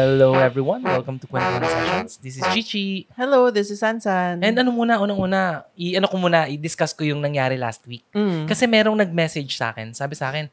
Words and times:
Hello 0.00 0.32
everyone, 0.32 0.80
welcome 0.80 1.20
to 1.20 1.28
Kwentuhan 1.28 1.60
Sessions. 1.60 2.16
This 2.24 2.40
is 2.40 2.44
Chichi. 2.56 3.04
Hello, 3.20 3.52
this 3.52 3.68
is 3.68 3.84
Sansan. 3.84 4.40
And 4.40 4.56
ano 4.56 4.72
muna, 4.72 4.96
unang-una, 4.96 5.68
i-ano 5.76 6.08
ko 6.08 6.16
muna, 6.16 6.48
i-discuss 6.48 6.96
ko 6.96 7.04
yung 7.04 7.20
nangyari 7.20 7.60
last 7.60 7.84
week. 7.84 8.00
Mm. 8.16 8.48
Kasi 8.48 8.64
merong 8.64 8.96
nag-message 8.96 9.52
sa 9.52 9.76
akin, 9.76 9.92
sabi 9.92 10.16
sa 10.16 10.32
akin, 10.32 10.48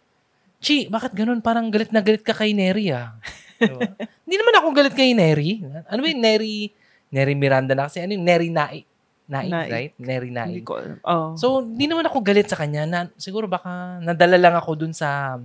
Chi, 0.60 0.92
bakit 0.92 1.16
ganun? 1.16 1.40
Parang 1.40 1.72
galit 1.72 1.96
na 1.96 2.04
galit 2.04 2.28
ka 2.28 2.36
kay 2.36 2.52
Neri 2.52 2.92
ah. 2.92 3.16
Diba? 3.64 3.88
Hindi 4.28 4.36
naman 4.36 4.54
ako 4.60 4.68
galit 4.76 4.94
kay 5.00 5.16
Neri. 5.16 5.64
Ano 5.64 6.00
ba 6.04 6.08
yung 6.12 6.24
Neri? 6.28 6.68
Neri 7.08 7.34
Miranda 7.40 7.72
na 7.72 7.88
kasi. 7.88 8.04
Ano 8.04 8.20
yung 8.20 8.28
Neri 8.28 8.52
Nai? 8.52 8.84
Nai, 9.32 9.48
Nai. 9.48 9.68
right? 9.72 9.94
Neri 9.96 10.28
Nai. 10.28 10.60
Hindi 10.60 10.68
ko. 10.68 10.76
Oh. 11.08 11.40
So, 11.40 11.64
hindi 11.64 11.88
naman 11.88 12.04
ako 12.04 12.20
galit 12.20 12.52
sa 12.52 12.60
kanya. 12.60 12.84
Na, 12.84 13.08
siguro 13.16 13.48
baka 13.48 14.04
nadala 14.04 14.36
lang 14.36 14.60
ako 14.60 14.76
dun 14.76 14.92
sa, 14.92 15.40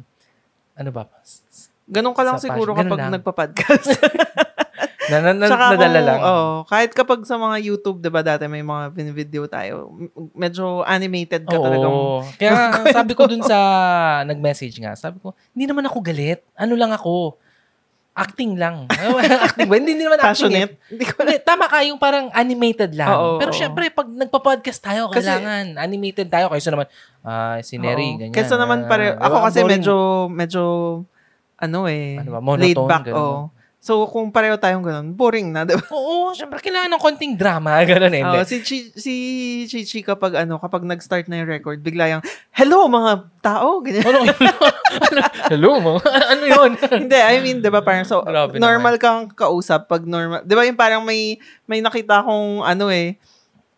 ano 0.74 0.90
ba? 0.90 1.06
Ganun 1.84 2.12
ka 2.12 2.22
lang 2.22 2.36
sa 2.36 2.44
siguro 2.44 2.72
passion. 2.72 2.86
Kapag 2.86 2.98
lang. 3.00 3.12
nagpa-podcast. 3.14 3.86
Na, 5.02 5.18
na, 5.18 5.34
na, 5.34 5.44
Tsaka 5.44 5.74
nadala 5.74 5.82
kung- 5.92 6.06
lang. 6.06 6.20
Oh, 6.22 6.54
kahit 6.64 6.90
kapag 6.94 7.26
sa 7.26 7.34
mga 7.34 7.58
YouTube, 7.60 7.98
'di 7.98 8.08
ba 8.08 8.22
dati 8.22 8.46
may 8.46 8.62
mga 8.62 8.84
video 9.12 9.44
tayo, 9.44 9.90
medyo 10.32 10.86
animated 10.86 11.42
ka 11.42 11.58
talagang. 11.58 11.90
Oo. 11.90 12.22
Kaya 12.32 12.50
nga, 12.54 12.66
sabi 12.94 13.12
ko 13.12 13.26
dun 13.26 13.42
sa 13.42 13.58
nag-message 14.22 14.78
nga, 14.78 14.94
sabi 14.94 15.18
ko, 15.18 15.34
hindi 15.52 15.66
naman 15.66 15.84
ako 15.84 15.98
galit. 16.00 16.46
Ano 16.54 16.78
lang 16.78 16.94
ako? 16.94 17.34
Acting 18.14 18.54
lang. 18.54 18.86
acting 19.48 19.66
ba? 19.66 19.74
Hindi, 19.74 19.90
hindi 19.90 20.04
naman 20.06 20.20
acting. 20.20 20.32
Passionate. 20.32 20.72
Eh. 20.78 20.88
Hindi 20.94 21.04
Hindi, 21.08 21.34
tama 21.42 21.64
ka 21.66 21.78
yung 21.82 21.98
parang 21.98 22.30
animated 22.30 22.94
lang. 22.94 23.10
Oo, 23.10 23.36
Pero 23.36 23.50
oo. 23.50 23.58
syempre, 23.58 23.90
pag 23.90 24.06
nagpa-podcast 24.06 24.80
tayo, 24.80 25.08
Kasi- 25.08 25.18
kailangan 25.18 25.82
animated 25.82 26.28
tayo. 26.28 26.46
Kaysa 26.46 26.70
naman, 26.70 26.86
ah, 27.20 27.58
si 27.60 27.74
Neri, 27.74 28.06
Oo. 28.06 28.18
ganyan. 28.22 28.32
Kesa 28.32 28.54
naman 28.54 28.86
pare, 28.86 29.18
Ah, 29.18 29.28
ako 29.28 29.34
diba? 29.34 29.44
kasi 29.44 29.58
Boring. 29.58 29.72
medyo 29.74 29.94
medyo 30.30 30.62
ano 31.62 31.86
eh, 31.86 32.18
Ano 32.18 32.30
ba, 32.34 32.40
monotone, 32.42 32.66
laid 32.66 32.78
back 32.82 33.04
ganun. 33.06 33.16
oh. 33.16 33.42
So 33.82 34.06
kung 34.06 34.30
pareho 34.30 34.54
tayong 34.54 34.86
ganun, 34.86 35.10
boring 35.10 35.50
na, 35.50 35.66
'di 35.66 35.74
ba? 35.74 35.86
Oo, 35.98 36.30
syempre, 36.30 36.62
kailangan 36.62 36.86
ng 36.86 37.02
konting 37.02 37.34
drama. 37.34 37.74
Ganun 37.90 38.14
eh. 38.14 38.22
Oh, 38.22 38.46
si 38.46 38.62
Chi, 38.62 38.94
si 38.94 39.14
Chichi 39.66 40.06
kapag 40.06 40.38
ano, 40.38 40.54
kapag 40.54 40.86
nag-start 40.86 41.26
na 41.26 41.42
yung 41.42 41.50
record, 41.50 41.82
bigla 41.82 42.06
yung, 42.06 42.22
hello 42.54 42.86
mga 42.86 43.26
tao, 43.42 43.82
ganyan. 43.82 44.06
Ano, 44.06 44.22
ano, 44.22 45.20
hello 45.50 45.70
mo? 45.82 45.94
ano 45.98 46.42
yun? 46.46 46.78
Hindi, 46.78 47.18
I 47.18 47.42
mean, 47.42 47.58
'di 47.58 47.74
ba 47.74 47.82
parang 47.82 48.06
so 48.06 48.22
Grabe 48.22 48.62
normal 48.62 49.02
kang 49.02 49.26
kausap 49.34 49.90
pag 49.90 50.06
normal. 50.06 50.46
'Di 50.46 50.54
ba 50.54 50.62
yung 50.62 50.78
parang 50.78 51.02
may 51.02 51.42
may 51.66 51.82
nakita 51.82 52.22
akong 52.22 52.62
ano 52.62 52.86
eh 52.86 53.18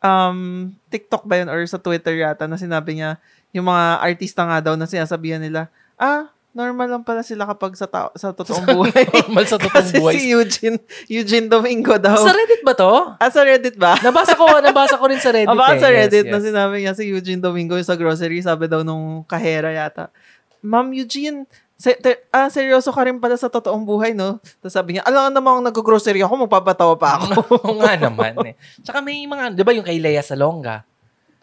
um 0.05 0.69
TikTok 0.93 1.25
ba 1.25 1.41
yun 1.41 1.49
or 1.49 1.65
sa 1.65 1.81
Twitter 1.81 2.13
yata 2.13 2.45
na 2.45 2.61
sinabi 2.61 3.01
niya 3.01 3.17
yung 3.57 3.65
mga 3.65 4.05
artista 4.05 4.45
nga 4.45 4.61
daw 4.61 4.75
na 4.77 4.85
sinasabihan 4.85 5.41
nila, 5.41 5.71
ah, 5.97 6.29
normal 6.55 6.87
lang 6.89 7.03
pala 7.03 7.21
sila 7.21 7.45
kapag 7.45 7.75
sa 7.75 7.85
tao, 7.85 8.15
sa 8.15 8.31
totoong 8.31 8.63
buhay. 8.73 9.05
Normal 9.27 9.45
sa 9.45 9.59
totoong 9.59 9.75
Kasi 9.85 9.99
buhay. 9.99 10.15
si 10.15 10.31
Eugene, 10.31 10.79
Eugene 11.07 11.47
Domingo 11.47 11.99
daw. 11.99 12.15
Sa 12.17 12.31
Reddit 12.31 12.63
ba 12.63 12.73
to? 12.73 12.91
ah, 13.13 13.29
sa 13.29 13.43
Reddit 13.43 13.75
ba? 13.75 13.99
Nabasa 13.99 14.33
ko, 14.33 14.47
nabasa 14.59 14.95
ko 14.95 15.05
rin 15.05 15.19
sa 15.19 15.29
Reddit. 15.29 15.51
O 15.53 15.59
baka 15.59 15.77
eh. 15.77 15.83
sa 15.83 15.91
Yes, 15.91 15.99
Reddit 16.07 16.27
na 16.27 16.39
yes. 16.39 16.47
sinabi 16.47 16.75
niya 16.79 16.95
si 16.95 17.05
Eugene 17.05 17.39
Domingo 17.39 17.75
sa 17.81 17.93
grocery, 17.93 18.39
sabi 18.39 18.65
daw 18.65 18.81
nung 18.81 19.23
kahera 19.25 19.69
yata, 19.69 20.15
Ma'am 20.63 20.89
Eugene, 20.91 21.45
se- 21.75 21.99
te- 21.99 22.25
ah, 22.31 22.49
seryoso 22.49 22.89
ka 22.89 23.03
rin 23.03 23.19
pala 23.19 23.35
sa 23.35 23.51
totoong 23.51 23.83
buhay, 23.83 24.15
no? 24.15 24.39
Tapos 24.59 24.73
sabi 24.73 24.95
niya, 24.95 25.03
alam 25.03 25.29
namang 25.29 25.61
nag-grocery 25.61 26.23
ako, 26.23 26.47
magpapatawa 26.47 26.95
pa 26.95 27.19
ako. 27.19 27.27
Oo 27.61 27.77
nga 27.77 27.99
naman 27.99 28.33
eh. 28.47 28.55
Tsaka 28.81 29.03
may 29.03 29.21
mga, 29.23 29.53
di 29.53 29.61
ba 29.61 29.75
yung 29.75 29.85
kay 29.85 29.99
Lea 29.99 30.23
Salonga? 30.23 30.87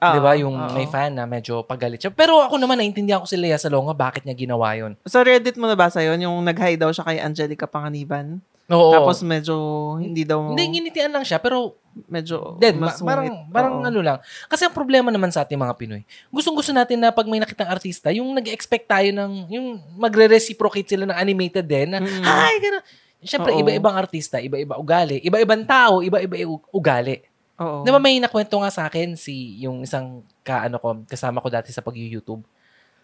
Ah, 0.02 0.18
di 0.18 0.20
ba 0.20 0.34
yung 0.34 0.58
oo. 0.58 0.74
may 0.74 0.90
fan 0.90 1.14
na 1.14 1.30
medyo 1.30 1.62
pagalit 1.62 2.02
siya. 2.02 2.10
Pero 2.10 2.42
ako 2.42 2.58
naman, 2.58 2.82
naintindihan 2.82 3.22
ko 3.22 3.30
si 3.30 3.38
Lea 3.38 3.62
Salonga, 3.62 3.94
bakit 3.94 4.26
niya 4.26 4.34
ginawa 4.34 4.74
yun. 4.74 4.98
Sa 5.06 5.22
Reddit 5.22 5.62
mo 5.62 5.70
nabasa 5.70 6.02
yon 6.02 6.18
yung 6.18 6.42
nag-hi 6.42 6.74
daw 6.74 6.90
siya 6.90 7.06
kay 7.06 7.22
Angelica 7.22 7.70
Panganiban. 7.70 8.42
Oo. 8.66 8.90
Tapos 8.90 9.22
medyo 9.22 9.54
hindi 10.02 10.26
daw, 10.26 10.58
hindi, 10.58 10.82
ginitian 10.82 11.14
lang 11.14 11.22
siya, 11.22 11.38
pero 11.38 11.78
medyo 12.10 12.56
dead. 12.58 12.80
mas 12.80 12.98
parang, 12.98 13.28
sungit. 13.30 13.54
parang 13.54 13.74
Oo. 13.78 13.86
ano 13.86 14.00
lang. 14.02 14.18
Kasi 14.50 14.66
ang 14.66 14.74
problema 14.74 15.14
naman 15.14 15.30
sa 15.30 15.46
ating 15.46 15.60
mga 15.60 15.76
Pinoy, 15.78 16.02
gustong-gusto 16.34 16.74
natin 16.74 16.98
na 16.98 17.14
pag 17.14 17.30
may 17.30 17.38
nakitang 17.38 17.70
artista, 17.70 18.10
yung 18.10 18.34
nag-expect 18.34 18.90
tayo 18.90 19.12
ng, 19.14 19.54
yung 19.54 19.68
magre-reciprocate 20.02 20.88
sila 20.88 21.06
ng 21.06 21.18
animated 21.20 21.68
din, 21.68 21.94
na, 21.94 22.00
Mm. 22.02 22.26
ay, 22.26 22.56
gano'n. 22.58 22.84
Siyempre, 23.22 23.54
iba-ibang 23.54 23.94
artista, 23.94 24.42
iba-iba 24.42 24.82
ugali, 24.82 25.22
iba-ibang 25.22 25.62
tao, 25.62 26.02
iba-iba 26.02 26.42
ugali. 26.74 27.22
Oo. 27.60 27.84
Di 27.84 27.90
ba 27.92 28.00
may 28.00 28.22
nakwento 28.22 28.56
nga 28.62 28.72
sa 28.72 28.88
akin 28.88 29.20
si 29.20 29.60
yung 29.60 29.84
isang 29.84 30.24
kaano 30.42 30.80
ko, 30.80 31.04
kasama 31.06 31.44
ko 31.44 31.50
dati 31.52 31.70
sa 31.74 31.84
pag-YouTube. 31.84 32.42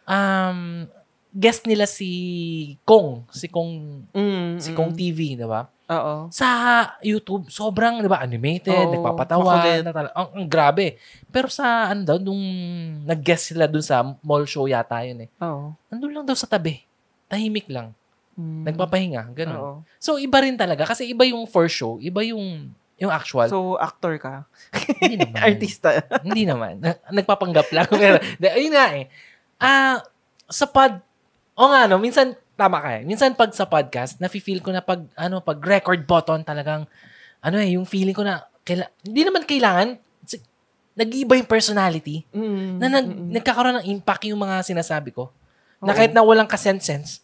Um, 0.07 0.87
guest 1.33 1.67
nila 1.67 1.85
si 1.85 2.09
Kong, 2.87 3.27
si 3.29 3.51
Kong, 3.51 4.05
Mm, 4.15 4.57
si 4.57 4.71
mm. 4.71 4.77
Kong 4.77 4.91
TV, 4.95 5.19
di 5.35 5.45
ba? 5.45 5.67
Oo. 5.87 6.27
Sa 6.33 6.47
YouTube, 6.99 7.47
sobrang, 7.47 8.03
di 8.03 8.09
ba, 8.11 8.19
animated, 8.19 8.75
Oo, 8.75 8.91
nagpapatawa, 8.97 9.79
natala- 9.79 10.15
ang, 10.15 10.29
ang 10.35 10.47
grabe. 10.49 10.99
Pero 11.31 11.47
sa, 11.47 11.91
ano 11.93 12.03
daw, 12.03 12.17
nung 12.19 12.41
nag-guest 13.07 13.53
sila 13.55 13.69
dun 13.71 13.83
sa 13.83 14.03
mall 14.19 14.43
show 14.43 14.67
yata 14.67 14.99
yun 15.07 15.27
eh. 15.27 15.29
Oo. 15.39 15.71
Nandun 15.87 16.11
lang 16.11 16.25
daw 16.27 16.35
sa 16.35 16.49
tabi. 16.49 16.83
Tahimik 17.31 17.71
lang. 17.71 17.95
Mm. 18.35 18.63
Nagpapahinga. 18.67 19.21
Ganun. 19.31 19.57
Oo. 19.59 19.73
So, 19.95 20.19
iba 20.19 20.43
rin 20.43 20.59
talaga. 20.59 20.83
Kasi 20.83 21.07
iba 21.07 21.23
yung 21.23 21.47
for 21.47 21.71
show, 21.71 21.99
iba 22.03 22.19
yung 22.19 22.71
yung 22.97 23.13
actual. 23.13 23.45
So, 23.45 23.77
actor 23.77 24.17
ka. 24.17 24.49
Hindi 24.97 25.17
naman. 25.23 25.37
Artista. 25.39 25.89
Hindi 26.21 26.43
naman. 26.43 26.81
Na- 26.81 26.97
Nagpapanggap 27.11 27.69
lang. 27.69 27.85
Pero, 27.87 28.17
ayun 28.41 28.73
nga 28.73 28.87
eh. 28.93 29.05
Ah, 29.57 30.01
sa 30.45 30.65
pod, 30.65 30.97
o 31.53 31.63
nga 31.69 31.85
no, 31.85 31.97
minsan, 31.97 32.33
tama 32.53 32.81
ka 32.81 32.89
eh. 32.97 33.05
Minsan 33.05 33.33
pag 33.33 33.53
sa 33.53 33.65
podcast, 33.65 34.17
nafe-feel 34.17 34.61
ko 34.61 34.73
na 34.73 34.81
pag, 34.81 35.05
ano, 35.13 35.41
pag 35.41 35.61
record 35.61 36.01
button 36.03 36.41
talagang, 36.41 36.89
ano 37.37 37.57
eh, 37.57 37.77
yung 37.77 37.85
feeling 37.85 38.13
ko 38.13 38.25
na, 38.25 38.41
kaila, 38.61 38.89
hindi 39.01 39.21
naman 39.21 39.45
kailangan, 39.45 39.97
nag-iiba 40.97 41.37
yung 41.37 41.45
personality, 41.45 42.25
Mm, 42.33 42.81
na 42.81 42.87
nag, 42.89 43.05
mm, 43.05 43.29
nagkakaroon 43.37 43.77
ng 43.77 43.87
impact 43.93 44.25
yung 44.25 44.41
mga 44.41 44.65
sinasabi 44.65 45.13
ko. 45.13 45.29
Na 45.77 45.93
Oo. 45.93 45.97
kahit 45.97 46.09
na 46.09 46.25
walang 46.25 46.49
kasense-sense, 46.49 47.21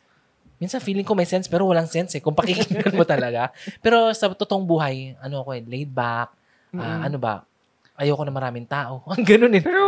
minsan 0.63 0.79
feeling 0.79 1.03
ko 1.03 1.11
may 1.11 1.25
sense 1.25 1.45
pero 1.45 1.63
walang 1.63 1.85
sense 1.85 2.15
eh, 2.15 2.21
kung 2.21 2.31
pakikinggan 2.31 2.95
mo 2.95 3.03
talaga. 3.03 3.51
Pero 3.83 4.07
sa 4.11 4.31
totoong 4.31 4.63
buhay, 4.63 5.19
ano 5.19 5.43
ako 5.43 5.51
eh, 5.51 5.61
laid 5.61 5.91
back, 5.91 6.31
ah, 6.71 6.79
Mm. 6.97 7.01
ano 7.05 7.17
ba, 7.17 7.33
ayoko 7.93 8.23
na 8.23 8.31
maraming 8.31 8.63
tao. 8.65 9.03
Ang 9.11 9.21
ganun 9.21 9.51
eh. 9.51 9.61
Pero, 9.61 9.83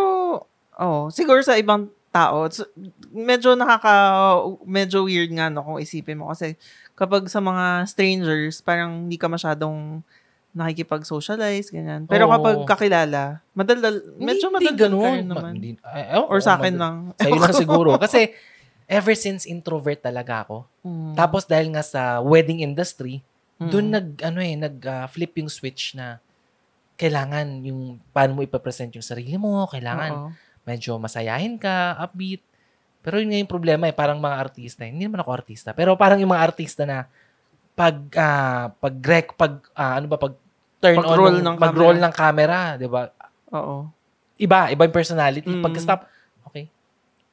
oh, 0.76 1.08
siguro 1.10 1.40
sa 1.40 1.56
ibang 1.56 1.88
tao, 2.12 2.46
medyo 3.10 3.56
nakaka, 3.56 3.92
medyo 4.64 5.04
weird 5.04 5.32
nga 5.32 5.48
no 5.48 5.64
kung 5.64 5.80
isipin 5.80 6.16
mo. 6.16 6.28
Kasi 6.28 6.56
kapag 6.94 7.26
sa 7.26 7.40
mga 7.40 7.84
strangers, 7.86 8.60
parang 8.60 9.04
hindi 9.04 9.16
ka 9.16 9.28
masyadong 9.28 10.00
nakikipag-socialize, 10.56 11.68
ganyan. 11.68 12.08
Pero 12.08 12.26
Oo. 12.26 12.32
kapag 12.32 12.58
kakilala, 12.66 13.44
madaldal, 13.52 14.00
medyo 14.18 14.48
madaldal 14.48 14.72
hindi 14.72 14.80
ganun. 14.82 15.20
naman. 15.28 15.44
Ma- 15.44 15.52
hindi, 15.52 15.70
ay, 15.84 16.04
ewan 16.16 16.28
Or 16.28 16.40
ko, 16.40 16.44
sa 16.44 16.54
akin 16.56 16.74
madal- 16.74 16.80
lang. 16.80 16.96
Sa'yo 17.18 17.36
lang 17.38 17.56
siguro. 17.64 17.90
Kasi, 18.00 18.20
ever 18.86 19.18
since 19.18 19.50
introvert 19.50 20.02
talaga 20.02 20.46
ako. 20.46 20.58
Mm. 20.86 21.14
Tapos 21.18 21.44
dahil 21.50 21.74
nga 21.74 21.82
sa 21.82 22.22
wedding 22.22 22.62
industry, 22.62 23.22
Mm. 23.56 23.70
doon 23.72 23.88
nag, 23.88 24.08
ano 24.20 24.40
eh, 24.44 24.56
nag-flip 24.60 25.40
yung 25.40 25.48
switch 25.48 25.96
na 25.96 26.20
kailangan 27.00 27.64
yung, 27.64 28.00
paano 28.12 28.40
mo 28.40 28.42
ipapresent 28.44 28.92
yung 28.96 29.04
sarili 29.06 29.36
mo, 29.40 29.68
kailangan 29.68 30.12
Oo. 30.12 30.30
medyo 30.68 31.00
masayahin 31.00 31.56
ka, 31.56 31.96
upbeat. 32.00 32.44
Pero 33.00 33.22
yun 33.22 33.32
nga 33.32 33.40
yung 33.40 33.52
problema 33.52 33.88
eh, 33.88 33.96
parang 33.96 34.20
mga 34.20 34.38
artista, 34.40 34.84
hindi 34.84 35.08
naman 35.08 35.24
ako 35.24 35.32
artista, 35.32 35.72
pero 35.72 35.96
parang 35.96 36.20
yung 36.20 36.32
mga 36.36 36.44
artista 36.44 36.84
na 36.84 37.08
pag, 37.76 37.96
ah, 38.16 38.72
pag, 38.76 38.96
rec, 39.04 39.36
pag, 39.36 39.60
ah, 39.76 40.00
ano 40.00 40.08
ba, 40.08 40.18
pag 40.20 40.36
turn 40.80 41.00
on, 41.04 41.40
ng 41.44 41.58
mag-roll 41.60 41.96
camera. 42.00 42.06
ng 42.08 42.14
camera, 42.16 42.58
di 42.80 42.88
ba? 42.88 43.12
Oo. 43.56 43.88
Iba, 44.36 44.68
iba 44.72 44.84
yung 44.84 44.96
personality. 44.96 45.48
Mm. 45.48 45.64
Pagka-stop, 45.64 46.02
okay. 46.04 46.15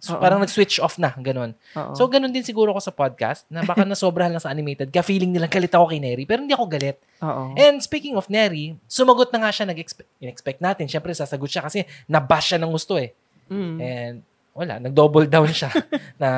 So, 0.03 0.19
Oo. 0.19 0.21
parang 0.21 0.43
nag-switch 0.43 0.83
off 0.83 0.99
na, 0.99 1.15
ganun. 1.15 1.55
Oo. 1.79 1.95
So, 1.95 2.11
ganun 2.11 2.35
din 2.35 2.43
siguro 2.43 2.75
ako 2.75 2.83
sa 2.83 2.91
podcast, 2.91 3.47
na 3.47 3.63
baka 3.63 3.87
nasobrahan 3.87 4.35
lang 4.35 4.43
sa 4.43 4.51
animated, 4.51 4.91
ka 4.91 4.99
feeling 4.99 5.31
nila 5.31 5.47
galit 5.47 5.71
ako 5.71 5.95
kay 5.95 6.03
Neri, 6.03 6.27
pero 6.27 6.43
hindi 6.43 6.51
ako 6.51 6.67
galit. 6.67 6.99
Oo. 7.23 7.55
And 7.55 7.79
speaking 7.79 8.19
of 8.19 8.27
Neri, 8.27 8.75
sumagot 8.91 9.31
na 9.31 9.47
nga 9.47 9.55
siya, 9.55 9.71
nag-expect, 9.71 10.11
in-expect 10.19 10.59
natin. 10.59 10.91
Siyempre, 10.91 11.15
sasagot 11.15 11.47
siya 11.47 11.63
kasi 11.71 11.87
nabash 12.11 12.51
siya 12.51 12.59
ng 12.59 12.75
gusto 12.75 12.99
eh. 12.99 13.15
Mm. 13.47 13.77
And 13.79 14.17
wala, 14.59 14.83
nag-double 14.83 15.31
down 15.31 15.55
siya 15.55 15.71
na, 16.21 16.29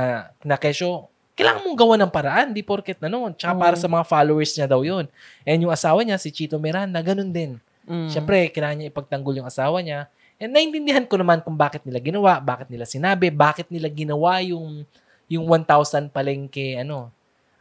na 0.44 0.60
kesyo, 0.60 1.08
kailangan 1.32 1.64
mong 1.64 1.78
gawa 1.80 1.94
ng 2.04 2.12
paraan, 2.12 2.48
di 2.52 2.60
porket 2.60 3.00
na 3.00 3.08
noon. 3.08 3.32
Tsaka 3.32 3.56
Oo. 3.56 3.62
para 3.64 3.80
sa 3.80 3.88
mga 3.88 4.04
followers 4.04 4.52
niya 4.60 4.68
daw 4.68 4.84
yun. 4.84 5.08
And 5.48 5.58
yung 5.64 5.72
asawa 5.72 6.04
niya, 6.04 6.20
si 6.20 6.28
Chito 6.28 6.60
Miranda, 6.60 7.00
ganun 7.00 7.32
din. 7.32 7.56
Mm. 7.88 8.12
Siyempre, 8.12 8.52
kailangan 8.52 8.76
niya 8.76 8.88
ipagtanggol 8.92 9.40
yung 9.40 9.48
asawa 9.48 9.80
niya. 9.80 10.12
And 10.44 10.52
naintindihan 10.52 11.08
ko 11.08 11.16
naman 11.16 11.40
kung 11.40 11.56
bakit 11.56 11.88
nila 11.88 11.96
ginawa, 12.04 12.36
bakit 12.36 12.68
nila 12.68 12.84
sinabi, 12.84 13.32
bakit 13.32 13.72
nila 13.72 13.88
ginawa 13.88 14.44
yung 14.44 14.84
yung 15.24 15.48
1,000 15.48 16.12
palengke, 16.12 16.76
ano, 16.84 17.08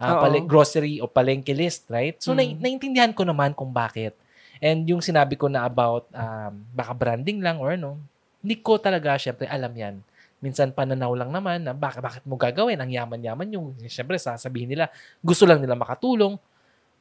Oo. 0.03 0.19
pale- 0.19 0.43
grocery 0.43 0.99
o 0.99 1.07
palengke 1.07 1.55
list, 1.55 1.87
right? 1.87 2.19
So, 2.19 2.35
Mm. 2.35 2.59
naintindihan 2.59 3.15
ko 3.15 3.23
naman 3.23 3.55
kung 3.55 3.71
bakit. 3.71 4.11
And 4.59 4.83
yung 4.83 4.99
sinabi 4.99 5.39
ko 5.39 5.47
na 5.47 5.63
about 5.63 6.11
um, 6.11 6.59
baka 6.75 6.91
branding 6.91 7.39
lang 7.39 7.63
or 7.63 7.71
ano, 7.79 7.95
hindi 8.43 8.59
ko 8.59 8.75
talaga 8.75 9.15
syempre 9.15 9.47
alam 9.47 9.71
yan. 9.71 10.03
Minsan 10.43 10.75
pananaw 10.75 11.15
lang 11.15 11.31
naman 11.31 11.63
na 11.63 11.71
baka, 11.71 12.03
bakit 12.03 12.27
mo 12.27 12.35
gagawin? 12.35 12.75
Ang 12.75 12.91
yaman-yaman 12.91 13.47
yung, 13.55 13.79
syempre 13.87 14.19
sasabihin 14.19 14.75
nila, 14.75 14.91
gusto 15.23 15.47
lang 15.47 15.63
nila 15.63 15.79
makatulong. 15.79 16.35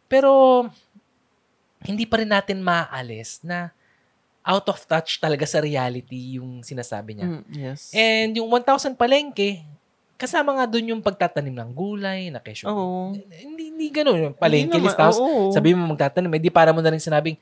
Pero, 0.06 0.62
hindi 1.82 2.06
pa 2.06 2.22
rin 2.22 2.30
natin 2.30 2.62
maaalis 2.62 3.42
na 3.42 3.74
out 4.42 4.66
of 4.66 4.78
touch 4.84 5.22
talaga 5.22 5.46
sa 5.46 5.62
reality 5.62 6.38
yung 6.38 6.66
sinasabi 6.66 7.14
niya. 7.14 7.28
Mm, 7.30 7.42
yes. 7.54 7.94
And 7.94 8.30
yung 8.34 8.50
1,000 8.50 8.98
palengke, 8.98 9.62
kasama 10.18 10.54
nga 10.54 10.66
doon 10.66 10.94
yung 10.94 11.02
pagtatanim 11.02 11.54
ng 11.54 11.70
gulay, 11.74 12.30
na 12.30 12.42
kesyo. 12.42 12.70
Oo. 12.70 13.14
Hindi, 13.14 13.74
hindi 13.74 13.86
ganun. 13.90 14.34
Palengke 14.34 14.78
Hindi 14.78 14.86
list. 14.86 14.98
oo. 14.98 15.50
sabi 15.50 15.74
mo 15.74 15.94
magtatanim, 15.94 16.30
eh, 16.38 16.42
di 16.42 16.50
para 16.50 16.70
mo 16.70 16.82
na 16.82 16.90
rin 16.90 17.02
sinabing, 17.02 17.38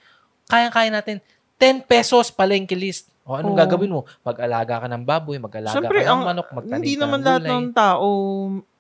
kaya-kaya 0.49 0.88
natin, 0.93 1.20
10 1.61 1.85
pesos 1.85 2.32
palengke 2.32 2.73
list. 2.73 3.08
O 3.25 3.37
anong 3.37 3.53
Oo. 3.53 3.61
gagawin 3.61 3.93
mo? 3.93 4.00
Mag-alaga 4.25 4.81
ka 4.81 4.88
ng 4.88 5.05
baboy, 5.05 5.37
mag-alaga 5.37 5.76
Siyempre, 5.76 6.00
ka 6.05 6.08
ng 6.08 6.25
manok, 6.25 6.49
magtanim 6.56 6.81
Hindi 6.81 6.94
ka 6.96 7.00
naman 7.05 7.20
ng 7.20 7.26
lahat 7.29 7.43
ng 7.44 7.67
tao 7.76 8.08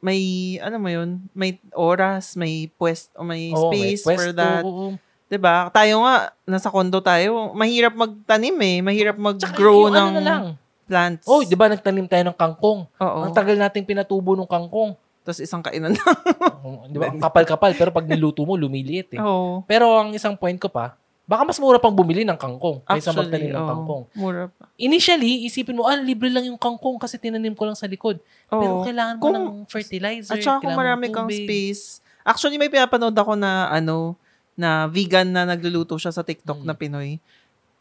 may, 0.00 0.20
ano 0.64 0.76
mo 0.80 0.88
yun, 0.88 1.10
may 1.36 1.60
oras, 1.76 2.40
may 2.40 2.72
pwest, 2.80 3.12
o 3.16 3.24
may 3.24 3.52
Oo, 3.52 3.68
may 3.68 3.94
space 3.96 4.02
for 4.04 4.16
pwesto, 4.16 4.36
that. 4.40 4.64
oo. 4.64 4.96
'Di 5.30 5.38
ba? 5.38 5.70
Tayo 5.70 6.02
nga, 6.02 6.34
nasa 6.42 6.68
kondo 6.68 6.98
tayo, 6.98 7.54
mahirap 7.54 7.94
magtanim 7.94 8.58
eh. 8.58 8.76
Mahirap 8.82 9.14
mag-grow 9.14 9.86
yung 9.86 9.94
ng 9.94 10.08
ano 10.10 10.12
na 10.12 10.20
lang. 10.20 10.42
plants. 10.90 11.22
Oh, 11.22 11.46
di 11.46 11.54
ba 11.54 11.70
nagtanim 11.70 12.10
tayo 12.10 12.26
ng 12.26 12.34
kangkong? 12.34 12.82
Oo. 12.98 13.18
Ang 13.22 13.30
tagal 13.30 13.54
nating 13.54 13.86
pinatubo 13.86 14.34
ng 14.34 14.50
kangkong. 14.50 14.98
Tapos 15.22 15.38
isang 15.38 15.62
kainan 15.62 15.94
lang. 15.94 16.16
Di 16.90 16.98
ba? 16.98 17.12
Ang 17.12 17.22
kapal-kapal, 17.22 17.76
pero 17.78 17.94
pag 17.94 18.08
niluto 18.08 18.42
mo, 18.42 18.58
lumiliit 18.58 19.14
eh. 19.14 19.20
Oo. 19.22 19.62
Pero 19.68 19.86
ang 19.94 20.10
isang 20.10 20.34
point 20.34 20.56
ko 20.56 20.66
pa, 20.66 20.96
baka 21.28 21.46
mas 21.46 21.60
mura 21.60 21.78
pang 21.78 21.94
bumili 21.94 22.26
ng 22.26 22.34
kangkong 22.34 22.82
kaysa 22.82 23.14
magtanim 23.14 23.54
ng 23.54 23.62
kangkong. 23.62 24.04
Mura 24.16 24.50
pa. 24.50 24.66
Initially, 24.74 25.46
isipin 25.46 25.78
mo, 25.78 25.86
ah, 25.86 25.94
libre 25.94 26.26
lang 26.26 26.42
yung 26.42 26.58
kangkong 26.58 26.98
kasi 26.98 27.20
tinanim 27.20 27.54
ko 27.54 27.68
lang 27.68 27.78
sa 27.78 27.86
likod. 27.86 28.18
Pero 28.48 28.80
Oo. 28.80 28.82
kailangan 28.82 29.14
mo 29.14 29.22
Kung- 29.22 29.36
ng 29.36 29.46
fertilizer. 29.68 30.34
At 30.34 30.42
saka 30.42 30.58
kung 30.58 30.74
marami 30.74 31.06
ng 31.06 31.14
kang 31.14 31.30
space. 31.30 32.02
Actually, 32.26 32.58
may 32.58 32.66
pinapanood 32.66 33.14
ako 33.14 33.38
na 33.38 33.70
ano, 33.70 34.18
na 34.58 34.86
vegan 34.86 35.30
na 35.30 35.46
nagluluto 35.46 35.96
siya 35.98 36.10
sa 36.14 36.22
TikTok 36.22 36.62
Mm. 36.62 36.66
na 36.66 36.74
Pinoy. 36.74 37.10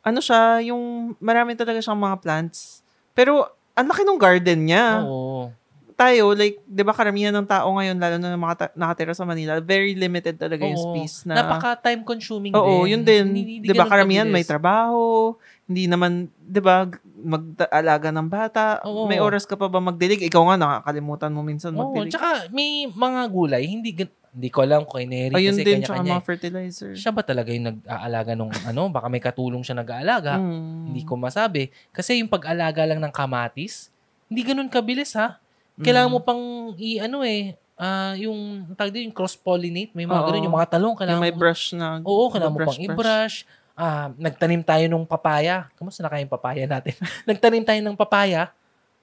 Ano 0.06 0.20
siya, 0.24 0.62
yung 0.64 1.14
marami 1.20 1.54
talaga 1.60 1.82
siyang 1.84 2.00
mga 2.00 2.18
plants. 2.24 2.82
Pero, 3.14 3.48
ang 3.76 3.88
laki 3.90 4.04
ng 4.08 4.20
garden 4.20 4.62
niya. 4.68 5.04
Oo. 5.04 5.52
Tayo, 6.00 6.32
like, 6.32 6.64
di 6.64 6.80
ba 6.80 6.96
karamihan 6.96 7.36
ng 7.36 7.44
tao 7.44 7.76
ngayon, 7.76 8.00
lalo 8.00 8.16
na 8.16 8.32
mga 8.40 8.72
nakatira 8.80 9.12
sa 9.12 9.28
Manila, 9.28 9.60
very 9.60 9.92
limited 10.00 10.40
talaga 10.40 10.64
yung 10.64 10.80
Oo. 10.80 10.88
space 10.96 11.28
na... 11.28 11.44
Napaka-time 11.44 12.08
consuming 12.08 12.56
Oo, 12.56 12.88
din. 12.88 12.96
yun 12.96 13.02
din. 13.04 13.28
'Di 13.60 13.76
ba 13.76 13.84
karamihan 13.84 14.24
may 14.24 14.48
trabaho, 14.48 15.36
hindi 15.68 15.92
naman 15.92 16.32
'di 16.40 16.62
ba 16.64 16.88
mag-alaga 17.20 18.16
ng 18.16 18.28
bata. 18.32 18.80
Oo. 18.88 19.12
May 19.12 19.20
oras 19.20 19.44
ka 19.44 19.60
pa 19.60 19.68
ba 19.68 19.84
magdilig? 19.84 20.24
Ikaw 20.24 20.42
nga 20.48 20.56
nakakalimutan 20.56 21.36
mo 21.36 21.44
minsan 21.44 21.76
Oo, 21.76 21.84
magdilig. 21.84 22.16
tsaka 22.16 22.48
may 22.56 22.88
mga 22.88 23.22
gulay, 23.28 23.68
hindi 23.68 23.92
hindi 24.30 24.50
ko 24.50 24.62
alam 24.62 24.84
kay 24.84 25.04
Neri 25.04 25.34
Ayun 25.34 25.52
kasi 25.52 25.64
din 25.64 25.82
kanya-kanya. 25.82 26.14
mga 26.14 26.24
fertilizer. 26.24 26.92
Siya 26.94 27.10
ba 27.10 27.22
talaga 27.22 27.50
yung 27.50 27.66
nag-aalaga 27.68 28.32
nung 28.34 28.54
ano? 28.70 28.86
Baka 28.88 29.08
may 29.08 29.18
katulong 29.18 29.62
siya 29.62 29.74
nag-aalaga. 29.76 30.38
Mm. 30.38 30.90
Hindi 30.90 31.02
ko 31.02 31.14
masabi. 31.16 31.68
Kasi 31.90 32.18
yung 32.18 32.28
pag-alaga 32.28 32.86
lang 32.86 33.00
ng 33.00 33.10
kamatis, 33.10 33.90
hindi 34.26 34.42
ganun 34.44 34.68
kabilis 34.68 35.14
ha. 35.14 35.42
Kailangan 35.76 36.08
Mm. 36.08 36.16
mo 36.16 36.20
pang 36.20 36.44
i-ano 36.76 37.22
eh, 37.22 37.42
ah, 37.76 38.14
yung 38.14 38.38
tawag 38.74 38.92
din, 38.92 39.08
yung 39.08 39.16
cross-pollinate. 39.16 39.92
May 39.94 40.04
mga 40.04 40.20
Oo. 40.20 40.28
ganun, 40.28 40.44
yung 40.44 40.56
mga 40.56 40.70
talong. 40.70 40.92
Yung 40.92 41.00
Kailangan 41.00 41.22
may 41.22 41.32
mo- 41.32 41.40
brush 41.40 41.64
na. 41.74 41.88
Oo, 42.00 42.28
kailangan 42.28 42.52
mo 42.52 42.60
brush, 42.60 42.70
pang 42.70 42.82
i-brush. 42.84 43.38
Ah, 43.74 44.12
nagtanim 44.14 44.60
tayo 44.60 44.86
ng 44.86 45.08
papaya. 45.08 45.72
Kamusta 45.74 46.04
na 46.04 46.12
kaya 46.12 46.22
yung 46.22 46.30
papaya 46.30 46.64
natin? 46.66 46.94
nagtanim 47.26 47.64
tayo 47.64 47.80
ng 47.80 47.96
papaya. 47.96 48.52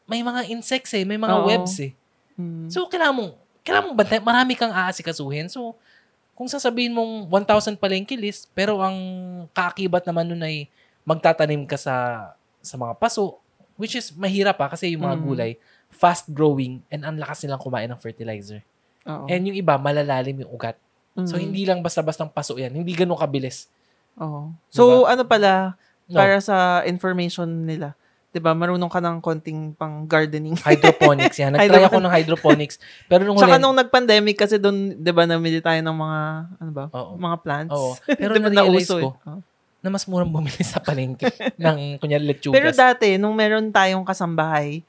May 0.05 0.21
mga 0.21 0.47
insects 0.47 0.93
eh, 0.93 1.03
may 1.03 1.17
mga 1.17 1.35
Oo. 1.35 1.49
webs 1.49 1.81
eh. 1.81 1.93
Mm. 2.37 2.69
So, 2.69 2.85
kailangan 2.87 3.17
mong, 3.17 3.33
kailangan 3.67 3.91
mong 3.91 3.99
bantay. 3.99 4.23
Marami 4.23 4.55
kang 4.55 4.71
aasikasuhin. 4.71 5.51
So, 5.51 5.75
kung 6.39 6.47
sasabihin 6.47 6.95
mong 6.95 7.27
1,000 7.27 7.75
palengke 7.75 8.15
list, 8.15 8.47
pero 8.55 8.79
ang 8.79 8.95
kaakibat 9.51 10.07
naman 10.07 10.31
nun 10.31 10.47
ay 10.47 10.71
magtatanim 11.03 11.67
ka 11.67 11.75
sa 11.75 12.29
sa 12.63 12.75
mga 12.79 12.95
paso, 12.99 13.43
which 13.75 13.95
is 13.95 14.15
mahirap 14.15 14.55
pa 14.55 14.71
kasi 14.71 14.95
yung 14.95 15.03
mga 15.03 15.17
Mm. 15.19 15.25
gulay, 15.27 15.53
fast 15.89 16.27
growing 16.31 16.83
and 16.91 17.03
ang 17.03 17.19
lakas 17.19 17.43
nilang 17.43 17.63
kumain 17.63 17.87
ng 17.87 17.99
fertilizer. 17.99 18.63
Oo. 19.07 19.27
And 19.31 19.43
yung 19.47 19.57
iba, 19.57 19.79
malalalim 19.79 20.43
yung 20.43 20.51
ugat. 20.51 20.75
So, 21.25 21.39
Mm. 21.39 21.43
hindi 21.49 21.63
lang 21.65 21.79
basta-bastang 21.81 22.29
paso 22.29 22.59
yan. 22.59 22.75
Hindi 22.75 22.93
ganun 22.93 23.17
kabilis. 23.17 23.71
Oo. 24.19 24.51
So, 24.69 25.07
ano 25.07 25.25
pala, 25.25 25.79
No. 26.07 26.19
para 26.19 26.37
sa 26.39 26.83
information 26.85 27.47
nila, 27.65 27.95
'di 28.37 28.45
ba 28.45 28.53
marunong 28.53 28.93
ka 28.93 29.01
ng 29.01 29.25
konting 29.25 29.73
pang 29.73 30.05
gardening. 30.05 30.53
Hydroponics 30.69 31.41
yan. 31.41 31.57
Nag-try 31.57 31.89
ako 31.89 32.05
ng 32.05 32.13
hydroponics. 32.13 32.77
Pero 33.09 33.25
nung 33.25 33.41
Tsaka 33.41 33.57
huli, 33.57 33.65
nung 33.65 33.73
nag-pandemic 33.73 34.37
kasi 34.37 34.61
doon, 34.61 35.01
'di 35.01 35.09
ba, 35.17 35.25
namili 35.25 35.65
tayo 35.65 35.81
ng 35.81 35.97
mga 35.97 36.21
ano 36.61 36.71
ba? 36.77 36.85
Oo. 36.93 37.17
Mga 37.17 37.37
plants. 37.41 37.73
Oo. 37.73 37.93
Pero 38.21 38.37
'Di 38.37 38.41
ba, 38.45 38.49
na-realize 38.53 38.93
eh. 38.93 39.01
ko, 39.01 39.17
Oo. 39.17 39.41
na 39.81 39.89
mas 39.89 40.05
murang 40.05 40.29
bumili 40.29 40.61
sa 40.61 40.85
palengke 40.85 41.25
ng 41.65 41.97
kunyari 41.97 42.29
lechugas. 42.29 42.53
Pero 42.53 42.69
dati, 42.77 43.17
nung 43.17 43.33
meron 43.33 43.73
tayong 43.73 44.05
kasambahay, 44.05 44.85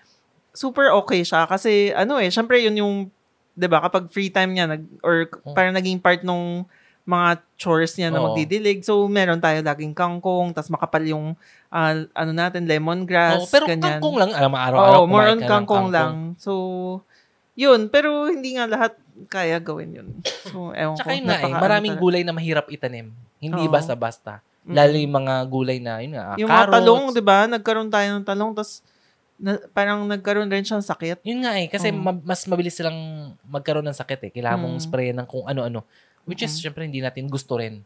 super 0.51 0.91
okay 0.91 1.23
siya. 1.23 1.47
Kasi, 1.47 1.95
ano 1.95 2.19
eh, 2.19 2.27
syempre 2.27 2.59
yun 2.59 2.75
yung, 2.75 2.93
di 3.55 3.67
ba, 3.71 3.79
kapag 3.79 4.11
free 4.11 4.27
time 4.27 4.51
niya, 4.57 4.67
nag, 4.67 4.83
or 5.07 5.31
Oh. 5.47 5.55
parang 5.55 5.71
naging 5.71 6.03
part 6.03 6.19
nung 6.27 6.67
mga 7.07 7.29
chores 7.55 7.95
niya 7.95 8.11
na 8.11 8.19
Oo. 8.19 8.25
magdidilig. 8.29 8.83
So, 8.83 9.07
meron 9.07 9.39
tayo 9.39 9.63
laging 9.63 9.95
kangkong, 9.95 10.51
tas 10.51 10.67
makapal 10.67 10.99
yung, 11.01 11.39
ah, 11.71 11.95
ano 12.11 12.31
natin, 12.31 12.67
lemongrass, 12.67 13.41
Oo, 13.41 13.49
pero 13.49 13.63
ganyan. 13.65 13.97
kangkong 13.97 14.17
lang, 14.19 14.31
alam 14.35 14.51
mo, 14.51 14.59
araw-araw 14.59 14.99
Oo, 14.99 15.07
more 15.07 15.23
kumain 15.23 15.31
on 15.31 15.39
ka 15.39 15.41
ng 15.41 15.49
kangkong 15.49 15.87
lang. 15.87 16.13
So, 16.35 16.51
yun. 17.55 17.87
Pero 17.87 18.27
hindi 18.27 18.59
nga 18.59 18.67
lahat 18.67 18.99
kaya 19.25 19.57
gawin 19.57 19.95
yun. 19.95 20.07
So, 20.45 20.75
ewan 20.75 20.99
Tsaka 20.99 21.09
ko. 21.09 21.15
yun 21.15 21.25
nga 21.25 21.39
eh, 21.39 21.47
napaka- 21.47 21.63
maraming 21.63 21.95
ano 21.95 22.03
gulay 22.03 22.21
na 22.21 22.35
mahirap 22.35 22.67
itanim. 22.67 23.07
Hindi 23.39 23.63
Oo. 23.63 23.71
basta-basta. 23.71 24.43
Mm. 24.67 24.75
Lalo 24.75 24.95
yung 24.99 25.15
mga 25.15 25.33
gulay 25.47 25.77
na, 25.79 26.03
yun 26.03 26.11
nga, 26.13 26.23
ah, 26.27 26.37
Yung 26.37 26.51
mga 26.51 26.59
carrots. 26.59 26.75
talong, 26.75 27.03
di 27.15 27.23
ba? 27.23 27.37
Nagkaroon 27.47 27.87
tayo 27.89 28.07
ng 28.13 28.25
talong, 28.27 28.51
tas 28.51 28.83
na, 29.37 29.55
parang 29.71 30.03
nagkaroon 30.03 30.51
rin 30.51 30.65
siyang 30.65 30.83
sakit. 30.83 31.23
Yun 31.23 31.47
nga 31.47 31.55
eh, 31.55 31.71
kasi 31.71 31.87
ma- 31.89 32.19
mas 32.19 32.43
mabilis 32.43 32.75
silang 32.75 32.97
magkaroon 33.47 33.85
ng 33.85 33.95
sakit 33.95 34.27
eh. 34.27 34.31
Kailangan 34.35 34.59
mong 34.59 34.75
Mm. 34.75 34.83
sprayan 34.83 35.17
ng 35.17 35.27
kung 35.29 35.47
ano-ano. 35.47 35.87
Which 36.27 36.43
is, 36.43 36.51
Mm. 36.53 36.61
syempre, 36.61 36.81
hindi 36.83 36.99
natin 36.99 37.25
gusto 37.25 37.55
rin. 37.55 37.81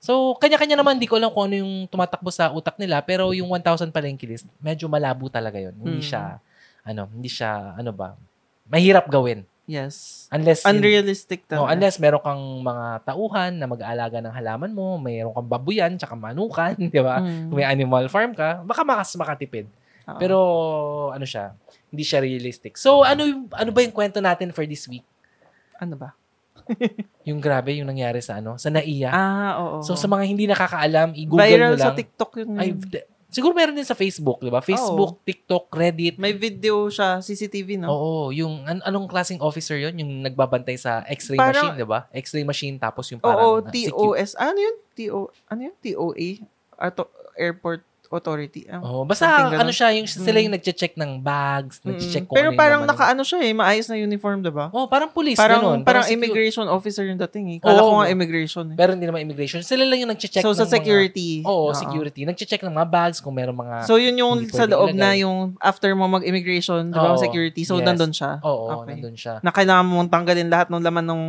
So, 0.00 0.36
kanya-kanya 0.36 0.76
naman, 0.76 0.96
di 0.96 1.04
ko 1.04 1.16
alam 1.16 1.28
kung 1.28 1.48
ano 1.48 1.56
yung 1.60 1.74
tumatakbo 1.86 2.28
sa 2.28 2.48
utak 2.50 2.76
nila, 2.76 3.00
pero 3.00 3.30
yung 3.30 3.48
1,000 3.48 3.88
palengke 3.88 4.24
list, 4.24 4.44
medyo 4.58 4.84
malabo 4.84 5.28
talaga 5.28 5.56
yun. 5.56 5.72
Hindi 5.76 6.00
Mm. 6.00 6.08
siya, 6.08 6.22
ano, 6.82 7.08
hindi 7.08 7.28
siya, 7.28 7.72
ano 7.72 7.92
ba, 7.92 8.16
mahirap 8.66 9.08
gawin. 9.08 9.44
Yes. 9.64 10.28
Unless, 10.28 10.60
Unrealistic 10.64 11.48
talaga. 11.48 11.72
unless 11.72 11.96
meron 11.96 12.20
kang 12.20 12.36
mga 12.60 12.86
tauhan 13.02 13.52
na 13.56 13.64
mag-aalaga 13.64 14.20
ng 14.20 14.28
halaman 14.28 14.72
mo, 14.72 15.00
mayroon 15.00 15.32
kang 15.32 15.48
babuyan, 15.48 15.92
tsaka 15.96 16.12
manukan, 16.12 16.76
di 16.92 17.00
ba? 17.00 17.24
Mm. 17.24 17.48
Kung 17.48 17.56
may 17.56 17.64
animal 17.64 18.04
farm 18.08 18.36
ka, 18.36 18.60
baka 18.60 18.84
makas 18.84 19.16
makatipid. 19.16 19.64
Oo. 20.04 20.20
Pero 20.20 20.38
ano 21.08 21.24
siya, 21.24 21.56
hindi 21.88 22.04
siya 22.04 22.20
realistic. 22.20 22.76
So 22.76 23.00
ano 23.00 23.48
ano 23.48 23.70
ba 23.72 23.80
yung 23.80 23.94
kwento 23.94 24.20
natin 24.20 24.52
for 24.52 24.68
this 24.68 24.84
week? 24.84 25.04
ano 25.74 25.96
ba? 25.96 26.12
Yung 27.28 27.38
grabe 27.38 27.72
yung 27.72 27.86
nangyari 27.86 28.20
sa 28.20 28.36
ano, 28.36 28.56
sa 28.56 28.68
NAIA. 28.68 29.08
Ah, 29.08 29.52
oo. 29.58 29.76
So 29.80 29.94
sa 29.94 30.04
mga 30.04 30.24
hindi 30.24 30.44
nakakaalam, 30.44 31.12
i-google 31.14 31.40
Viral 31.40 31.72
nyo 31.72 31.78
lang. 31.78 31.86
sa 31.86 31.96
TikTok 31.96 32.30
yun. 32.36 32.48
Ay, 32.54 32.70
d- 32.70 33.00
siguro 33.28 33.50
meron 33.50 33.72
din 33.72 33.82
sa 33.82 33.94
Facebook, 33.94 34.38
di 34.38 34.48
ba? 34.48 34.60
Facebook, 34.60 35.18
TikTok, 35.22 35.66
Reddit. 35.68 36.16
May 36.16 36.32
video 36.32 36.86
siya, 36.86 37.18
CCTV, 37.18 37.80
no? 37.80 37.88
Oo, 37.88 38.12
yung 38.28 38.62
an- 38.62 38.84
anong 38.84 39.08
klaseng 39.08 39.40
officer 39.40 39.74
yon 39.74 39.96
Yung 39.96 40.20
nagbabantay 40.20 40.76
sa 40.76 41.00
x-ray 41.08 41.34
Parang- 41.34 41.72
machine, 41.72 41.76
di 41.76 41.86
ba? 41.86 42.06
X-ray 42.10 42.44
machine 42.44 42.76
tapos 42.76 43.08
yung 43.08 43.18
Oo, 43.18 43.26
parang 43.26 43.48
ah, 43.58 43.72
secu- 43.72 44.14
TOS. 44.14 44.36
Ano 44.36 44.58
yun? 44.58 44.76
TO, 44.92 45.20
ano 45.48 45.60
yun? 45.62 45.74
TOA? 45.80 46.28
Ato, 46.76 47.08
Airport 47.34 47.82
Authority. 48.14 48.64
Ah, 48.64 48.78
Oo, 48.80 49.02
basta 49.02 49.26
ano 49.50 49.68
siya, 49.68 49.90
yung 49.92 50.06
sila 50.06 50.38
Mm. 50.38 50.44
yung 50.44 50.54
nagche-check 50.54 50.94
ng 50.94 51.12
bags, 51.18 51.78
Mm-mm. 51.78 51.88
nagche-check 51.90 52.24
kung 52.24 52.32
Pero 52.32 52.48
ano 52.48 52.56
parang 52.56 52.82
nakaano 52.84 53.20
siya 53.20 53.38
eh, 53.40 53.52
maayos 53.52 53.86
na 53.86 53.96
uniform, 53.96 54.40
diba? 54.40 54.70
Oh, 54.70 54.86
parang 54.86 55.10
police, 55.10 55.34
Parang, 55.34 55.60
ganun. 55.60 55.80
parang, 55.82 56.02
secu- 56.02 56.14
immigration 56.14 56.66
officer 56.66 57.02
yung 57.02 57.18
dating 57.18 57.46
eh. 57.50 57.58
Kala 57.58 57.80
Oo. 57.80 57.90
ko 57.90 57.94
nga 57.98 58.08
immigration 58.08 58.64
eh. 58.70 58.76
Pero 58.76 58.94
hindi 58.94 59.04
naman 59.04 59.20
immigration. 59.20 59.60
Sila 59.60 59.82
lang 59.82 59.98
yung 59.98 60.08
nagche-check 60.08 60.40
So, 60.40 60.50
ng 60.50 60.56
sa 60.56 60.64
mga- 60.64 60.74
security. 60.74 61.30
Oo, 61.42 61.68
Oo. 61.68 61.74
security. 61.74 62.22
Nagche-check 62.22 62.62
ng 62.62 62.72
mga 62.72 62.88
bags 62.88 63.18
kung 63.18 63.34
meron 63.34 63.54
mga... 63.54 63.84
So, 63.84 63.98
yun 63.98 64.14
yung 64.14 64.46
sa 64.48 64.64
loob 64.64 64.94
na 64.94 65.12
yung 65.12 65.58
after 65.58 65.90
mo 65.92 66.06
mag-immigration, 66.06 66.88
di 66.88 66.96
ba, 66.96 67.12
Oo. 67.12 67.18
security. 67.18 67.62
So, 67.62 67.76
Yes. 67.76 67.84
nandun 67.84 68.10
siya. 68.10 68.38
oo, 68.40 68.70
okay. 68.78 68.94
nandun 68.94 69.14
siya. 69.14 69.34
Na 69.40 69.50
kailangan 69.50 69.84
mong 69.84 70.08
tanggalin 70.08 70.46
lahat 70.46 70.68
ng 70.68 70.80
laman 70.80 71.04
ng 71.04 71.22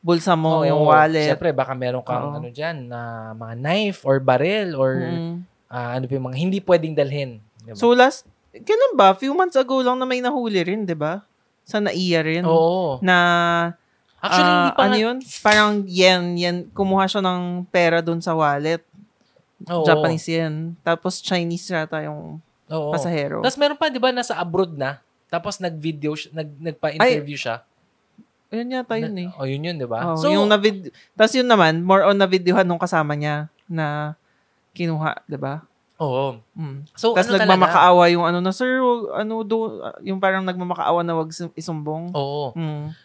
bulsa 0.00 0.32
mo, 0.32 0.60
Oo, 0.60 0.64
yung 0.64 0.82
wallet. 0.82 1.28
Siyempre, 1.28 1.52
baka 1.52 1.72
meron 1.72 2.00
kang 2.00 2.32
Oo. 2.32 2.36
ano 2.36 2.48
dyan, 2.48 2.88
na 2.88 3.00
mga 3.34 3.54
knife 3.58 4.00
or 4.02 4.16
barrel 4.16 4.72
or 4.72 4.92
Mm. 4.96 5.34
Ah, 5.70 5.94
ano 5.94 6.04
pa 6.04 6.12
yung 6.12 6.26
mga 6.26 6.38
hindi 6.38 6.58
pwedeng 6.58 6.92
dalhin. 6.92 7.38
Diba? 7.62 7.78
So, 7.78 7.94
last, 7.94 8.26
kailan 8.50 8.98
ba? 8.98 9.14
Few 9.14 9.30
months 9.30 9.54
ago 9.54 9.78
lang 9.80 9.96
na 9.96 10.04
may 10.04 10.18
nahuli 10.18 10.60
rin, 10.60 10.82
di 10.82 10.92
ba? 10.92 11.22
Sa 11.62 11.78
NAIA 11.78 12.20
rin. 12.20 12.42
Oo. 12.42 12.98
Na, 13.00 13.16
Actually, 14.20 14.44
ah, 14.44 14.56
hindi 14.58 14.70
pa 14.74 14.82
ano 14.82 14.92
nga- 14.92 15.00
yun? 15.00 15.16
Parang 15.40 15.70
yen, 15.86 16.22
yen. 16.36 16.56
Kumuha 16.68 17.08
siya 17.08 17.24
ng 17.24 17.64
pera 17.70 18.04
dun 18.04 18.20
sa 18.20 18.36
wallet. 18.36 18.84
Oo. 19.64 19.86
Japanese 19.86 20.28
yen. 20.28 20.76
Tapos 20.82 21.24
Chinese 21.24 21.72
yata 21.72 22.04
yung 22.04 22.36
Oo. 22.68 22.90
pasahero. 22.92 23.40
Tapos 23.40 23.56
meron 23.56 23.80
pa, 23.80 23.88
di 23.88 23.96
ba, 23.96 24.12
nasa 24.12 24.36
abroad 24.36 24.76
na. 24.76 25.00
Tapos 25.30 25.56
nag-video, 25.56 26.12
nag, 26.34 26.48
nagpa-interview 26.58 27.38
siya. 27.38 27.64
Ayun 28.50 28.74
yata 28.74 28.98
yun 28.98 29.14
eh. 29.16 29.28
O, 29.38 29.46
yun 29.46 29.62
yun, 29.62 29.76
di 29.78 29.86
ba? 29.86 30.10
Oh, 30.10 30.18
yung 30.26 30.50
na 30.50 30.58
vid- 30.58 30.90
Tapos 31.14 31.32
yun 31.32 31.46
naman, 31.46 31.80
more 31.80 32.02
on 32.02 32.18
na 32.18 32.26
videohan 32.26 32.66
nung 32.66 32.82
kasama 32.82 33.14
niya 33.14 33.46
na 33.70 34.18
kinuha, 34.80 35.20
di 35.24 35.36
ba? 35.36 35.60
oo. 35.96 36.40
Mm. 36.56 36.88
So, 36.96 37.12
Tapos 37.12 37.28
ano 37.28 37.36
talaga? 37.36 37.44
nagmamakaawa 37.44 38.04
yung 38.08 38.24
ano 38.24 38.40
na, 38.40 38.48
sir, 38.50 38.80
wag- 38.80 39.20
ano 39.20 39.44
do, 39.44 39.56
yung 40.00 40.16
parang 40.16 40.40
nagmamakaawa 40.40 41.04
na 41.04 41.12
wag 41.14 41.28
sum- 41.28 41.52
isumbong. 41.52 42.08
Oo. 42.10 42.56
Mm. 42.56 42.96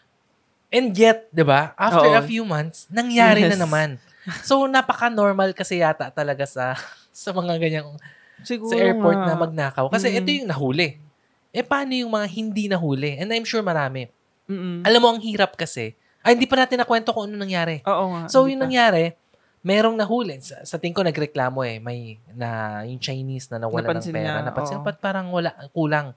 And 0.72 0.88
yet, 0.92 1.28
di 1.30 1.44
ba, 1.44 1.76
after 1.76 2.08
Oo. 2.08 2.16
a 2.16 2.24
few 2.24 2.44
months, 2.44 2.88
nangyari 2.90 3.44
Yes. 3.44 3.52
na 3.52 3.68
naman. 3.68 4.00
So, 4.42 4.64
napaka-normal 4.66 5.52
kasi 5.52 5.80
yata 5.80 6.08
talaga 6.10 6.48
sa 6.48 6.72
sa 7.12 7.30
mga 7.32 7.60
ganyang 7.60 8.00
Siguro 8.42 8.72
sa 8.72 8.76
airport 8.78 9.18
nga. 9.18 9.28
na 9.28 9.36
magnakaw. 9.38 9.86
Kasi 9.88 10.12
Mm. 10.12 10.18
ito 10.18 10.30
yung 10.34 10.50
nahuli. 10.50 10.90
Eh, 11.52 11.64
paano 11.64 11.92
yung 11.92 12.12
mga 12.12 12.28
hindi 12.30 12.68
nahuli? 12.68 13.16
And 13.16 13.28
I'm 13.30 13.44
sure 13.44 13.60
marami. 13.60 14.08
Mm-mm. 14.48 14.84
Alam 14.84 15.00
mo, 15.00 15.08
ang 15.10 15.20
hirap 15.20 15.56
kasi. 15.56 15.96
Ay, 16.20 16.34
hindi 16.34 16.48
pa 16.48 16.58
natin 16.58 16.80
nakwento 16.80 17.12
kung 17.12 17.28
ano 17.28 17.36
nangyari. 17.38 17.84
Oo 17.84 18.06
nga. 18.10 18.22
So, 18.28 18.48
yung 18.48 18.60
pa. 18.60 18.66
nangyari, 18.66 19.16
merong 19.66 19.98
nahuli. 19.98 20.38
Sa, 20.40 20.62
sa 20.62 20.78
tingin 20.78 20.94
ko, 20.94 21.02
nagreklamo 21.02 21.66
eh. 21.66 21.82
May, 21.82 22.22
na, 22.32 22.82
yung 22.86 23.02
Chinese 23.02 23.50
na 23.50 23.58
nawala 23.58 23.90
Napansin 23.90 24.14
ng 24.14 24.18
pera. 24.22 24.26
niya, 24.30 24.46
napansin, 24.46 24.78
ba't 24.86 25.02
parang 25.02 25.34
wala, 25.34 25.50
kulang. 25.74 26.14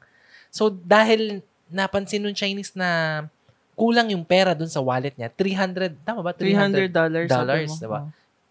So, 0.53 0.69
dahil 0.69 1.41
napansin 1.73 2.21
nung 2.21 2.37
Chinese 2.37 2.77
na 2.77 3.25
kulang 3.73 4.13
yung 4.13 4.25
pera 4.29 4.53
dun 4.53 4.69
sa 4.69 4.85
wallet 4.85 5.17
niya, 5.17 5.33
300, 5.33 5.97
tama 6.05 6.21
ba? 6.21 6.37
$300 6.37 6.93
dollars. 6.93 7.29
dollars, 7.29 7.73
diba? 7.81 8.05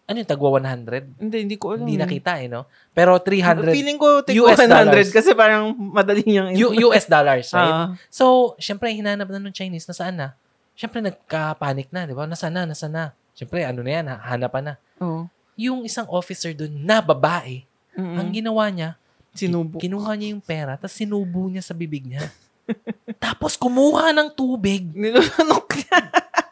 Ano 0.08 0.16
yung 0.16 0.30
tagwa 0.30 0.50
100? 0.56 1.20
Hindi, 1.20 1.36
hindi 1.44 1.56
ko 1.60 1.76
alam. 1.76 1.84
Hindi 1.84 2.00
eh. 2.00 2.02
nakita 2.02 2.32
eh, 2.40 2.48
no? 2.48 2.64
Pero 2.96 3.20
300 3.20 3.70
Feeling 3.70 4.00
ko, 4.00 4.24
tigwa 4.24 4.50
US 4.50 4.58
100 4.64 4.88
dollars. 4.88 5.08
kasi 5.12 5.30
parang 5.36 5.76
madali 5.76 6.24
niyang... 6.24 6.56
U- 6.56 6.88
US 6.88 7.04
dollars, 7.06 7.52
right? 7.52 7.76
Ah, 7.76 7.92
So, 8.08 8.56
syempre, 8.56 8.88
hinanap 8.90 9.28
na 9.28 9.36
nung 9.36 9.52
Chinese, 9.52 9.84
nasaan 9.84 10.16
na? 10.16 10.28
Syempre, 10.72 11.04
nagka-panic 11.04 11.92
na, 11.92 12.08
di 12.08 12.16
ba? 12.16 12.24
Nasaan 12.24 12.56
na, 12.56 12.64
nasaan 12.64 12.96
na? 12.96 13.04
Syempre, 13.36 13.68
ano 13.68 13.84
na 13.84 13.90
yan, 14.00 14.06
ha- 14.08 14.22
hanapan 14.32 14.62
na. 14.64 14.74
Oo. 14.98 15.22
Yung 15.58 15.82
isang 15.82 16.06
officer 16.06 16.54
dun 16.54 16.70
na 16.78 16.98
babae, 16.98 17.66
Mm-mm. 17.92 18.14
ang 18.14 18.28
ginawa 18.30 18.70
niya, 18.70 18.94
Sinubo. 19.34 19.78
kinuha 19.78 20.14
niya 20.14 20.28
yung 20.30 20.40
pera, 20.40 20.74
tapos 20.74 20.94
sinubo 20.94 21.46
niya 21.46 21.60
sa 21.60 21.74
bibig 21.74 22.06
niya. 22.06 22.30
tapos 23.24 23.54
kumuha 23.54 24.12
ng 24.12 24.30
tubig. 24.30 24.86
Nilulunok 24.88 25.66
niya. 25.74 25.98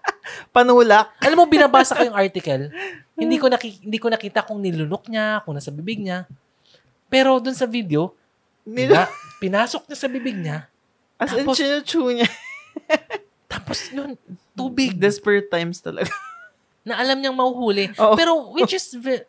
Panulak. 0.55 1.13
Alam 1.21 1.37
mo, 1.39 1.47
binabasa 1.47 1.95
ko 1.95 2.03
yung 2.03 2.19
article, 2.25 2.73
hindi 3.15 3.37
ko, 3.37 3.47
naki, 3.47 3.85
hindi 3.85 3.99
ko 3.99 4.09
nakita 4.09 4.43
kung 4.43 4.59
nilunok 4.59 5.07
niya, 5.07 5.45
kung 5.45 5.55
nasa 5.55 5.71
bibig 5.71 6.01
niya. 6.01 6.27
Pero 7.07 7.39
dun 7.39 7.55
sa 7.55 7.69
video, 7.69 8.11
Nil- 8.65 8.91
pina, 8.91 9.07
pinasok 9.39 9.87
niya 9.87 9.97
sa 9.97 10.09
bibig 10.09 10.35
niya, 10.35 10.67
As 11.17 11.31
in, 11.33 11.47
Tapos- 11.47 11.57
chinechew 11.57 12.11
niya. 12.13 12.29
tapos 13.47 13.89
yun, 13.89 14.19
tubig. 14.53 14.93
Desperate 14.93 15.49
times 15.49 15.81
talaga. 15.81 16.13
Na 16.87 16.97
alam 16.97 17.19
niyang 17.19 17.35
mahuhuli. 17.35 17.91
Oo. 17.93 18.15
Pero 18.15 18.33
which 18.55 18.73
is 18.73 18.87
ve- 18.95 19.27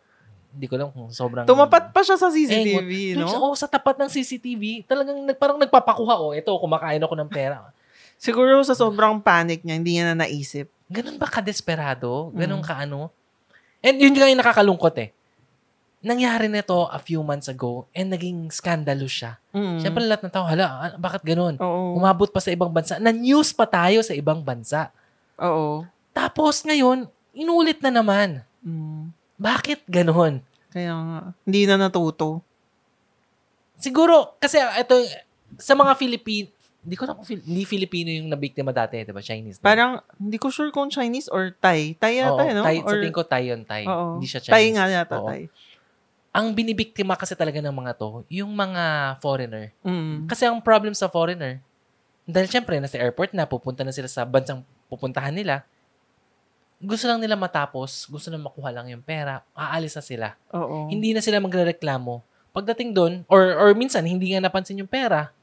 hindi 0.47 0.65
ko 0.65 0.73
alam 0.73 0.89
kung 0.89 1.09
sobrang 1.09 1.45
Tumapat 1.45 1.89
pa 1.89 2.01
siya 2.01 2.15
sa 2.15 2.29
CCTV, 2.29 3.13
sa- 3.13 3.19
no? 3.19 3.29
oh, 3.43 3.53
sa 3.53 3.65
tapat 3.65 3.97
ng 3.97 4.09
CCTV, 4.09 4.85
talagang 4.85 5.17
nag, 5.19 5.35
parang 5.35 5.57
nagpapakuha, 5.57 6.17
oh, 6.17 6.33
ito, 6.33 6.49
kumakain 6.49 6.97
ako 6.97 7.13
ng 7.13 7.29
pera. 7.29 7.61
Siguro 8.15 8.57
sa 8.61 8.73
sobrang 8.73 9.17
panic 9.17 9.61
niya, 9.61 9.75
hindi 9.75 9.91
niya 9.93 10.05
na 10.07 10.25
naisip. 10.25 10.65
Ganun 10.87 11.17
ba 11.17 11.27
ka-desperado? 11.27 12.29
Ganun 12.31 12.61
Mm. 12.61 12.65
ka 12.65 12.73
ano? 12.79 13.13
And 13.81 14.01
yun 14.01 14.13
nga 14.13 14.25
yung 14.25 14.41
nakakalungkot 14.41 14.95
eh. 14.97 15.09
Nangyari 15.99 16.45
na 16.45 16.61
to 16.61 16.85
a 16.87 16.97
few 16.97 17.21
months 17.21 17.45
ago 17.45 17.85
and 17.91 18.09
naging 18.09 18.49
scandalous 18.49 19.13
siya. 19.13 19.37
Mm. 19.49 19.77
Siyempre 19.77 20.01
lahat 20.01 20.25
ng 20.25 20.33
tao, 20.33 20.45
hala, 20.45 20.65
ah, 20.65 20.93
bakit 20.95 21.21
ganun? 21.21 21.57
Oo. 21.57 21.93
Umabot 21.93 22.29
pa 22.29 22.37
sa 22.37 22.49
ibang 22.49 22.69
bansa. 22.69 22.97
Na-news 22.97 23.49
pa 23.49 23.65
tayo 23.65 24.01
sa 24.01 24.13
ibang 24.13 24.41
bansa. 24.41 24.89
Oo. 25.37 25.85
Tapos 26.13 26.61
ngayon, 26.63 27.05
inulit 27.37 27.77
na 27.85 27.91
naman. 27.93 28.41
Mm. 28.65 29.13
Bakit 29.37 29.85
ganun? 29.85 30.41
Kaya 30.73 30.93
nga, 30.97 31.19
hindi 31.45 31.69
na 31.69 31.77
natuto. 31.77 32.41
Siguro, 33.77 34.33
kasi 34.41 34.57
ito, 34.57 34.97
sa 35.61 35.77
mga 35.77 35.93
Filipino, 35.93 36.49
hindi 36.87 36.95
ko 36.95 37.03
na 37.03 37.13
kung 37.19 37.27
hindi 37.27 37.63
Filipino 37.67 38.09
yung 38.09 38.31
nabiktima 38.31 38.71
dati, 38.71 39.03
di 39.03 39.11
ba? 39.11 39.21
Chinese. 39.21 39.59
Parang, 39.59 39.99
hindi 40.17 40.39
ko 40.39 40.47
sure 40.49 40.71
kung 40.71 40.87
Chinese 40.87 41.27
or 41.27 41.53
Thai. 41.59 41.99
Thai 41.99 42.23
Oo, 42.23 42.39
yata, 42.39 42.43
no? 42.55 42.63
Thai, 42.63 42.77
or, 42.79 42.89
sa 42.89 42.95
tingin 42.95 43.15
ko 43.15 43.23
Thai 43.27 43.43
yun, 43.51 43.61
Thai. 43.67 43.83
Oo. 43.85 44.17
Hindi 44.17 44.27
siya 44.31 44.41
Chinese. 44.41 44.55
Thai 44.55 44.65
nga 44.73 44.85
yata, 44.87 45.15
Oo. 45.19 45.27
Thai. 45.27 45.41
Ang 46.31 46.47
binibiktima 46.55 47.19
kasi 47.19 47.35
talaga 47.35 47.59
ng 47.59 47.75
mga 47.75 47.91
to, 47.99 48.23
yung 48.31 48.55
mga 48.55 49.17
foreigner. 49.19 49.75
Mm. 49.83 50.31
Kasi 50.31 50.47
ang 50.47 50.63
problem 50.63 50.95
sa 50.95 51.11
foreigner, 51.11 51.59
dahil 52.23 52.47
syempre, 52.47 52.79
nasa 52.79 52.97
airport 52.99 53.35
na, 53.35 53.43
pupunta 53.43 53.83
na 53.83 53.91
sila 53.91 54.07
sa 54.07 54.23
bansang 54.23 54.63
pupuntahan 54.87 55.35
nila, 55.35 55.67
gusto 56.77 57.09
lang 57.09 57.17
nila 57.17 57.33
matapos, 57.33 58.05
gusto 58.05 58.29
lang 58.29 58.45
makuha 58.45 58.69
lang 58.69 58.93
yung 58.93 59.01
pera, 59.01 59.41
aalis 59.57 59.97
na 59.97 60.03
sila. 60.05 60.27
Oo. 60.53 60.89
Hindi 60.93 61.13
na 61.13 61.21
sila 61.25 61.41
magrereklamo. 61.41 62.21
Pagdating 62.53 62.93
doon, 62.93 63.13
or, 63.25 63.53
or 63.57 63.69
minsan, 63.73 64.05
hindi 64.05 64.33
nga 64.33 64.45
napansin 64.45 64.81
yung 64.81 64.89
pera, 64.89 65.33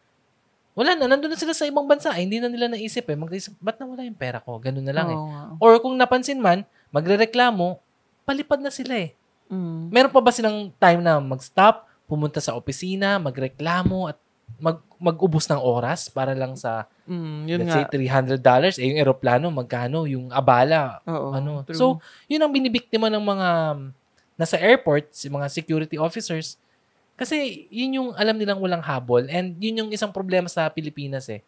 wala 0.75 0.99
na, 0.99 1.07
nandun 1.07 1.31
na 1.31 1.39
sila 1.39 1.55
sa 1.55 1.67
ibang 1.71 1.87
bansa. 1.87 2.11
Eh, 2.19 2.27
hindi 2.27 2.43
na 2.43 2.51
nila 2.51 2.67
naisip 2.67 3.07
eh. 3.07 3.15
Mag-isip, 3.15 3.55
ba't 3.63 3.79
nawala 3.79 4.03
yung 4.03 4.19
pera 4.19 4.43
ko? 4.43 4.59
Ganun 4.59 4.83
na 4.83 4.91
lang 4.91 5.07
eh. 5.07 5.19
Oo 5.19 5.31
nga. 5.31 5.43
Or 5.63 5.79
kung 5.79 5.95
napansin 5.95 6.43
man, 6.43 6.67
magrereklamo, 6.91 7.79
palipad 8.27 8.59
na 8.59 8.75
sila 8.75 8.99
eh. 8.99 9.15
Mm. 9.47 9.95
Meron 9.95 10.11
pa 10.11 10.19
ba 10.19 10.35
silang 10.35 10.75
time 10.75 10.99
na 10.99 11.23
mag-stop, 11.23 11.87
pumunta 12.11 12.43
sa 12.43 12.59
opisina, 12.59 13.23
magreklamo, 13.23 14.11
at 14.11 14.19
mag 14.59 14.79
mag-ubos 14.99 15.45
ng 15.51 15.61
oras 15.61 16.09
para 16.09 16.33
lang 16.33 16.57
sa, 16.57 16.89
Mm, 17.05 17.39
yun 17.45 17.59
let's 17.61 17.69
nga. 17.69 17.77
say, 17.77 17.85
$300. 17.93 18.81
Eh, 18.81 18.89
yung 18.89 18.97
eroplano, 18.97 19.53
magkano? 19.53 20.09
Yung 20.09 20.33
abala, 20.33 21.05
Oo, 21.05 21.37
ano. 21.37 21.61
true. 21.61 21.77
So, 21.77 21.85
yun 22.25 22.41
ang 22.41 22.49
binibiktima 22.49 23.13
ng 23.13 23.21
mga 23.21 23.49
nasa 24.35 24.57
airport, 24.57 25.13
si 25.13 25.29
mga 25.29 25.47
security 25.53 26.01
officers. 26.01 26.57
Kasi 27.15 27.69
yun 27.71 28.01
yung 28.01 28.09
alam 28.17 28.35
nilang 28.35 28.59
walang 28.59 28.83
habol 28.83 29.23
and 29.31 29.55
yun 29.61 29.87
yung 29.87 29.91
isang 29.93 30.11
problema 30.11 30.49
sa 30.49 30.67
Pilipinas 30.73 31.29
eh. 31.29 31.45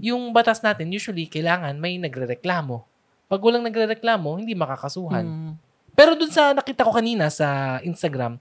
Yung 0.00 0.32
batas 0.32 0.62
natin, 0.64 0.88
usually, 0.88 1.26
kailangan 1.26 1.76
may 1.76 2.00
nagrereklamo. 2.00 2.86
Pag 3.28 3.40
walang 3.44 3.66
nagrereklamo, 3.66 4.40
hindi 4.40 4.56
makakasuhan. 4.56 5.26
Mm. 5.26 5.52
Pero 5.92 6.16
dun 6.16 6.32
sa 6.32 6.56
nakita 6.56 6.86
ko 6.86 6.94
kanina 6.94 7.28
sa 7.28 7.76
Instagram, 7.84 8.40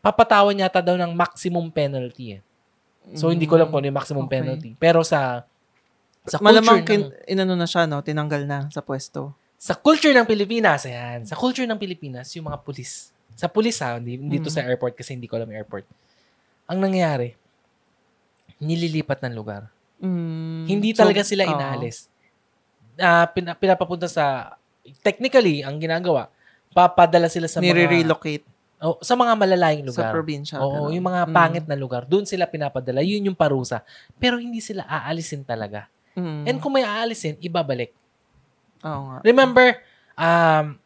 papatawan 0.00 0.56
yata 0.56 0.80
daw 0.80 0.96
ng 0.96 1.12
maximum 1.12 1.68
penalty 1.68 2.38
eh. 2.38 2.40
So, 3.14 3.30
hindi 3.30 3.44
ko 3.44 3.56
alam 3.56 3.68
kung 3.68 3.80
ano 3.80 3.88
yung 3.88 3.96
maximum 3.96 4.24
Okay. 4.24 4.34
penalty. 4.34 4.70
Pero 4.74 5.00
sa 5.00 5.46
sa 6.24 6.36
Malamang 6.38 6.84
culture 6.84 7.00
ng, 7.00 7.08
kin- 7.08 7.32
inano 7.32 7.54
na 7.54 7.64
siya, 7.64 7.84
no? 7.84 8.00
Tinanggal 8.00 8.44
na 8.44 8.68
sa 8.68 8.80
pwesto. 8.80 9.32
sa 9.56 9.74
culture 9.74 10.12
ng 10.12 10.22
Pilipinas, 10.22 10.84
ayan, 10.84 11.24
sa 11.24 11.34
culture 11.34 11.66
ng 11.66 11.74
Pilipinas, 11.74 12.30
yung 12.36 12.46
mga 12.46 12.60
pulis. 12.60 13.10
Sa 13.34 13.48
pulis 13.48 13.74
ha, 13.80 13.96
hindi, 13.96 14.14
dito 14.14 14.46
Mm. 14.46 14.54
sa 14.54 14.62
airport 14.62 14.94
kasi 14.94 15.14
hindi 15.14 15.26
ko 15.26 15.34
alam 15.34 15.48
yung 15.48 15.58
airport. 15.58 15.82
Ang 16.66 16.78
nangyayari, 16.78 17.34
nililipat 18.58 19.18
ng 19.20 19.34
lugar. 19.34 19.66
Mm. 19.98 20.66
Hindi 20.68 20.90
So, 20.92 21.02
talaga 21.02 21.22
sila 21.22 21.42
oo. 21.42 21.50
inaalis. 21.50 22.06
Ah, 22.94 23.26
pina- 23.26 23.54
pinapapunta 23.54 24.06
sa, 24.06 24.54
technically, 25.00 25.62
ang 25.62 25.78
ginagawa, 25.78 26.30
papadala 26.70 27.26
sila 27.26 27.46
sa 27.46 27.58
mga, 27.58 27.66
Nire-relocate 27.66 28.44
oh, 28.80 28.98
sa 28.98 29.12
mga 29.12 29.32
malalayong 29.34 29.86
sa 29.86 30.06
lugar. 30.06 30.12
probinsya. 30.12 30.56
Oo, 30.58 30.86
ganun. 30.86 30.94
yung 30.94 31.06
mga 31.06 31.22
Mm. 31.24 31.32
pangit 31.32 31.64
na 31.66 31.74
lugar, 31.74 32.02
doon 32.02 32.24
sila 32.24 32.44
pinapadala. 32.44 33.00
Yun 33.00 33.28
yung 33.28 33.36
parusa. 33.36 33.82
Pero 34.16 34.36
hindi 34.36 34.58
sila 34.58 34.84
aalisin 34.84 35.42
talaga. 35.42 35.86
Mm. 36.14 36.42
And 36.44 36.56
kung 36.58 36.72
may 36.72 36.82
aalisin, 36.82 37.38
ibabalik. 37.38 37.94
Oo 38.80 39.00
nga. 39.04 39.18
Remember, 39.22 39.66
um, 40.14 40.78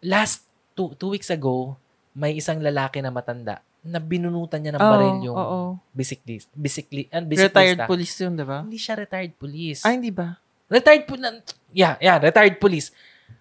last 0.00 0.42
two, 0.72 0.94
two 0.94 1.08
weeks 1.08 1.28
ago, 1.28 1.74
may 2.12 2.32
isang 2.32 2.58
lalaki 2.58 2.98
na 2.98 3.08
matanda 3.08 3.60
na 3.80 3.98
binunutan 3.98 4.58
niya 4.58 4.74
ng 4.74 4.82
Oo, 4.82 4.90
baril 4.90 5.16
yung 5.22 5.36
oo. 5.36 5.60
bisiklist. 5.90 6.50
Bisikli, 6.50 7.06
and 7.08 7.28
Retired 7.28 7.54
bisiklista. 7.78 7.86
police 7.86 8.14
yun, 8.18 8.32
di 8.34 8.42
ba? 8.42 8.58
Hindi 8.60 8.78
siya 8.78 8.94
retired 8.96 9.34
police. 9.36 9.80
Ah, 9.80 9.94
hindi 9.94 10.10
ba? 10.10 10.34
Retired 10.66 11.06
police. 11.06 11.54
Yeah, 11.70 11.94
yeah, 11.96 12.18
retired 12.18 12.58
police. 12.58 12.90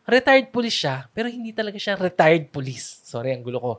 Retired 0.05 0.53
police 0.53 0.77
siya, 0.77 1.09
pero 1.09 1.25
hindi 1.25 1.49
talaga 1.49 1.81
siya 1.81 1.97
retired 1.97 2.53
police. 2.53 3.01
Sorry, 3.01 3.33
ang 3.33 3.41
gulo 3.41 3.57
ko. 3.57 3.71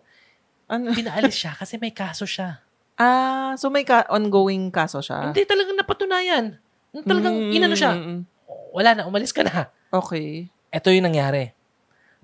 Ano? 0.67 0.91
Pinaalis 0.93 1.37
siya 1.37 1.55
kasi 1.55 1.79
may 1.79 1.91
kaso 1.91 2.27
siya. 2.27 2.59
Ah, 2.97 3.55
so 3.55 3.69
may 3.69 3.85
ka- 3.85 4.09
ongoing 4.09 4.69
kaso 4.69 4.99
siya? 4.99 5.31
Hindi 5.31 5.45
talagang 5.45 5.77
napatunayan. 5.77 6.59
Talagang 7.05 7.37
Mm, 7.37 7.53
inano 7.53 7.77
siya. 7.77 7.93
mm. 7.93 8.21
Wala 8.73 8.91
na, 8.93 9.03
umalis 9.05 9.31
ka 9.31 9.45
na. 9.45 9.69
Okay. 9.91 10.49
Ito 10.69 10.91
yung 10.91 11.07
nangyari. 11.07 11.53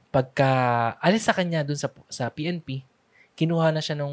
Pagka 0.08 0.48
alis 0.98 1.24
sa 1.24 1.32
kanya 1.32 1.64
dun 1.64 1.76
sa 1.76 1.88
sa 2.08 2.28
PNP, 2.28 2.84
kinuha 3.32 3.72
na 3.72 3.80
siya 3.80 3.96
nung 3.96 4.12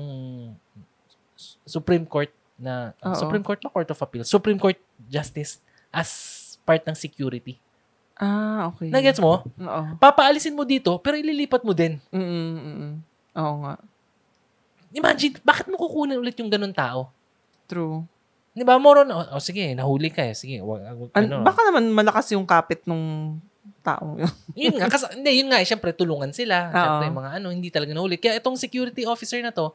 Supreme 1.64 2.04
Court 2.04 2.32
na 2.56 2.92
Oo. 3.02 3.16
Supreme 3.16 3.44
Court 3.44 3.60
na 3.60 3.72
Court 3.72 3.88
of 3.88 4.00
Appeal, 4.00 4.24
Supreme 4.24 4.60
Court 4.60 4.80
Justice 5.02 5.60
as 5.90 6.10
part 6.64 6.84
ng 6.84 6.96
security. 6.96 7.60
Ah, 8.16 8.68
okay. 8.68 8.92
Nagets 8.92 9.20
mo? 9.20 9.48
Oo. 9.48 9.84
Papaalisin 9.96 10.52
mo 10.52 10.68
dito 10.68 10.92
pero 11.00 11.16
ililipat 11.16 11.64
mo 11.64 11.72
din. 11.72 12.00
Mm, 12.12 12.20
mm, 12.20 12.60
mm. 12.60 12.94
Oo 13.36 13.56
nga. 13.64 13.76
Imagine, 14.90 15.38
bakit 15.42 15.70
mo 15.70 15.78
kukunin 15.78 16.18
ulit 16.18 16.34
yung 16.38 16.50
ganun 16.50 16.74
tao? 16.74 17.14
True. 17.70 18.02
Di 18.50 18.66
ba, 18.66 18.82
more 18.82 19.06
on, 19.06 19.10
oh, 19.14 19.38
oh, 19.38 19.42
sige, 19.42 19.78
nahuli 19.78 20.10
ka 20.10 20.26
eh. 20.26 20.34
Sige, 20.34 20.60
wag, 20.60 20.82
wag- 20.82 21.14
An- 21.14 21.30
ano. 21.30 21.46
baka 21.46 21.62
naman 21.64 21.94
malakas 21.94 22.34
yung 22.34 22.44
kapit 22.44 22.82
nung 22.90 23.38
taong 23.86 24.18
yun. 24.20 24.34
yun 24.68 24.76
nga, 24.82 24.90
kasi, 24.90 25.06
hindi, 25.14 25.32
yun 25.38 25.48
nga, 25.54 25.62
eh, 25.62 25.68
syempre, 25.70 25.94
tulungan 25.94 26.34
sila. 26.34 26.74
Syempre, 26.74 27.06
yung 27.08 27.20
mga 27.22 27.32
ano, 27.38 27.48
hindi 27.54 27.70
talaga 27.70 27.94
nahuli. 27.94 28.18
Kaya 28.18 28.42
itong 28.42 28.58
security 28.58 29.06
officer 29.06 29.38
na 29.40 29.54
to, 29.54 29.72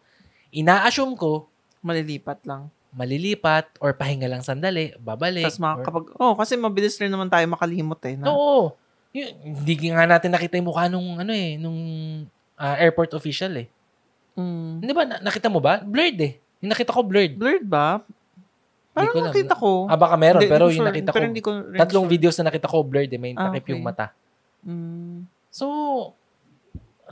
ina-assume 0.51 1.15
ko, 1.15 1.47
Malilipat 1.85 2.43
lang. 2.49 2.73
malilipat 2.97 3.77
or 3.79 3.93
pahinga 3.93 4.25
lang 4.25 4.41
sandali, 4.41 4.97
babalik. 4.97 5.45
Tapos 5.45 5.61
mga 5.61 5.75
or- 5.77 5.85
kapag, 5.85 6.05
oh, 6.17 6.35
kasi 6.35 6.55
mabilis 6.57 6.97
rin 6.97 7.13
naman 7.13 7.31
tayo 7.31 7.45
makalimot 7.47 8.01
eh. 8.07 8.15
Na, 8.19 8.33
Oo. 8.33 8.75
Yun, 9.15 9.31
hindi 9.63 9.75
nga 9.95 10.11
natin 10.11 10.35
nakita 10.35 10.59
yung 10.59 10.67
mukha 10.67 10.91
nung, 10.91 11.23
ano 11.23 11.31
eh, 11.31 11.55
nung 11.55 11.79
ah, 12.59 12.75
airport 12.79 13.15
official 13.15 13.55
eh. 13.55 13.71
Mm. 14.35 14.71
Hindi 14.83 14.93
ba, 14.93 15.03
na- 15.05 15.23
nakita 15.23 15.47
mo 15.47 15.59
ba? 15.59 15.79
Blurred 15.81 16.19
eh. 16.19 16.33
Yung 16.59 16.71
nakita 16.71 16.91
ko 16.91 17.01
blurred. 17.03 17.35
Blurred 17.35 17.63
ba? 17.63 18.03
Parang 18.91 19.11
ko 19.11 19.21
nakita 19.27 19.55
ko. 19.55 19.71
Ah, 19.87 19.99
baka 19.99 20.15
meron, 20.15 20.39
Hindi, 20.39 20.51
pero 20.51 20.65
hindi 20.65 20.75
yung 20.75 20.81
sure. 20.81 20.91
nakita 20.91 21.11
ko, 21.11 21.15
Pero 21.15 21.27
hindi 21.27 21.43
ko 21.43 21.51
rin 21.51 21.79
tatlong 21.79 22.07
sure. 22.07 22.15
videos 22.15 22.35
na 22.39 22.45
nakita 22.47 22.67
ko 22.67 22.77
blurred 22.81 23.11
eh. 23.11 23.19
May 23.19 23.33
Ah, 23.35 23.51
takip 23.51 23.67
yung 23.71 23.83
okay. 23.83 23.89
mata. 23.91 24.07
Mm. 24.63 25.27
So, 25.51 25.67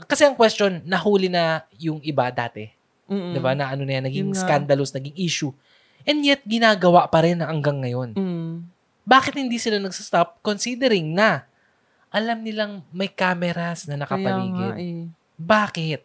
kasi 0.05 0.23
ang 0.23 0.33
question, 0.33 0.81
nahuli 0.83 1.27
na 1.27 1.63
yung 1.75 1.99
iba 2.01 2.27
dati. 2.27 2.71
Mm-mm. 3.03 3.35
'Di 3.35 3.39
ba? 3.39 3.51
Na 3.51 3.67
ano 3.69 3.83
na 3.83 3.93
yan, 3.93 4.03
naging 4.03 4.27
Yun 4.27 4.35
scandalous, 4.35 4.91
naging 4.91 5.13
issue. 5.13 5.51
And 6.03 6.19
yet, 6.19 6.43
ginagawa 6.43 7.07
pa 7.07 7.19
rin 7.19 7.39
hanggang 7.39 7.79
ngayon. 7.79 8.15
Mm. 8.15 8.67
Bakit 9.03 9.35
hindi 9.37 9.59
sila 9.59 9.77
nagsastop 9.77 10.39
considering 10.39 11.11
na 11.11 11.43
alam 12.07 12.39
nilang 12.39 12.79
may 12.89 13.07
cameras 13.07 13.83
na 13.85 13.99
Kaya 13.99 13.99
nga 13.99 14.07
nakapaligid? 14.07 14.73
eh. 14.77 15.03
Bakit? 15.35 16.01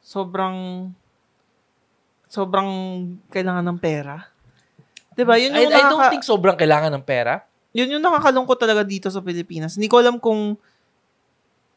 Sobrang, 0.00 0.88
sobrang 2.26 2.68
kailangan 3.28 3.64
ng 3.64 3.78
pera. 3.78 4.26
'Di 5.12 5.22
ba? 5.22 5.36
Yun 5.36 5.52
I, 5.52 5.60
yung 5.60 5.72
I 5.72 5.82
don't 5.82 5.98
nakaka- 5.98 6.12
think 6.12 6.24
sobrang 6.24 6.56
kailangan 6.56 6.90
ng 6.94 7.04
pera. 7.04 7.44
yun 7.70 7.86
yung 7.88 8.02
nakakalungkot 8.02 8.58
talaga 8.58 8.82
dito 8.82 9.06
sa 9.06 9.22
Pilipinas. 9.22 9.78
Hindi 9.78 9.86
ko 9.86 10.02
alam 10.02 10.18
kung 10.18 10.58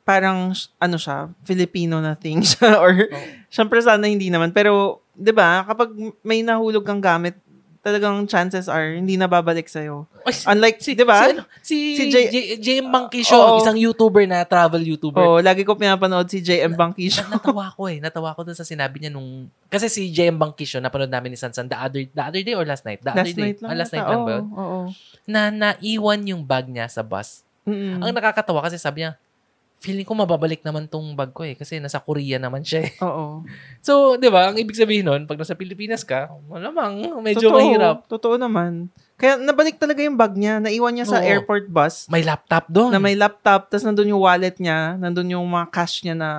parang 0.03 0.51
ano 0.77 0.98
siya, 0.98 1.30
Filipino 1.42 2.01
na 2.01 2.13
thing 2.13 2.42
siya 2.42 2.75
or 2.84 2.92
Oh. 2.92 3.24
syempre 3.48 3.80
sana 3.80 4.06
hindi 4.06 4.27
naman. 4.27 4.50
Pero 4.50 5.00
'di 5.13 5.32
ba, 5.32 5.63
kapag 5.63 5.94
may 6.22 6.42
nahulog 6.42 6.82
kang 6.82 7.00
gamit, 7.00 7.38
talagang 7.84 8.24
chances 8.32 8.72
are 8.72 8.96
hindi 8.96 9.20
na 9.20 9.28
babalik 9.28 9.68
sa 9.68 9.84
Ay, 10.24 10.34
Unlike, 10.56 10.78
'di 10.96 11.04
ba? 11.04 11.20
Si, 11.20 11.28
ano, 11.36 11.42
si, 11.60 11.78
Si 12.00 12.04
J, 12.08 12.16
J- 12.32 12.50
JM 12.63 12.88
Bangkisyo, 12.88 13.36
Oo. 13.36 13.60
isang 13.60 13.75
YouTuber 13.75 14.24
na 14.24 14.48
travel 14.48 14.80
YouTuber. 14.80 15.20
Oh, 15.20 15.44
lagi 15.44 15.68
ko 15.68 15.75
pinapanood 15.75 16.32
si 16.32 16.40
JM 16.40 16.80
Bangkisyo. 16.80 17.28
Na- 17.28 17.36
natawa 17.44 17.75
ko 17.75 17.92
eh. 17.92 18.00
Natawa 18.00 18.32
ko 18.32 18.48
dun 18.48 18.56
sa 18.56 18.63
sinabi 18.63 19.04
niya 19.04 19.12
nung... 19.12 19.52
Kasi 19.68 19.92
si 19.92 20.16
JM 20.16 20.40
Bangkisyo, 20.40 20.80
napanood 20.80 21.12
namin 21.12 21.36
ni 21.36 21.38
Sansan 21.38 21.68
the 21.68 21.75
other, 21.75 22.08
the 22.08 22.24
other 22.24 22.40
day 22.40 22.56
or 22.56 22.63
last 22.63 22.88
night? 22.88 23.04
The 23.04 23.12
other 23.12 23.28
last 23.28 23.36
day. 23.36 23.44
night 23.44 23.60
lang. 23.60 23.70
Ah, 23.70 23.75
last 23.75 23.92
night 23.92 24.08
lang 24.08 24.22
ba? 24.24 24.36
Oo, 24.40 24.56
oo. 24.56 24.80
Na 25.28 25.52
naiwan 25.52 26.24
yung 26.24 26.48
bag 26.48 26.72
niya 26.72 26.88
sa 26.88 27.04
bus. 27.04 27.44
Mm-mm. 27.68 28.00
Ang 28.00 28.16
nakakatawa 28.16 28.63
kasi 28.63 28.80
sabi 28.80 29.04
niya, 29.04 29.20
feeling 29.84 30.08
ko 30.08 30.16
mababalik 30.16 30.63
naman 30.63 30.88
tong 30.88 31.12
bag 31.12 31.36
ko 31.36 31.44
eh. 31.44 31.60
Kasi 31.60 31.84
nasa 31.84 32.00
Korea 32.00 32.40
naman 32.40 32.63
siya 32.63 32.88
eh. 32.88 32.96
Oo. 33.04 33.44
So, 33.84 34.16
di 34.16 34.32
ba, 34.32 34.48
ang 34.48 34.56
ibig 34.56 34.80
sabihin 34.80 35.04
nun, 35.04 35.28
pag 35.28 35.36
nasa 35.36 35.60
Pilipinas 35.60 36.08
ka, 36.08 36.32
malamang, 36.48 37.20
medyo 37.20 37.52
Totoo, 37.52 37.60
mahirap. 37.60 37.98
Totoo 38.08 38.40
naman. 38.40 38.88
Kaya 39.20 39.36
nabalik 39.36 39.75
talaga 39.75 40.00
yung 40.00 40.16
bag 40.16 40.40
niya. 40.40 40.63
Naiwan 40.63 40.96
niya 40.96 41.08
sa 41.12 41.20
Oo. 41.20 41.28
airport 41.28 41.68
bus 41.68 42.08
May 42.08 42.24
laptop 42.24 42.72
doon. 42.72 42.96
na 42.96 43.00
may 43.04 43.13
laptop, 43.13 43.68
tapos 43.68 43.84
nandun 43.84 44.16
yung 44.16 44.24
wallet 44.24 44.56
niya, 44.56 44.96
nandun 44.96 45.36
yung 45.36 45.44
mga 45.44 45.68
cash 45.68 46.00
niya 46.08 46.16
na 46.16 46.30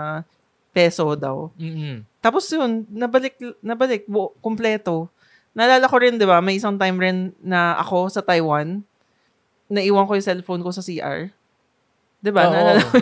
peso 0.73 1.13
daw. 1.15 1.53
Mm-mm. 1.61 2.03
Tapos 2.19 2.49
yun, 2.49 2.89
nabalik, 2.89 3.37
nabalik, 3.61 4.09
bu- 4.09 4.33
kumpleto. 4.41 5.13
Naalala 5.55 5.87
ko 5.87 5.97
rin, 6.01 6.17
di 6.17 6.27
ba, 6.27 6.41
may 6.41 6.57
isang 6.57 6.75
time 6.75 6.97
rin 6.99 7.17
na 7.39 7.77
ako 7.79 8.11
sa 8.11 8.25
Taiwan, 8.25 8.83
naiwan 9.69 10.09
ko 10.09 10.17
yung 10.19 10.27
cellphone 10.27 10.65
ko 10.65 10.75
sa 10.75 10.83
CR. 10.83 11.31
Di 12.25 12.33
ba? 12.33 12.49
Oo. 12.49 12.73
Ko. 12.81 12.97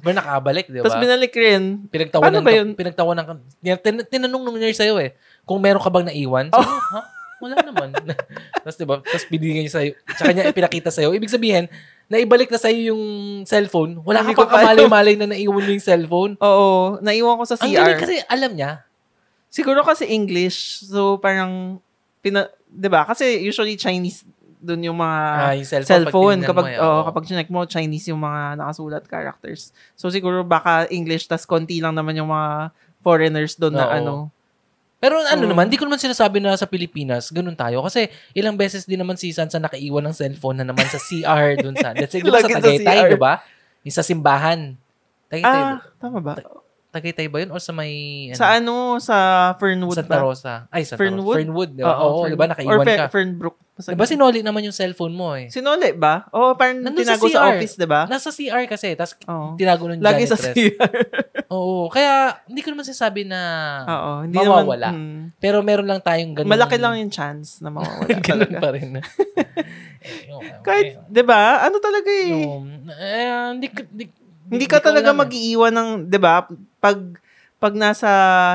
Ba 0.00 0.10
nakabalik, 0.16 0.72
di 0.72 0.80
ba? 0.80 0.88
Tapos 0.88 0.96
binalik 0.96 1.36
rin. 1.36 1.84
Pinagtawanan 1.92 2.24
Paano 2.32 2.38
ba 2.40 2.48
ka, 2.48 2.56
yun? 2.56 2.68
pinagtawanan 2.72 3.24
ka. 3.28 3.32
Tin- 3.60 3.82
tin- 3.84 4.06
tinanong 4.08 4.42
nung 4.48 4.56
nurse 4.56 4.80
sa'yo 4.80 4.96
eh, 4.96 5.12
kung 5.44 5.60
meron 5.60 5.84
ka 5.84 5.92
bang 5.92 6.08
naiwan? 6.08 6.48
Oh. 6.56 6.64
Sabi 6.64 6.72
mo, 6.72 6.80
ha? 6.96 7.02
Wala 7.36 7.54
naman. 7.60 7.92
Tapos 8.64 8.76
diba, 8.80 8.96
tapos 9.04 9.28
binigyan 9.28 9.68
niya 9.68 9.74
sa'yo, 9.76 9.92
tsaka 10.16 10.32
niya 10.32 10.48
ipinakita 10.48 10.88
sa'yo. 10.88 11.12
Ibig 11.12 11.28
sabihin, 11.28 11.68
naibalik 12.08 12.48
na 12.48 12.56
sa'yo 12.56 12.96
yung 12.96 13.02
cellphone, 13.44 14.00
wala 14.00 14.24
Hindi 14.24 14.32
ka 14.32 14.48
pa 14.48 14.64
kamalay-malay 14.64 15.20
na 15.20 15.28
naiwan 15.28 15.60
mo 15.60 15.68
yung 15.68 15.84
cellphone. 15.84 16.32
Oo, 16.40 16.96
naiwan 17.04 17.36
ko 17.36 17.44
sa 17.44 17.60
Ang 17.60 17.76
CR. 17.76 17.76
galing 17.76 18.00
kasi 18.00 18.16
alam 18.24 18.56
niya. 18.56 18.88
Siguro 19.52 19.84
kasi 19.84 20.08
English, 20.08 20.88
so 20.88 21.20
parang, 21.20 21.76
pina, 22.24 22.48
di 22.66 22.88
ba? 22.88 23.04
Kasi 23.04 23.44
usually 23.44 23.76
Chinese 23.76 24.24
doon 24.66 24.82
yung 24.82 24.98
mga 24.98 25.18
Ah, 25.30 25.54
yung 25.54 25.64
cellphone. 25.64 25.86
cellphone. 26.02 26.40
Kapag, 26.42 26.64
mo, 26.66 26.82
oh, 26.82 27.02
kapag 27.06 27.24
chinek 27.24 27.48
mo, 27.48 27.62
Chinese 27.64 28.10
yung 28.10 28.18
mga 28.18 28.58
nakasulat 28.58 29.06
characters. 29.06 29.70
So 29.94 30.10
siguro 30.10 30.42
baka 30.42 30.90
English, 30.90 31.24
tas 31.24 31.46
konti 31.46 31.78
lang 31.78 31.94
naman 31.94 32.12
yung 32.12 32.28
mga 32.28 32.74
foreigners 32.98 33.54
doon 33.54 33.74
na 33.74 33.86
ano. 33.88 34.34
Pero 34.96 35.20
ano 35.20 35.38
Oo. 35.38 35.50
naman, 35.52 35.68
di 35.68 35.76
ko 35.76 35.84
naman 35.84 35.96
sinasabi 35.96 36.40
na 36.40 36.56
sa 36.56 36.64
Pilipinas, 36.64 37.28
ganun 37.28 37.54
tayo. 37.54 37.78
Kasi 37.80 38.08
ilang 38.32 38.56
beses 38.56 38.82
din 38.82 38.96
naman 38.96 39.14
si 39.14 39.30
Sansa 39.30 39.56
nakaiwan 39.56 40.02
ng 40.02 40.16
cellphone 40.16 40.58
na 40.58 40.66
naman 40.66 40.82
sa 40.84 40.98
CR 40.98 41.54
dun 41.56 41.76
sa, 41.76 41.92
let's 41.92 42.10
say, 42.10 42.20
ba 42.20 42.40
sa 42.40 42.48
Tagaytay, 42.50 42.98
di 43.06 43.20
ba? 43.20 43.38
Yung 43.84 43.92
sa 43.92 44.02
simbahan. 44.02 44.74
Tagaytay, 45.28 45.60
Ah, 45.62 45.78
tama 45.96 46.18
ba? 46.18 46.34
Tagaytay 46.88 47.28
ba 47.28 47.44
yun? 47.44 47.52
O 47.52 47.60
sa 47.60 47.76
may... 47.76 47.92
Sa 48.32 48.56
ano, 48.56 48.96
sa 48.96 49.16
Fernwood 49.60 50.00
Santa 50.00 50.16
ba? 50.16 50.24
Rosa. 50.24 50.54
Ay, 50.72 50.82
Santa 50.82 50.96
Fernwood? 50.96 51.28
Rosa. 51.28 51.38
Fernwood, 51.44 51.70
di 51.70 51.82
ba? 51.84 51.94
Oo, 52.00 52.08
Fern- 52.16 52.32
di 52.32 52.38
ba? 52.40 52.46
Nakaiwan 52.48 52.72
Or 52.72 52.80
Fe- 52.80 52.96
ka. 52.96 53.06
Fernbrook. 53.12 53.56
Basta 53.76 53.92
Di 53.92 53.94
ba 53.94 54.02
ganun. 54.02 54.12
sinoli 54.16 54.40
naman 54.40 54.64
yung 54.64 54.72
cellphone 54.72 55.12
mo 55.12 55.36
eh? 55.36 55.52
Sinole 55.52 55.92
ba? 55.92 56.24
Oo, 56.32 56.56
parang 56.56 56.80
Nandun 56.80 57.04
sa 57.04 57.14
tinago 57.14 57.28
sa, 57.28 57.40
CR. 57.44 57.48
office, 57.52 57.74
di 57.76 57.84
ba? 57.84 58.08
Nasa 58.08 58.32
CR 58.32 58.64
kasi, 58.64 58.96
tapos 58.96 59.12
Oo. 59.22 59.52
tinago 59.54 59.84
ng 59.86 60.00
Lagi 60.00 60.24
sa. 60.24 60.32
CR. 60.34 60.56
Oo, 61.54 61.86
kaya 61.86 62.40
hindi 62.44 62.64
ko 62.64 62.72
naman 62.72 62.82
sinasabi 62.82 63.22
na 63.22 63.40
Oo, 63.84 64.12
hindi 64.24 64.32
Mawawala. 64.34 64.88
naman. 64.88 64.96
mm. 64.96 65.22
pero 65.36 65.60
meron 65.60 65.84
lang 65.84 66.00
tayong 66.00 66.32
ganun. 66.34 66.48
Malaki 66.48 66.76
lang 66.76 66.96
yung 66.96 67.12
chance 67.12 67.60
na 67.60 67.68
mawawala 67.68 68.16
ganun 68.24 68.48
talaga. 68.48 68.58
pa 68.58 68.68
rin. 68.72 68.90
Eh, 69.98 70.30
yung- 70.30 70.62
Kahit, 70.62 71.02
di 71.04 71.20
ba? 71.20 71.66
Ano 71.66 71.76
talaga 71.76 72.06
eh. 72.06 72.30
yung, 72.30 72.64
eh, 72.88 73.26
hindi, 73.52 73.66
hindi, 73.68 74.04
Hindi 74.46 74.64
ka 74.64 74.78
talaga 74.78 75.10
eh. 75.10 75.18
mag-iiwan 75.18 75.74
ng, 75.74 75.88
'di 76.06 76.16
ba? 76.16 76.46
Pag 76.78 77.18
pag 77.58 77.74
nasa 77.74 78.06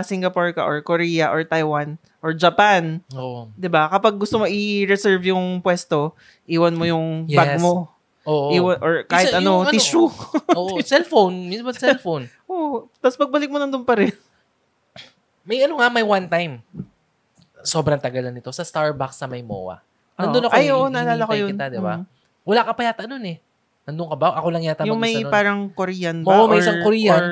Singapore 0.01 0.55
ka 0.55 0.63
or 0.63 0.79
Korea 0.79 1.27
or 1.27 1.43
Taiwan 1.43 1.99
or 2.21 2.31
Japan, 2.31 3.01
Oo. 3.11 3.49
'di 3.51 3.65
ba? 3.65 3.89
Kapag 3.89 4.13
gusto 4.15 4.37
mo 4.37 4.45
i-reserve 4.45 5.25
yung 5.27 5.57
pwesto, 5.59 6.13
iwan 6.45 6.73
mo 6.73 6.85
yung 6.85 7.25
bag 7.27 7.57
Yes. 7.57 7.61
mo. 7.61 7.89
Oo. 8.21 8.53
Iwan, 8.53 8.77
or 8.77 8.93
kahit 9.03 9.33
Isa- 9.33 9.41
ano, 9.41 9.51
yung 9.59 9.65
ano, 9.65 9.73
tissue. 9.73 10.05
Oo, 10.59 10.77
cellphone. 10.79 11.49
Mismo 11.49 11.73
cellphone. 11.73 12.29
Oo. 12.47 12.85
Tapos 12.97 13.17
pagbalik 13.17 13.49
mo 13.49 13.57
nandun 13.57 13.81
pa 13.81 13.97
rin. 13.97 14.13
May 15.41 15.65
ano 15.65 15.81
nga, 15.81 15.89
may 15.89 16.05
one 16.05 16.29
time. 16.29 16.61
Sobrang 17.61 17.97
tagalan 17.97 18.29
nito. 18.29 18.49
Sa 18.49 18.61
Starbucks 18.61 19.17
sa 19.17 19.25
may 19.25 19.41
MOA. 19.41 19.81
Nandun 20.15 20.45
ako. 20.45 20.53
Ay, 20.53 20.69
oo, 20.69 20.85
hin- 20.85 20.93
naalala 20.93 21.25
ko 21.25 21.33
yun. 21.33 21.49
Kita, 21.51 21.65
di 21.67 21.81
ba? 21.81 21.97
Mm. 21.97 22.05
Wala 22.41 22.61
ka 22.61 22.71
pa 22.73 22.81
yata 22.83 23.03
nun 23.05 23.25
eh. 23.25 23.37
Nandun 23.81 24.07
ka 24.07 24.15
ba? 24.15 24.37
Ako 24.37 24.47
lang 24.49 24.61
yata 24.61 24.85
Yung 24.85 24.97
may 24.97 25.17
mag-isa 25.17 25.25
nun. 25.25 25.33
parang 25.33 25.59
Korean 25.73 26.17
ba? 26.21 26.29
Oo, 26.31 26.45
may 26.45 26.57
Or- 26.57 26.61
isang 26.61 26.79
Korean. 26.81 27.17
Or 27.17 27.29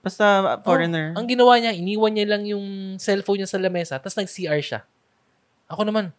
basta 0.00 0.58
foreigner. 0.62 1.12
Oh, 1.14 1.20
ang 1.20 1.28
ginawa 1.28 1.58
niya, 1.58 1.72
iniwan 1.74 2.12
niya 2.12 2.26
lang 2.28 2.42
yung 2.46 2.66
cellphone 2.96 3.42
niya 3.42 3.50
sa 3.50 3.60
lamesa, 3.60 3.98
tapos 3.98 4.16
nag-CR 4.16 4.60
siya. 4.60 4.80
Ako 5.68 5.84
naman, 5.84 6.10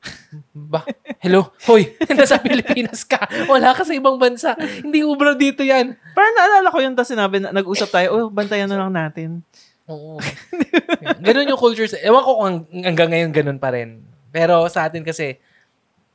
ba? 0.72 0.84
Hello? 1.18 1.50
Hoy, 1.66 1.96
nasa 2.18 2.38
Pilipinas 2.38 3.02
ka. 3.02 3.26
Wala 3.48 3.74
ka 3.74 3.82
sa 3.82 3.94
ibang 3.94 4.20
bansa. 4.20 4.54
Hindi 4.58 5.02
ubra 5.02 5.34
dito 5.34 5.66
yan. 5.66 5.94
Parang 6.14 6.34
naalala 6.36 6.68
ko 6.70 6.78
yun, 6.78 6.94
tapos 6.94 7.10
sinabi, 7.10 7.42
na, 7.42 7.50
nag-usap 7.50 7.88
tayo, 7.90 8.08
oh, 8.14 8.28
bantayan 8.30 8.70
na 8.70 8.78
lang 8.78 8.92
natin. 8.92 9.42
Oo. 9.86 10.18
ganun 11.22 11.50
yung 11.50 11.60
culture. 11.60 11.86
Ewan 12.02 12.22
ko 12.22 12.30
kung 12.36 12.46
hang- 12.46 12.84
hanggang 12.92 13.10
ngayon 13.10 13.30
ganun 13.32 13.58
pa 13.58 13.70
rin. 13.70 14.02
Pero 14.34 14.66
sa 14.68 14.86
atin 14.86 15.02
kasi, 15.06 15.38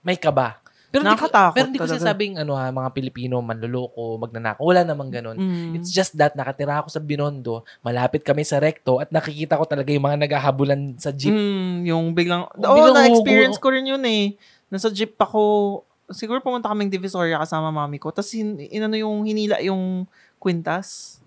may 0.03 0.17
kaba. 0.19 0.60
Pero 0.91 1.07
hindi 1.07 1.15
ko, 1.23 1.27
pero 1.31 1.65
hindi 1.71 1.79
ko 1.79 1.87
sinasabing 1.87 2.35
ano, 2.43 2.51
ha, 2.59 2.67
mga 2.67 2.91
Pilipino, 2.91 3.39
manluloko, 3.39 4.19
magnanakaw. 4.19 4.59
Wala 4.59 4.83
namang 4.83 5.07
ganun. 5.07 5.39
Mm. 5.39 5.79
It's 5.79 5.87
just 5.87 6.19
that 6.19 6.35
nakatira 6.35 6.83
ako 6.83 6.91
sa 6.91 6.99
Binondo, 6.99 7.63
malapit 7.79 8.27
kami 8.27 8.43
sa 8.43 8.59
recto 8.59 8.99
at 8.99 9.07
nakikita 9.07 9.55
ko 9.55 9.63
talaga 9.63 9.87
yung 9.95 10.03
mga 10.03 10.27
naghahabulan 10.27 10.99
sa 10.99 11.15
jeep. 11.15 11.31
Mm, 11.31 11.87
yung 11.87 12.05
biglang, 12.11 12.43
Oh, 12.59 12.75
biglang 12.75 12.95
na-experience 13.07 13.55
ko 13.55 13.71
rin 13.71 13.87
yun 13.87 14.03
eh. 14.03 14.35
Nasa 14.67 14.91
jeep 14.91 15.15
ako, 15.15 15.81
siguro 16.11 16.43
pumunta 16.43 16.67
kaming 16.67 16.91
Divisoria 16.91 17.39
kasama 17.39 17.71
mami 17.71 17.95
ko. 17.95 18.11
Tapos 18.11 18.35
hin, 18.35 18.59
inano 18.59 18.99
yung 18.99 19.23
hinila 19.23 19.63
yung 19.63 20.03
kwintas. 20.43 21.17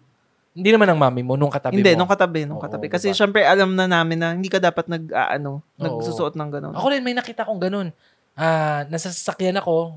Hindi 0.54 0.70
naman 0.70 0.86
ang 0.86 1.00
mami 1.00 1.26
mo, 1.26 1.34
nung 1.34 1.50
katabi 1.50 1.82
hindi, 1.82 1.98
mo. 1.98 2.04
nung 2.04 2.10
katabi, 2.12 2.46
nung 2.46 2.60
Oo, 2.60 2.64
katabi. 2.68 2.86
diba? 2.86 2.94
Kasi 2.94 3.10
syempre 3.10 3.42
alam 3.42 3.74
na 3.74 3.90
namin 3.90 4.20
na 4.20 4.28
hindi 4.38 4.46
ka 4.46 4.62
dapat 4.62 4.86
nag, 4.86 5.10
ah, 5.10 5.34
ano, 5.34 5.64
Oo. 5.66 5.82
nagsusuot 5.82 6.38
ng 6.38 6.50
ganun. 6.52 6.74
Ako 6.78 6.94
rin, 6.94 7.02
may 7.02 7.10
nakita 7.16 7.42
kong 7.42 7.58
ganun. 7.58 7.90
Ah, 8.34 8.82
nasa 8.86 9.14
sasakyan 9.14 9.56
ako, 9.56 9.94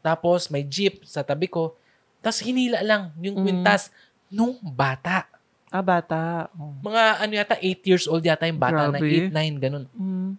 tapos 0.00 0.52
may 0.52 0.62
jeep 0.62 1.02
sa 1.02 1.24
tabi 1.24 1.48
ko, 1.48 1.72
tapos 2.20 2.44
hinila 2.44 2.84
lang 2.84 3.16
yung 3.16 3.40
Mm. 3.40 3.42
kwintas 3.42 3.88
nung 4.28 4.60
bata. 4.60 5.24
Ah, 5.66 5.80
bata. 5.80 6.52
Oh. 6.54 6.76
Mga 6.80 7.02
ano 7.18 7.32
yata, 7.32 7.56
8 7.58 7.82
years 7.82 8.04
old 8.06 8.22
yata 8.22 8.46
yung 8.46 8.60
bata 8.60 8.86
na 8.86 9.00
Grabe. 9.00 9.28
8, 9.28 9.32
9, 9.32 9.56
ganun. 9.58 9.84
Mm. 9.92 10.36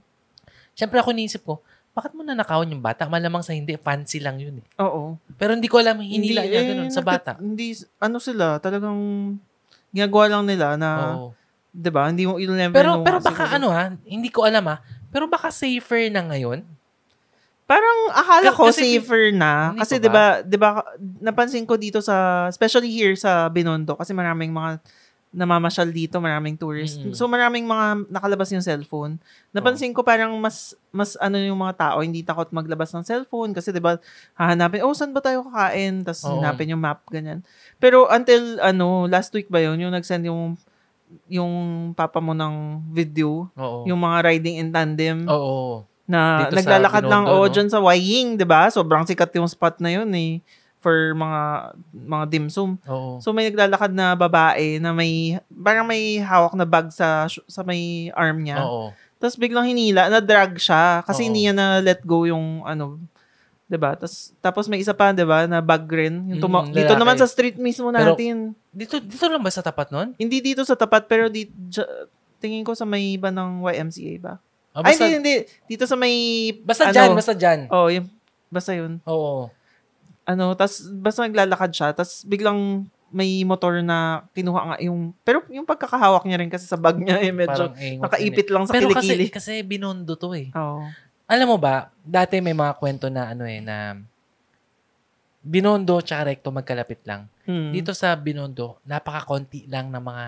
Siyempre 0.72 1.02
ako 1.02 1.10
niisip 1.12 1.42
ko, 1.42 1.60
bakit 1.92 2.14
mo 2.14 2.22
nanakawan 2.22 2.70
yung 2.70 2.86
bata? 2.86 3.10
Malamang 3.10 3.42
sa 3.42 3.58
hindi, 3.58 3.74
fancy 3.74 4.22
lang 4.22 4.38
yun 4.38 4.62
eh. 4.62 4.66
Oo. 4.78 5.18
Pero 5.36 5.58
hindi 5.58 5.66
ko 5.66 5.82
alam, 5.82 5.98
hinila 5.98 6.46
Hindi, 6.46 6.54
niya 6.54 6.62
eh, 6.62 6.70
ganun 6.70 6.94
sa 6.94 7.02
bata. 7.02 7.34
Hindi, 7.42 7.74
ano 7.98 8.18
sila, 8.22 8.62
talagang 8.62 8.98
ginagawa 9.90 10.26
lang 10.30 10.44
nila 10.46 10.78
na, 10.78 10.90
Oo. 11.18 11.28
'di 11.74 11.90
ba? 11.90 12.06
Hindi 12.10 12.30
mo 12.30 12.38
never 12.38 12.74
Pero 12.78 13.02
pero 13.02 13.18
baka 13.18 13.50
kasi- 13.50 13.56
ano 13.58 13.74
ha, 13.74 13.98
hindi 14.06 14.30
ko 14.30 14.46
alam 14.46 14.66
ha. 14.70 14.78
Pero 15.10 15.26
baka 15.26 15.50
safer 15.50 16.14
na 16.14 16.22
ngayon. 16.22 16.62
Parang 17.68 17.98
akala 18.16 18.50
Ka- 18.50 18.58
ko 18.58 18.72
kasi- 18.72 18.96
safer 18.96 19.36
na 19.36 19.76
kasi 19.76 20.00
'di 20.00 20.08
ba 20.08 20.40
'di 20.40 20.56
ba 20.56 20.82
napansin 21.20 21.68
ko 21.68 21.76
dito 21.76 22.00
sa 22.00 22.48
especially 22.48 22.88
here 22.88 23.12
sa 23.20 23.52
Binondo 23.52 24.00
kasi 24.00 24.16
maraming 24.16 24.56
mga 24.56 24.80
namamasyal 25.36 25.92
dito, 25.92 26.24
maraming 26.24 26.56
tourist. 26.56 27.04
Mm. 27.04 27.12
So 27.12 27.28
maraming 27.28 27.68
mga 27.68 28.08
nakalabas 28.08 28.48
yung 28.56 28.64
cellphone. 28.64 29.20
Napansin 29.52 29.92
ko 29.92 30.00
parang 30.02 30.32
mas 30.40 30.72
mas 30.90 31.20
ano 31.20 31.36
yung 31.36 31.60
mga 31.60 31.76
tao 31.76 32.00
hindi 32.00 32.24
takot 32.24 32.48
maglabas 32.56 32.96
ng 32.96 33.04
cellphone 33.04 33.52
kasi 33.52 33.76
'di 33.76 33.84
ba 33.84 34.00
hahanapin, 34.40 34.88
oh 34.88 34.96
saan 34.96 35.12
ba 35.12 35.20
tayo 35.20 35.44
kakain? 35.52 36.08
Tapos 36.08 36.24
Oo. 36.24 36.40
hanapin 36.40 36.72
yung 36.72 36.80
map 36.82 37.04
ganyan. 37.12 37.44
Pero 37.78 38.08
until 38.08 38.64
ano 38.64 39.06
last 39.12 39.36
week 39.36 39.52
ba 39.52 39.60
yun 39.60 39.76
yung 39.78 39.92
nagsend 39.92 40.24
yung 40.24 40.56
yung 41.28 41.52
papa 41.96 42.24
mo 42.24 42.32
ng 42.32 42.88
video, 42.96 43.52
Oo. 43.60 43.84
yung 43.84 44.00
mga 44.00 44.32
riding 44.32 44.64
in 44.64 44.72
tandem 44.72 45.28
Oo. 45.28 45.84
Na 46.08 46.48
Dito 46.48 46.56
sa 46.56 46.60
naglalakad 46.64 47.04
lang 47.04 47.24
Binondo, 47.28 47.38
o 47.38 47.46
no? 47.46 47.52
dyan 47.52 47.68
sa 47.68 47.80
Waying, 47.80 48.40
'di 48.40 48.48
ba? 48.48 48.72
Sobrang 48.72 49.04
sikat 49.04 49.30
yung 49.36 49.46
spot 49.46 49.78
na 49.78 49.92
yun 49.92 50.08
eh 50.16 50.40
for 50.78 51.12
mga 51.14 51.42
mga 51.92 52.26
dimsum. 52.30 52.80
Oo. 52.88 53.20
So 53.20 53.34
may 53.34 53.52
naglalakad 53.52 53.92
na 53.92 54.14
babae 54.14 54.80
na 54.80 54.96
may 54.96 55.36
parang 55.50 55.84
may 55.84 56.18
hawak 56.18 56.56
na 56.56 56.64
bag 56.64 56.88
sa 56.90 57.28
sa 57.28 57.62
may 57.62 58.08
arm 58.16 58.40
niya. 58.40 58.64
Oo. 58.64 58.96
Tapos 59.18 59.36
biglang 59.36 59.66
hinila, 59.66 60.08
na 60.08 60.22
drag 60.22 60.56
siya 60.56 61.02
kasi 61.02 61.22
Oo. 61.22 61.28
hindi 61.28 61.44
niya 61.44 61.54
na 61.58 61.82
let 61.82 62.06
go 62.06 62.24
yung 62.24 62.62
ano 62.64 63.02
'di 63.68 63.76
ba? 63.76 63.98
Tapos 63.98 64.32
tapos 64.40 64.66
may 64.70 64.80
isa 64.80 64.96
pa 64.96 65.12
'di 65.12 65.28
ba 65.28 65.44
na 65.44 65.60
bag 65.60 65.84
rin. 65.90 66.24
Yung 66.32 66.40
tuma- 66.40 66.64
Mm, 66.64 66.72
dito 66.72 66.94
naman 66.96 67.18
sa 67.18 67.28
street 67.28 67.60
mismo 67.60 67.92
Pero- 67.92 68.16
natin. 68.16 68.56
Dito 68.72 69.02
dito 69.02 69.26
lang 69.28 69.42
ba 69.42 69.52
sa 69.52 69.66
tapat 69.66 69.90
nun? 69.90 70.14
hindi 70.16 70.40
dito 70.40 70.62
sa 70.64 70.78
tapat 70.78 71.10
pero 71.10 71.28
di, 71.28 71.50
tingin 72.38 72.62
ko 72.62 72.78
sa 72.78 72.86
may 72.86 73.18
iba 73.18 73.28
ng 73.28 73.66
YMCA 73.66 74.16
ba? 74.22 74.34
Ah, 74.78 74.86
Ay, 74.86 74.94
basta, 74.94 75.10
hindi, 75.10 75.18
hindi. 75.18 75.36
Dito 75.66 75.90
sa 75.90 75.98
may... 75.98 76.16
basta 76.62 76.86
ano, 76.86 76.94
dyan, 76.94 77.10
basta 77.18 77.34
dyan. 77.34 77.60
Oh, 77.74 77.90
yung, 77.90 78.06
basta 78.54 78.72
yun. 78.78 79.02
Oo. 79.10 79.50
Ano, 80.22 80.54
tas 80.54 80.86
basta 80.86 81.26
naglalakad 81.26 81.72
siya, 81.74 81.98
tas 81.98 82.22
biglang 82.22 82.86
may 83.10 83.42
motor 83.42 83.82
na 83.82 84.28
kinuha 84.38 84.62
nga 84.70 84.78
yung... 84.86 85.16
Pero 85.26 85.42
yung 85.50 85.66
pagkakahawak 85.66 86.28
niya 86.30 86.38
rin 86.38 86.52
kasi 86.52 86.70
sa 86.70 86.78
bag 86.78 87.02
niya, 87.02 87.18
eh, 87.24 87.34
medyo 87.34 87.74
Parang 87.74 87.82
ingot 87.82 88.06
nakaipit 88.06 88.48
lang 88.54 88.64
yun 88.64 88.68
eh. 88.68 88.70
sa 88.70 88.76
Pero 88.76 88.88
kasi, 88.94 89.02
kilikili. 89.02 89.26
kasi 89.34 89.52
binondo 89.66 90.14
to 90.14 90.30
eh. 90.38 90.52
Oo. 90.54 90.86
Alam 91.26 91.48
mo 91.50 91.58
ba, 91.58 91.90
dati 92.06 92.38
may 92.38 92.54
mga 92.54 92.78
kwento 92.78 93.10
na 93.10 93.34
ano 93.34 93.50
eh, 93.50 93.64
na 93.64 93.98
binondo 95.48 96.04
tsaka 96.04 96.36
recto 96.36 96.52
magkalapit 96.52 97.02
lang. 97.08 97.32
Hmm. 97.48 97.72
Dito 97.72 97.96
sa 97.96 98.12
binondo, 98.20 98.84
napaka-konti 98.84 99.72
lang 99.72 99.88
ng 99.88 100.04
mga 100.04 100.26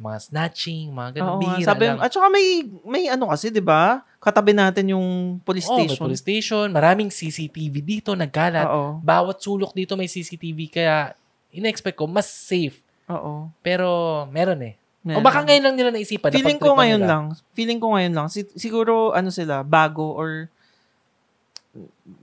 mga 0.00 0.18
snatching, 0.18 0.88
mga 0.88 1.20
ganun. 1.20 1.28
Oo 1.36 1.40
bihira 1.44 1.68
sabi, 1.68 1.84
lang. 1.84 2.00
at 2.00 2.08
saka 2.08 2.32
may, 2.32 2.64
may 2.88 3.04
ano 3.06 3.28
kasi, 3.28 3.52
di 3.52 3.60
ba? 3.60 4.00
Katabi 4.16 4.56
natin 4.56 4.96
yung 4.96 5.08
police 5.44 5.68
Oo, 5.68 5.76
station. 5.76 6.00
police 6.00 6.24
station. 6.24 6.66
Maraming 6.72 7.12
CCTV 7.12 7.84
dito, 7.84 8.16
nagkalat. 8.16 8.64
Oo. 8.64 8.96
Bawat 9.04 9.44
sulok 9.44 9.76
dito 9.76 9.94
may 9.94 10.08
CCTV, 10.08 10.72
kaya 10.72 11.12
ina-expect 11.52 12.00
ko, 12.00 12.08
mas 12.08 12.26
safe. 12.26 12.80
Oo. 13.12 13.52
Pero, 13.60 13.88
meron 14.32 14.64
eh. 14.64 14.74
O 15.00 15.16
Meron. 15.16 15.24
baka 15.24 15.44
ngayon 15.44 15.64
lang 15.64 15.76
nila 15.76 15.90
naisipan. 15.92 16.28
na 16.28 16.36
Feeling 16.36 16.56
ko 16.56 16.72
pagtripan 16.72 16.80
ngayon 16.80 17.00
nila. 17.00 17.12
lang. 17.12 17.24
Feeling 17.52 17.80
ko 17.80 17.86
ngayon 17.92 18.12
lang. 18.16 18.26
Si- 18.28 18.52
siguro, 18.56 19.12
ano 19.12 19.28
sila, 19.28 19.60
bago 19.60 20.16
or... 20.16 20.48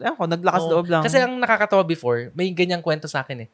Ewan 0.01 0.17
ko, 0.17 0.23
naglakas 0.27 0.63
Oo. 0.65 0.71
loob 0.75 0.87
lang. 0.89 1.01
Kasi 1.05 1.17
ang 1.21 1.37
nakakatawa 1.37 1.81
before, 1.81 2.33
may 2.33 2.49
ganyang 2.51 2.81
kwento 2.81 3.05
sa 3.05 3.21
akin 3.21 3.45
eh. 3.45 3.49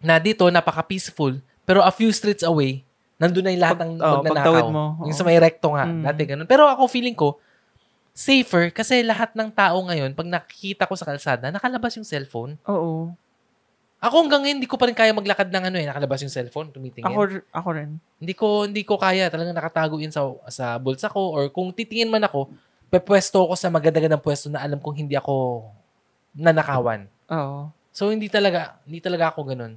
Na 0.00 0.16
dito, 0.18 0.48
napaka-peaceful, 0.48 1.38
pero 1.64 1.84
a 1.84 1.92
few 1.92 2.08
streets 2.10 2.42
away, 2.42 2.87
nandun 3.18 3.42
na 3.42 3.50
yung 3.50 3.62
lahat 3.62 3.78
ng 3.78 3.92
Pag- 3.94 4.00
magnanakaw. 4.00 4.30
pagtawid 4.30 4.66
mo, 4.70 4.84
Yung 5.02 5.12
sa 5.12 5.26
may 5.26 5.36
recto 5.36 5.68
nga, 5.70 5.84
Mm. 5.84 6.02
dati 6.02 6.22
ganun. 6.24 6.46
Pero 6.46 6.64
ako 6.64 6.86
feeling 6.86 7.14
ko, 7.14 7.38
safer 8.10 8.70
kasi 8.70 9.02
lahat 9.02 9.34
ng 9.34 9.50
tao 9.50 9.78
ngayon, 9.84 10.10
pag 10.12 10.26
nakikita 10.26 10.86
ko 10.86 10.94
sa 10.94 11.04
kalsada, 11.04 11.50
nakalabas 11.50 11.94
yung 11.94 12.06
cellphone. 12.06 12.58
Oo. 12.64 13.10
Ako 13.98 14.14
hanggang 14.22 14.42
ngayon, 14.42 14.58
hindi 14.58 14.70
ko 14.70 14.78
pa 14.78 14.86
rin 14.86 14.94
kaya 14.94 15.10
maglakad 15.10 15.50
ng 15.50 15.64
ano 15.64 15.76
eh, 15.76 15.82
nakalabas 15.84 16.22
yung 16.22 16.30
cellphone, 16.30 16.70
tumitingin. 16.70 17.02
Ako, 17.04 17.42
ako 17.50 17.68
rin. 17.74 17.98
Hindi 18.22 18.34
ko 18.34 18.62
hindi 18.62 18.82
ko 18.82 18.94
kaya, 18.94 19.26
talagang 19.26 19.54
nakatago 19.54 19.98
yun 19.98 20.10
sa 20.10 20.22
sa 20.46 20.78
bulsa 20.78 21.06
ko 21.06 21.34
or 21.34 21.50
kung 21.50 21.70
titingin 21.70 22.06
man 22.06 22.22
ako, 22.22 22.46
pepwesto 22.88 23.42
ako 23.42 23.58
sa 23.58 23.66
magandang 23.68 24.22
pwesto 24.22 24.46
na 24.46 24.62
alam 24.62 24.78
kong 24.78 24.98
hindi 25.00 25.18
ako 25.18 25.66
nanakawan. 26.32 27.10
Oo. 27.28 27.74
So 27.90 28.08
hindi 28.08 28.30
talaga, 28.30 28.78
hindi 28.86 29.02
talaga 29.02 29.34
ako 29.34 29.42
ganun. 29.44 29.74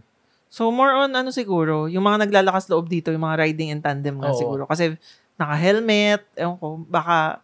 So, 0.51 0.67
more 0.67 0.91
on 0.91 1.15
ano 1.15 1.31
siguro, 1.31 1.87
yung 1.87 2.03
mga 2.03 2.27
naglalakas 2.27 2.67
loob 2.67 2.91
dito, 2.91 3.07
yung 3.07 3.23
mga 3.23 3.47
riding 3.47 3.71
in 3.71 3.79
tandem 3.79 4.19
nga 4.19 4.35
Oo. 4.35 4.37
siguro. 4.37 4.67
Kasi 4.67 4.99
naka-helmet, 5.39 6.27
ewan 6.35 6.59
ko, 6.59 6.67
baka, 6.83 7.39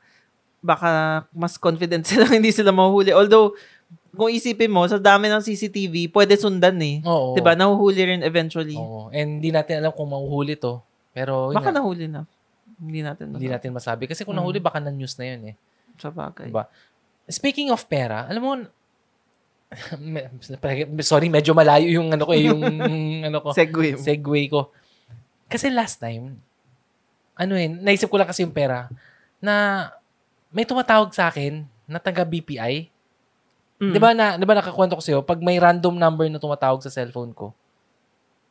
baka 0.60 0.89
mas 1.32 1.56
confident 1.56 2.04
sila, 2.12 2.28
hindi 2.28 2.52
sila 2.52 2.76
mahuhuli. 2.76 3.15
Although, 3.15 3.56
kung 4.12 4.28
isipin 4.28 4.67
mo, 4.67 4.84
sa 4.91 5.00
dami 5.00 5.32
ng 5.32 5.39
CCTV, 5.39 6.12
pwede 6.12 6.36
sundan 6.36 6.76
eh. 6.84 7.00
Oo. 7.06 7.38
'Di 7.38 7.39
ba 7.39 7.54
Nahuhuli 7.54 8.02
rin 8.04 8.22
eventually. 8.26 8.76
Oo. 8.76 9.08
And 9.13 9.39
hindi 9.39 9.54
natin 9.54 9.80
alam 9.80 9.93
kung 9.93 10.10
mahuhuli 10.10 10.58
to. 10.58 10.82
Pero 11.13 11.54
yun 11.54 11.62
Baka 11.62 11.70
nga, 11.72 11.80
nahuli 11.80 12.10
na. 12.10 12.26
Hindi 12.82 13.06
natin 13.06 13.32
hindi 13.32 13.48
natin 13.48 13.72
masabi. 13.72 14.10
Kasi 14.10 14.26
kung 14.26 14.36
Mm. 14.36 14.41
nahuli, 14.43 14.60
baka 14.60 14.82
na-news 14.82 15.15
na 15.22 15.26
yun 15.32 15.54
eh. 15.54 15.56
Sa 16.02 16.10
bagay. 16.10 16.50
Diba? 16.50 16.65
Speaking 17.30 17.70
of 17.70 17.80
pera, 17.86 18.26
alam 18.26 18.41
mo, 18.41 18.52
sorry, 21.03 21.27
medyo 21.27 21.51
malayo 21.51 21.88
yung 21.99 22.10
ano 22.12 22.23
ko 22.23 22.32
eh, 22.32 22.47
yung 22.47 22.62
ano 23.27 23.38
ko, 23.43 23.51
Segway 23.51 23.99
segue 23.99 24.41
ko. 24.47 24.71
Kasi 25.47 25.67
last 25.71 25.99
time, 25.99 26.39
ano 27.36 27.53
eh, 27.56 27.67
naisip 27.67 28.08
ko 28.08 28.17
lang 28.19 28.27
kasi 28.27 28.43
yung 28.43 28.56
pera, 28.56 28.88
na 29.43 29.88
may 30.51 30.63
tumatawag 30.63 31.12
sa 31.12 31.27
akin 31.27 31.67
na 31.88 31.99
taga 31.99 32.23
BPI. 32.23 32.89
Mm. 33.77 33.93
Di 33.93 33.99
ba 34.01 34.12
na, 34.15 34.36
di 34.36 34.45
ba 34.47 34.58
nakakwento 34.58 34.97
ko 34.97 35.03
sa'yo, 35.03 35.19
pag 35.21 35.39
may 35.39 35.62
random 35.62 35.95
number 35.95 36.25
na 36.27 36.41
tumatawag 36.41 36.82
sa 36.82 36.91
cellphone 36.91 37.32
ko, 37.36 37.53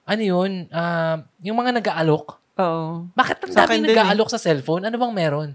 ano 0.06 0.22
yun, 0.22 0.70
ah, 0.70 1.26
yung 1.42 1.58
mga 1.58 1.82
nag-aalok, 1.82 2.38
Oo. 2.62 3.10
bakit 3.12 3.42
ang 3.42 3.52
Sa 3.52 3.66
dami 3.66 3.82
eh. 3.82 3.90
nag-aalok 3.90 4.30
sa 4.30 4.38
cellphone? 4.38 4.86
Ano 4.86 4.96
bang 4.96 5.12
meron? 5.12 5.50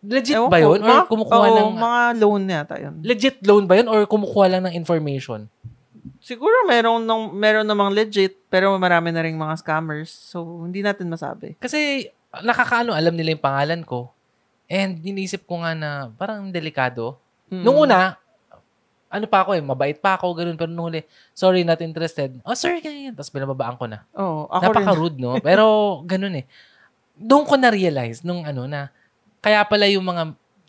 Legit 0.00 0.36
Ewan 0.36 0.48
ba 0.48 0.58
ko, 0.58 0.64
yun? 0.64 0.80
Or 0.80 0.88
mga- 0.88 1.08
kumukuha 1.12 1.36
oo, 1.44 1.56
ng... 1.56 1.70
mga 1.76 2.02
loan 2.16 2.42
yata 2.48 2.76
yun. 2.80 2.94
Legit 3.04 3.36
loan 3.44 3.64
ba 3.68 3.74
yun? 3.76 3.88
Or 3.88 4.00
kumukuha 4.08 4.46
lang 4.48 4.62
ng 4.64 4.74
information? 4.74 5.44
Siguro 6.20 6.64
meron 6.68 7.04
nung 7.04 7.32
meron 7.36 7.64
namang 7.68 7.92
legit 7.92 8.36
pero 8.48 8.72
marami 8.80 9.12
na 9.12 9.20
ring 9.24 9.36
mga 9.36 9.60
scammers. 9.60 10.08
So 10.08 10.64
hindi 10.64 10.80
natin 10.80 11.12
masabi. 11.12 11.56
Kasi 11.60 12.08
nakakaano, 12.32 12.96
alam 12.96 13.12
nila 13.12 13.36
yung 13.36 13.44
pangalan 13.44 13.82
ko. 13.84 14.12
And 14.70 15.02
iniisip 15.02 15.44
ko 15.44 15.60
nga 15.60 15.76
na 15.76 15.90
parang 16.14 16.48
delikado. 16.48 17.18
Mm. 17.50 17.62
Nung 17.66 17.78
una, 17.84 18.14
ano 19.10 19.26
pa 19.26 19.42
ako 19.42 19.58
eh, 19.58 19.62
mabait 19.64 19.98
pa 19.98 20.14
ako, 20.14 20.38
ganun. 20.38 20.54
Pero 20.54 20.70
nung 20.70 20.86
huli, 20.88 21.02
sorry, 21.34 21.66
not 21.66 21.82
interested. 21.82 22.38
Oh, 22.46 22.54
sorry, 22.54 22.78
ganyan. 22.78 23.12
Tapos 23.12 23.34
binababaan 23.34 23.74
ko 23.74 23.90
na. 23.90 24.06
Oo, 24.14 24.46
ako 24.46 24.70
rin. 24.70 24.76
Napaka-rude, 24.78 25.18
no? 25.18 25.34
Pero 25.48 25.64
ganun 26.06 26.38
eh. 26.38 26.46
Doon 27.18 27.44
ko 27.44 27.58
na-realize 27.58 28.22
nung 28.22 28.46
ano 28.46 28.70
na, 28.70 28.94
kaya 29.40 29.60
pala 29.64 29.88
yung 29.88 30.04
mga, 30.04 30.22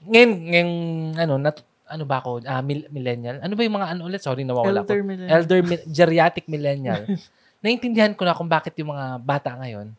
ngayon, 0.07 0.31
ngayon, 0.47 0.71
ano, 1.19 1.33
nat, 1.37 1.57
ano 1.91 2.03
ba 2.07 2.23
ako, 2.23 2.39
mil- 2.63 2.87
millennial? 2.87 3.43
Ano 3.43 3.53
ba 3.59 3.61
yung 3.67 3.75
mga 3.75 3.87
ano 3.91 4.01
ulit? 4.07 4.23
Sorry, 4.23 4.47
nawawala 4.47 4.87
ko. 4.87 4.95
Elder 4.95 5.03
millennial. 5.03 5.35
Elder, 5.43 5.59
mi- 5.59 5.85
geriatric 5.91 6.47
millennial. 6.47 7.03
Naintindihan 7.63 8.15
ko 8.15 8.23
na 8.23 8.33
kung 8.33 8.47
bakit 8.47 8.73
yung 8.79 8.95
mga 8.95 9.19
bata 9.21 9.51
ngayon 9.59 9.91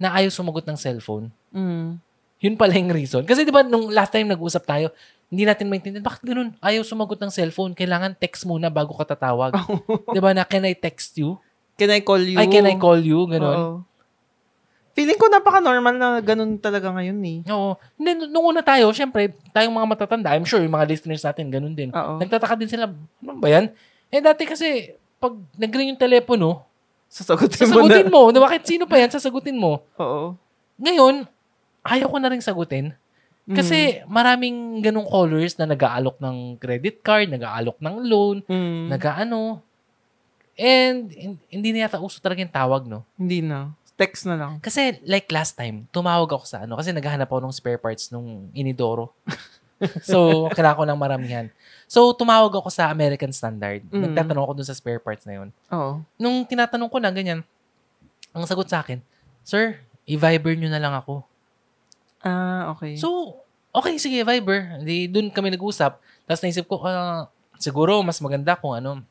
na 0.00 0.16
ayaw 0.16 0.32
sumagot 0.32 0.64
ng 0.64 0.80
cellphone. 0.80 1.28
Mm. 1.52 2.00
Yun 2.40 2.54
pala 2.56 2.76
yung 2.76 2.92
reason. 2.92 3.24
Kasi 3.24 3.44
di 3.44 3.52
ba 3.52 3.64
nung 3.64 3.92
last 3.92 4.12
time 4.12 4.28
nag-usap 4.28 4.64
tayo, 4.64 4.92
hindi 5.28 5.44
natin 5.44 5.68
maintindihan, 5.68 6.04
bakit 6.04 6.22
ganun? 6.24 6.56
Ayaw 6.60 6.84
sumagot 6.84 7.20
ng 7.20 7.32
cellphone. 7.32 7.72
Kailangan 7.76 8.16
text 8.16 8.44
muna 8.48 8.72
bago 8.72 8.96
ka 8.96 9.16
tatawag. 9.16 9.56
di 10.14 10.20
ba 10.20 10.32
na, 10.32 10.44
can 10.44 10.64
I 10.64 10.76
text 10.76 11.16
you? 11.20 11.36
Can 11.76 11.92
I 11.92 12.00
call 12.00 12.20
you? 12.20 12.40
Ay, 12.40 12.48
can 12.48 12.64
I 12.64 12.76
call 12.80 13.00
you? 13.00 13.28
Ganun. 13.28 13.56
Oo. 13.56 13.74
Feeling 14.96 15.20
ko 15.20 15.28
napaka-normal 15.28 15.94
na 16.00 16.08
ganun 16.24 16.56
talaga 16.56 16.88
ngayon 16.88 17.20
eh. 17.20 17.38
Oo. 17.52 17.76
Hindi, 18.00 18.32
nung 18.32 18.48
una 18.48 18.64
tayo, 18.64 18.88
syempre, 18.96 19.36
tayong 19.52 19.76
mga 19.76 19.88
matatanda, 19.92 20.32
I'm 20.32 20.48
sure 20.48 20.64
yung 20.64 20.72
mga 20.72 20.88
listeners 20.88 21.20
natin, 21.20 21.52
ganun 21.52 21.76
din. 21.76 21.92
Oo. 21.92 22.16
Nagtataka 22.16 22.56
din 22.56 22.72
sila, 22.72 22.88
ano 22.88 23.36
ba 23.36 23.48
yan? 23.52 23.68
Eh, 24.08 24.24
dati 24.24 24.48
kasi, 24.48 24.96
pag 25.20 25.36
nag-ring 25.60 25.92
yung 25.92 26.00
telepono, 26.00 26.64
Sasagutin, 27.06 27.54
sasagutin 27.62 28.10
mo 28.10 28.28
mo. 28.28 28.34
Na 28.34 28.42
bakit 28.42 28.66
sino 28.66 28.84
pa 28.84 28.98
yan? 28.98 29.12
Sasagutin 29.12 29.54
mo. 29.54 29.84
Oo. 29.96 30.34
Ngayon, 30.76 31.24
ayaw 31.86 32.08
ko 32.10 32.18
na 32.18 32.28
rin 32.34 32.42
sagutin. 32.42 32.92
Mm. 33.46 33.56
Kasi 33.56 34.02
maraming 34.10 34.82
ganong 34.82 35.06
callers 35.06 35.54
na 35.54 35.70
nag-aalok 35.70 36.18
ng 36.18 36.58
credit 36.58 36.98
card, 37.06 37.30
nag-aalok 37.30 37.78
ng 37.78 37.96
loan, 38.10 38.36
Mm. 38.50 38.90
nag-ano. 38.90 39.62
And 40.58 41.12
hin- 41.14 41.42
hindi 41.46 41.68
na 41.70 41.86
yata 41.86 42.02
uso 42.02 42.18
talaga 42.18 42.42
yung 42.42 42.50
tawag, 42.50 42.90
no? 42.90 43.06
Hindi 43.14 43.38
na. 43.44 43.70
Text 43.96 44.28
na 44.28 44.36
lang. 44.36 44.52
Kasi 44.60 45.00
like 45.08 45.28
last 45.32 45.56
time, 45.56 45.88
tumawag 45.88 46.28
ako 46.28 46.44
sa 46.44 46.68
ano, 46.68 46.76
kasi 46.76 46.92
naghahanap 46.92 47.28
ako 47.28 47.40
ng 47.48 47.56
spare 47.56 47.80
parts 47.80 48.12
nung 48.12 48.52
Inidoro. 48.52 49.16
so, 50.04 50.48
kailangan 50.52 50.78
ko 50.80 50.84
ng 50.88 51.00
maramihan. 51.00 51.46
So, 51.88 52.12
tumawag 52.16 52.52
ako 52.52 52.68
sa 52.72 52.88
American 52.88 53.32
Standard. 53.32 53.84
Mm. 53.88 54.10
Nagtatanong 54.10 54.42
ako 54.44 54.52
dun 54.60 54.68
sa 54.68 54.76
spare 54.76 55.00
parts 55.00 55.28
na 55.28 55.40
yun. 55.40 55.48
Oo. 55.72 56.00
Nung 56.16 56.44
tinatanong 56.44 56.88
ko 56.88 56.98
na 57.00 57.12
ganyan, 57.12 57.40
ang 58.32 58.44
sagot 58.44 58.68
sa 58.68 58.84
akin, 58.84 59.00
Sir, 59.46 59.80
i-Viber 60.04 60.58
nyo 60.58 60.68
na 60.68 60.80
lang 60.82 60.94
ako. 60.96 61.22
Ah, 62.24 62.74
okay. 62.74 62.98
So, 62.98 63.40
okay, 63.70 64.00
sige, 64.00 64.26
Viber. 64.26 64.82
Di, 64.82 65.06
dun 65.06 65.30
kami 65.30 65.54
nag-usap. 65.54 66.00
Tapos 66.26 66.40
naisip 66.42 66.66
ko, 66.66 66.82
ah, 66.82 67.30
siguro 67.60 68.02
mas 68.02 68.18
maganda 68.18 68.58
kung 68.58 68.74
ano, 68.74 69.04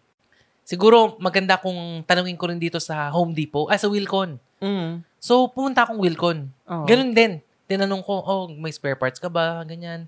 siguro 0.67 1.15
maganda 1.21 1.55
kung 1.55 2.03
tanungin 2.03 2.35
ko 2.35 2.51
rin 2.51 2.59
dito 2.59 2.81
sa 2.81 3.07
Home 3.13 3.31
Depot, 3.31 3.71
ah, 3.71 3.79
sa 3.79 3.87
Wilcon. 3.87 4.41
Mm. 4.65 4.91
So, 5.21 5.49
pumunta 5.49 5.85
akong 5.85 6.01
Wilcon. 6.01 6.49
Oo. 6.69 6.85
Ganun 6.85 7.13
din. 7.13 7.41
Tinanong 7.65 8.01
ko, 8.05 8.21
oh, 8.21 8.45
may 8.49 8.69
spare 8.69 8.97
parts 8.97 9.17
ka 9.17 9.29
ba? 9.29 9.61
Ganyan. 9.65 10.05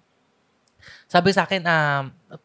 Sabi 1.10 1.34
sa 1.34 1.50
akin, 1.50 1.66
um, 1.66 2.04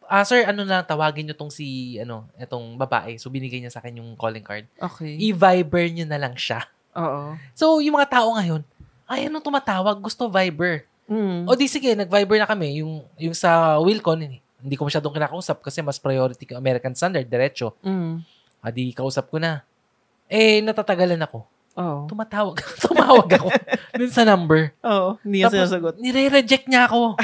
ah, 0.09 0.25
sir, 0.25 0.41
ano 0.49 0.65
na, 0.65 0.81
tawagin 0.81 1.29
nyo 1.29 1.35
tong 1.37 1.53
si, 1.53 1.97
ano, 2.01 2.25
etong 2.33 2.73
babae. 2.77 3.21
So, 3.21 3.29
binigay 3.29 3.61
niya 3.61 3.73
sa 3.73 3.81
akin 3.81 4.01
yung 4.01 4.17
calling 4.17 4.41
card. 4.41 4.65
Okay. 4.77 5.21
I-Viber 5.21 5.85
nyo 5.93 6.05
na 6.09 6.17
lang 6.17 6.33
siya. 6.33 6.65
Oo. 6.97 7.37
So, 7.53 7.77
yung 7.77 7.93
mga 7.93 8.09
tao 8.09 8.33
ngayon, 8.33 8.65
ay, 9.05 9.29
ano 9.29 9.37
tumatawag? 9.37 10.01
Gusto 10.01 10.25
Viber. 10.31 10.89
Mm. 11.05 11.45
O 11.45 11.53
di 11.53 11.69
sige, 11.69 11.93
nag-Viber 11.93 12.41
na 12.41 12.49
kami. 12.49 12.81
Yung, 12.81 13.05
yung 13.21 13.35
sa 13.37 13.77
Wilcon, 13.77 14.41
hindi 14.63 14.75
ko 14.79 14.87
masyadong 14.87 15.13
kinakausap 15.13 15.59
kasi 15.59 15.83
mas 15.83 15.99
priority 15.99 16.47
ka 16.47 16.55
American 16.57 16.95
Standard, 16.95 17.27
diretso. 17.27 17.75
Mm. 17.83 18.23
Adi, 18.63 18.95
kausap 18.95 19.27
ko 19.27 19.37
na. 19.37 19.61
Eh, 20.31 20.63
natatagalan 20.63 21.19
ako. 21.19 21.43
Oo. 21.73 22.05
Tumatawag. 22.05 22.61
Tumawag 22.83 23.27
ako 23.31 23.47
dun 23.99 24.11
sa 24.13 24.23
number. 24.23 24.73
Oo. 24.81 25.17
Hindi 25.21 25.41
niya 25.41 25.49
sinasagot. 25.49 25.97
nire-reject 25.97 26.65
niya 26.67 26.85
ako. 26.85 27.17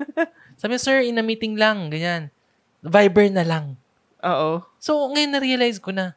Sabi, 0.60 0.78
sir, 0.78 1.02
in 1.02 1.18
a 1.18 1.24
meeting 1.24 1.54
lang, 1.54 1.90
ganyan. 1.90 2.30
Viber 2.80 3.28
na 3.28 3.44
lang. 3.44 3.74
Oo. 4.22 4.62
So, 4.78 5.10
ngayon 5.10 5.32
na-realize 5.32 5.78
ko 5.78 5.90
na, 5.90 6.14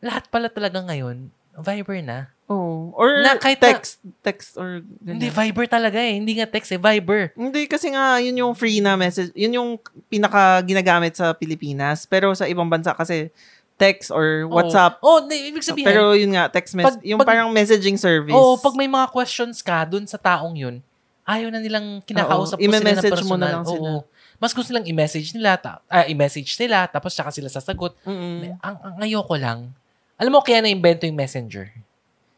lahat 0.00 0.26
pala 0.28 0.48
talaga 0.48 0.80
ngayon, 0.80 1.28
Viber 1.54 2.00
na. 2.00 2.18
Oo. 2.44 2.92
Or 2.92 3.22
Na 3.22 3.38
kahit 3.38 3.56
na- 3.56 3.72
text. 3.72 4.02
text 4.20 4.56
or 4.56 4.82
ganyan. 5.00 5.16
Hindi, 5.16 5.28
Viber 5.30 5.64
talaga 5.64 5.96
eh. 5.96 6.18
Hindi 6.18 6.36
nga 6.36 6.44
text 6.44 6.72
eh, 6.72 6.80
Viber. 6.80 7.32
Hindi, 7.32 7.64
kasi 7.64 7.88
nga, 7.88 8.18
yun 8.18 8.36
yung 8.36 8.52
free 8.52 8.80
na 8.80 8.98
message. 8.98 9.30
Yun 9.32 9.52
yung 9.54 9.70
pinaka 10.08 10.60
ginagamit 10.60 11.14
sa 11.14 11.32
Pilipinas. 11.32 12.04
Pero 12.04 12.32
sa 12.32 12.44
ibang 12.44 12.66
bansa 12.66 12.92
kasi, 12.92 13.30
text 13.74 14.10
or 14.14 14.46
WhatsApp. 14.46 15.02
Oh, 15.02 15.18
oh 15.18 15.26
ibig 15.26 15.66
sabihin, 15.66 15.86
Pero 15.86 16.14
yun 16.14 16.30
nga, 16.34 16.46
text 16.46 16.78
message. 16.78 17.02
Pag- 17.02 17.06
yung 17.06 17.18
pag- 17.18 17.30
parang 17.34 17.50
messaging 17.50 17.98
service. 17.98 18.34
Oo, 18.34 18.54
pag 18.58 18.74
may 18.78 18.86
mga 18.86 19.10
questions 19.10 19.58
ka 19.60 19.82
dun 19.82 20.06
sa 20.06 20.14
taong 20.14 20.54
yun, 20.54 20.78
ayaw 21.26 21.50
na 21.50 21.58
nilang 21.58 22.04
kinakausap 22.04 22.60
mo 22.60 22.62
sila 22.62 22.78
ng 22.78 22.84
i-message 22.84 23.12
personal. 23.18 23.30
mo 23.30 23.36
na 23.40 23.48
lang 23.50 23.64
sila. 23.66 23.90
Oo. 23.98 24.06
Mas 24.38 24.52
gusto 24.52 24.70
nilang 24.70 24.86
i-message 24.86 25.28
nila, 25.34 25.56
ta- 25.58 25.80
ah, 25.88 26.06
i-message 26.06 26.54
sila, 26.54 26.86
tapos 26.86 27.14
saka 27.16 27.30
sila 27.34 27.48
sasagot. 27.48 27.96
Mm-mm. 28.04 28.60
Ang, 28.60 28.76
ang 28.78 28.94
ayoko 29.00 29.34
lang, 29.34 29.72
alam 30.14 30.30
mo 30.30 30.44
kaya 30.44 30.62
na-invento 30.62 31.06
yung 31.08 31.18
messenger, 31.18 31.72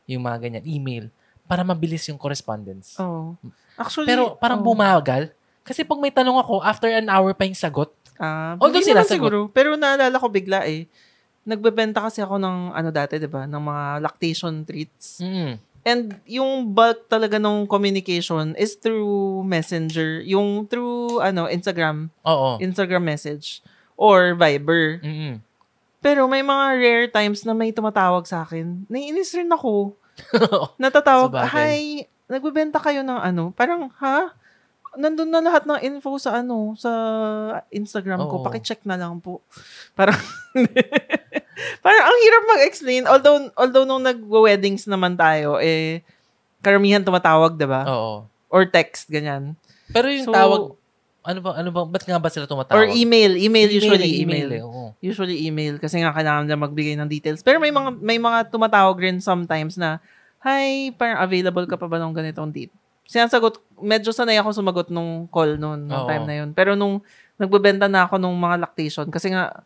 yung 0.09 0.23
mga 0.25 0.39
ganyan, 0.41 0.65
email, 0.65 1.05
para 1.45 1.67
mabilis 1.67 2.07
yung 2.09 2.17
correspondence. 2.17 2.97
Oo. 2.97 3.37
Actually, 3.77 4.09
Pero 4.09 4.35
parang 4.41 4.65
oo. 4.65 4.67
bumagal. 4.73 5.31
Kasi 5.67 5.83
pag 5.83 5.99
may 5.99 6.15
tanong 6.15 6.39
ako, 6.41 6.63
after 6.63 6.89
an 6.89 7.11
hour 7.11 7.35
pa 7.35 7.45
yung 7.45 7.59
sagot. 7.59 7.91
Ah, 8.17 8.57
Although 8.57 8.81
sinasagot. 8.81 9.13
siguro. 9.13 9.39
Pero 9.53 9.75
naalala 9.77 10.17
ko 10.17 10.31
bigla 10.31 10.65
eh. 10.65 10.89
Nagbebenta 11.47 12.03
kasi 12.03 12.21
ako 12.21 12.43
ng 12.43 12.75
ano 12.75 12.91
dati, 12.91 13.23
'di 13.23 13.31
ba? 13.31 13.47
Ng 13.47 13.63
mga 13.63 13.85
lactation 14.03 14.67
treats. 14.67 15.23
Mm. 15.23 15.63
And 15.87 16.19
yung 16.27 16.75
bulk 16.75 17.07
talaga 17.07 17.39
ng 17.39 17.71
communication 17.71 18.59
is 18.59 18.75
through 18.75 19.47
Messenger, 19.47 20.19
yung 20.27 20.67
through 20.67 21.23
ano, 21.23 21.47
Instagram, 21.47 22.11
Oo. 22.27 22.59
Instagram 22.59 23.07
message 23.07 23.63
or 23.95 24.35
Viber. 24.35 24.99
Mm-mm. 24.99 25.39
Pero 26.03 26.27
may 26.27 26.43
mga 26.43 26.65
rare 26.83 27.07
times 27.07 27.47
na 27.47 27.55
may 27.55 27.71
tumatawag 27.71 28.27
sa 28.27 28.43
akin. 28.43 28.83
Naiinis 28.91 29.31
rin 29.39 29.47
ako. 29.47 29.95
Natatawag, 30.83 31.31
hi, 31.55 32.03
nagbebenta 32.27 32.83
kayo 32.83 33.07
ng 33.07 33.23
ano? 33.23 33.55
Parang, 33.55 33.87
ha? 34.03 34.35
Nandun 34.97 35.31
na 35.31 35.41
lahat 35.41 35.65
ng 35.65 35.81
info 35.81 36.17
sa 36.17 36.41
ano, 36.41 36.73
sa 36.75 36.91
Instagram 37.69 38.27
ko. 38.27 38.41
Oo. 38.41 38.45
Paki-check 38.45 38.83
na 38.85 38.97
lang 38.97 39.21
po. 39.21 39.45
Parang, 39.93 40.17
parang 41.85 42.05
ang 42.05 42.19
hirap 42.21 42.43
mag-explain. 42.57 43.05
Although, 43.05 43.49
although 43.55 43.85
nung 43.85 44.03
nag-weddings 44.03 44.85
naman 44.85 45.15
tayo, 45.15 45.61
eh, 45.61 46.01
karamihan 46.61 47.05
tumatawag, 47.05 47.55
'di 47.55 47.69
ba? 47.69 47.83
Oo. 47.87 48.15
Or 48.51 48.63
text, 48.67 49.09
ganyan. 49.09 49.55
Pero 49.93 50.11
yung 50.11 50.27
So, 50.27 50.35
tawag, 50.35 50.61
ano 51.27 51.39
ba, 51.43 51.51
ano 51.59 51.71
ba, 51.75 51.83
ba't 51.83 52.03
nga 52.07 52.19
ba 52.23 52.31
sila 52.31 52.47
tumatawag? 52.47 52.79
Or 52.79 52.87
email. 52.91 53.35
Email, 53.35 53.69
usually 53.71 54.19
eh, 54.19 54.23
email. 54.23 54.49
eh, 54.51 54.63
oo. 54.63 54.95
Usually 55.03 55.47
email 55.47 55.79
kasi 55.83 55.99
nga 55.99 56.15
kailangan 56.15 56.47
nila 56.47 56.59
magbigay 56.59 56.95
ng 56.95 57.11
details. 57.11 57.43
Pero 57.43 57.59
may 57.59 57.75
mga 57.75 57.99
may 57.99 58.19
mga 58.19 58.47
tumatawag 58.51 58.97
rin 59.03 59.19
sometimes 59.19 59.75
na, 59.75 59.99
Hi, 60.47 60.95
parang 60.95 61.19
available 61.27 61.67
ka 61.67 61.75
pa 61.75 61.91
ba 61.91 61.99
nung 61.99 62.15
ganitong 62.15 62.55
date? 62.55 62.71
Sinasagot, 63.07 63.63
medyo 63.79 64.11
sanay 64.11 64.37
ako 64.43 64.51
sumagot 64.51 64.89
nung 64.91 65.31
call 65.31 65.55
noon, 65.57 65.87
nung 65.87 66.05
Oo. 66.05 66.11
time 66.11 66.27
na 66.27 66.35
yun. 66.43 66.51
Pero 66.53 66.75
nung 66.75 67.01
nagbebenta 67.39 67.87
na 67.87 68.05
ako 68.05 68.19
nung 68.19 68.35
mga 68.35 68.67
lactation, 68.67 69.07
kasi 69.09 69.31
nga, 69.31 69.63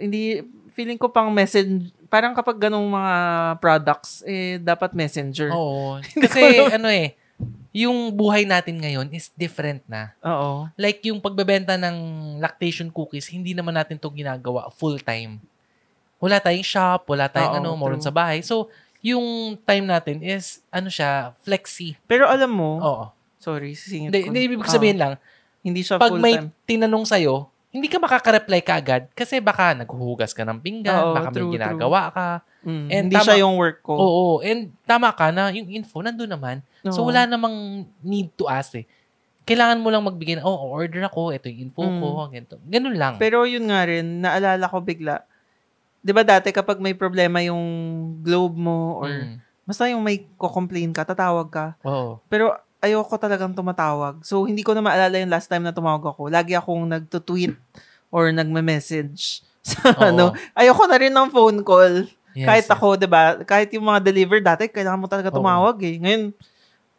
hindi, 0.00 0.44
feeling 0.76 1.00
ko 1.00 1.08
pang 1.08 1.32
message, 1.32 1.92
parang 2.12 2.36
kapag 2.36 2.68
ganong 2.68 2.88
mga 2.88 3.14
products, 3.60 4.20
eh, 4.28 4.60
dapat 4.60 4.92
messenger. 4.92 5.48
Oo. 5.52 5.96
Kasi 6.24 6.68
ano 6.68 6.92
eh, 6.92 7.16
yung 7.76 8.12
buhay 8.12 8.48
natin 8.48 8.80
ngayon 8.80 9.08
is 9.12 9.32
different 9.36 9.84
na. 9.88 10.12
Oo. 10.24 10.68
Like 10.76 11.04
yung 11.08 11.20
pagbebenta 11.20 11.76
ng 11.76 11.96
lactation 12.40 12.88
cookies, 12.92 13.28
hindi 13.32 13.52
naman 13.52 13.76
natin 13.76 14.00
to 14.00 14.12
ginagawa 14.12 14.68
full 14.72 15.00
time. 15.00 15.40
Wala 16.16 16.40
tayong 16.40 16.64
shop, 16.64 17.08
wala 17.12 17.28
tayong 17.28 17.56
Oo, 17.56 17.60
ano, 17.60 17.70
moron 17.76 18.00
true. 18.00 18.08
sa 18.08 18.14
bahay. 18.14 18.40
So, 18.40 18.72
yung 19.00 19.26
time 19.58 19.84
natin 19.84 20.20
is, 20.20 20.60
ano 20.68 20.88
siya, 20.88 21.34
flexi. 21.40 21.94
Pero 22.04 22.26
alam 22.26 22.48
mo, 22.48 22.78
Oo. 22.78 23.04
sorry, 23.36 23.72
sisingit 23.72 24.10
Hindi, 24.10 24.20
ko. 24.20 24.26
hindi 24.28 24.40
ibig 24.44 24.60
sabihin 24.64 24.98
lang, 24.98 25.12
hindi 25.60 25.80
siya 25.80 25.96
pag 25.96 26.14
may 26.14 26.36
time. 26.36 26.48
tinanong 26.64 27.04
sa'yo, 27.04 27.46
hindi 27.70 27.86
ka 27.86 27.98
makaka-reply 27.98 28.60
ka 28.60 28.74
agad 28.74 29.02
kasi 29.12 29.36
baka 29.36 29.76
naghuhugas 29.76 30.32
ka 30.32 30.42
ng 30.42 30.58
pinggan, 30.58 30.96
Oo, 31.02 31.12
baka 31.12 31.28
true, 31.28 31.44
may 31.46 31.60
ginagawa 31.60 32.00
ka. 32.08 32.28
Mm, 32.64 32.86
And 32.88 33.02
hindi 33.06 33.14
tama- 33.14 33.26
siya 33.26 33.36
yung 33.44 33.54
work 33.54 33.78
ko. 33.80 33.94
Oo, 33.94 34.24
and 34.40 34.72
tama 34.82 35.12
ka 35.12 35.28
na 35.28 35.52
yung 35.52 35.68
info 35.68 36.00
nandun 36.00 36.26
naman. 36.26 36.64
So 36.88 37.04
Oo. 37.04 37.12
wala 37.12 37.28
namang 37.28 37.84
need 38.00 38.32
to 38.34 38.48
ask 38.48 38.74
eh. 38.74 38.88
Kailangan 39.46 39.78
mo 39.78 39.94
lang 39.94 40.02
magbigay 40.02 40.34
na, 40.34 40.42
oh, 40.42 40.74
order 40.74 41.06
ako, 41.06 41.30
ito 41.30 41.46
yung 41.46 41.70
info 41.70 41.86
Mm. 41.86 41.98
ko, 42.00 42.06
ganito. 42.26 42.54
Ganun 42.66 42.96
lang. 42.96 43.14
Pero 43.14 43.46
yun 43.46 43.70
nga 43.70 43.86
rin, 43.86 44.18
naalala 44.18 44.66
ko 44.66 44.82
bigla. 44.82 45.22
'Di 46.06 46.14
ba 46.14 46.22
dati 46.22 46.54
kapag 46.54 46.78
may 46.78 46.94
problema 46.94 47.42
yung 47.42 47.66
globe 48.22 48.54
mo 48.54 49.02
or 49.02 49.26
Mm. 49.26 49.42
basta 49.66 49.90
yung 49.90 50.06
may 50.06 50.22
ko-complain 50.38 50.94
ka, 50.94 51.02
tatawag 51.02 51.50
ka. 51.50 51.74
Oo. 51.82 52.22
Pero 52.30 52.54
ayoko 52.78 53.18
talagang 53.18 53.50
tumatawag. 53.50 54.22
So 54.22 54.46
hindi 54.46 54.62
ko 54.62 54.70
na 54.70 54.86
maalala 54.86 55.18
yung 55.18 55.34
last 55.34 55.50
time 55.50 55.66
na 55.66 55.74
tumawag 55.74 56.06
ako. 56.06 56.30
Lagi 56.30 56.54
akong 56.54 56.86
nagto-tweet 56.86 57.58
or 58.14 58.30
nagme-message. 58.30 59.42
Sa 59.66 59.90
Oo. 59.98 60.14
ano, 60.14 60.24
ayoko 60.54 60.86
na 60.86 60.94
rin 61.02 61.10
ng 61.10 61.28
phone 61.34 61.66
call. 61.66 62.06
Yes, 62.38 62.46
kahit 62.46 62.66
yes. 62.70 62.74
ako, 62.78 62.86
'di 62.94 63.08
ba? 63.10 63.42
Kahit 63.42 63.74
yung 63.74 63.90
mga 63.90 63.98
deliver 64.06 64.38
dati, 64.38 64.70
kailangan 64.70 65.02
mo 65.02 65.10
talaga 65.10 65.34
Oo. 65.34 65.42
tumawag 65.42 65.74
eh. 65.82 65.98
Ngayon 65.98 66.22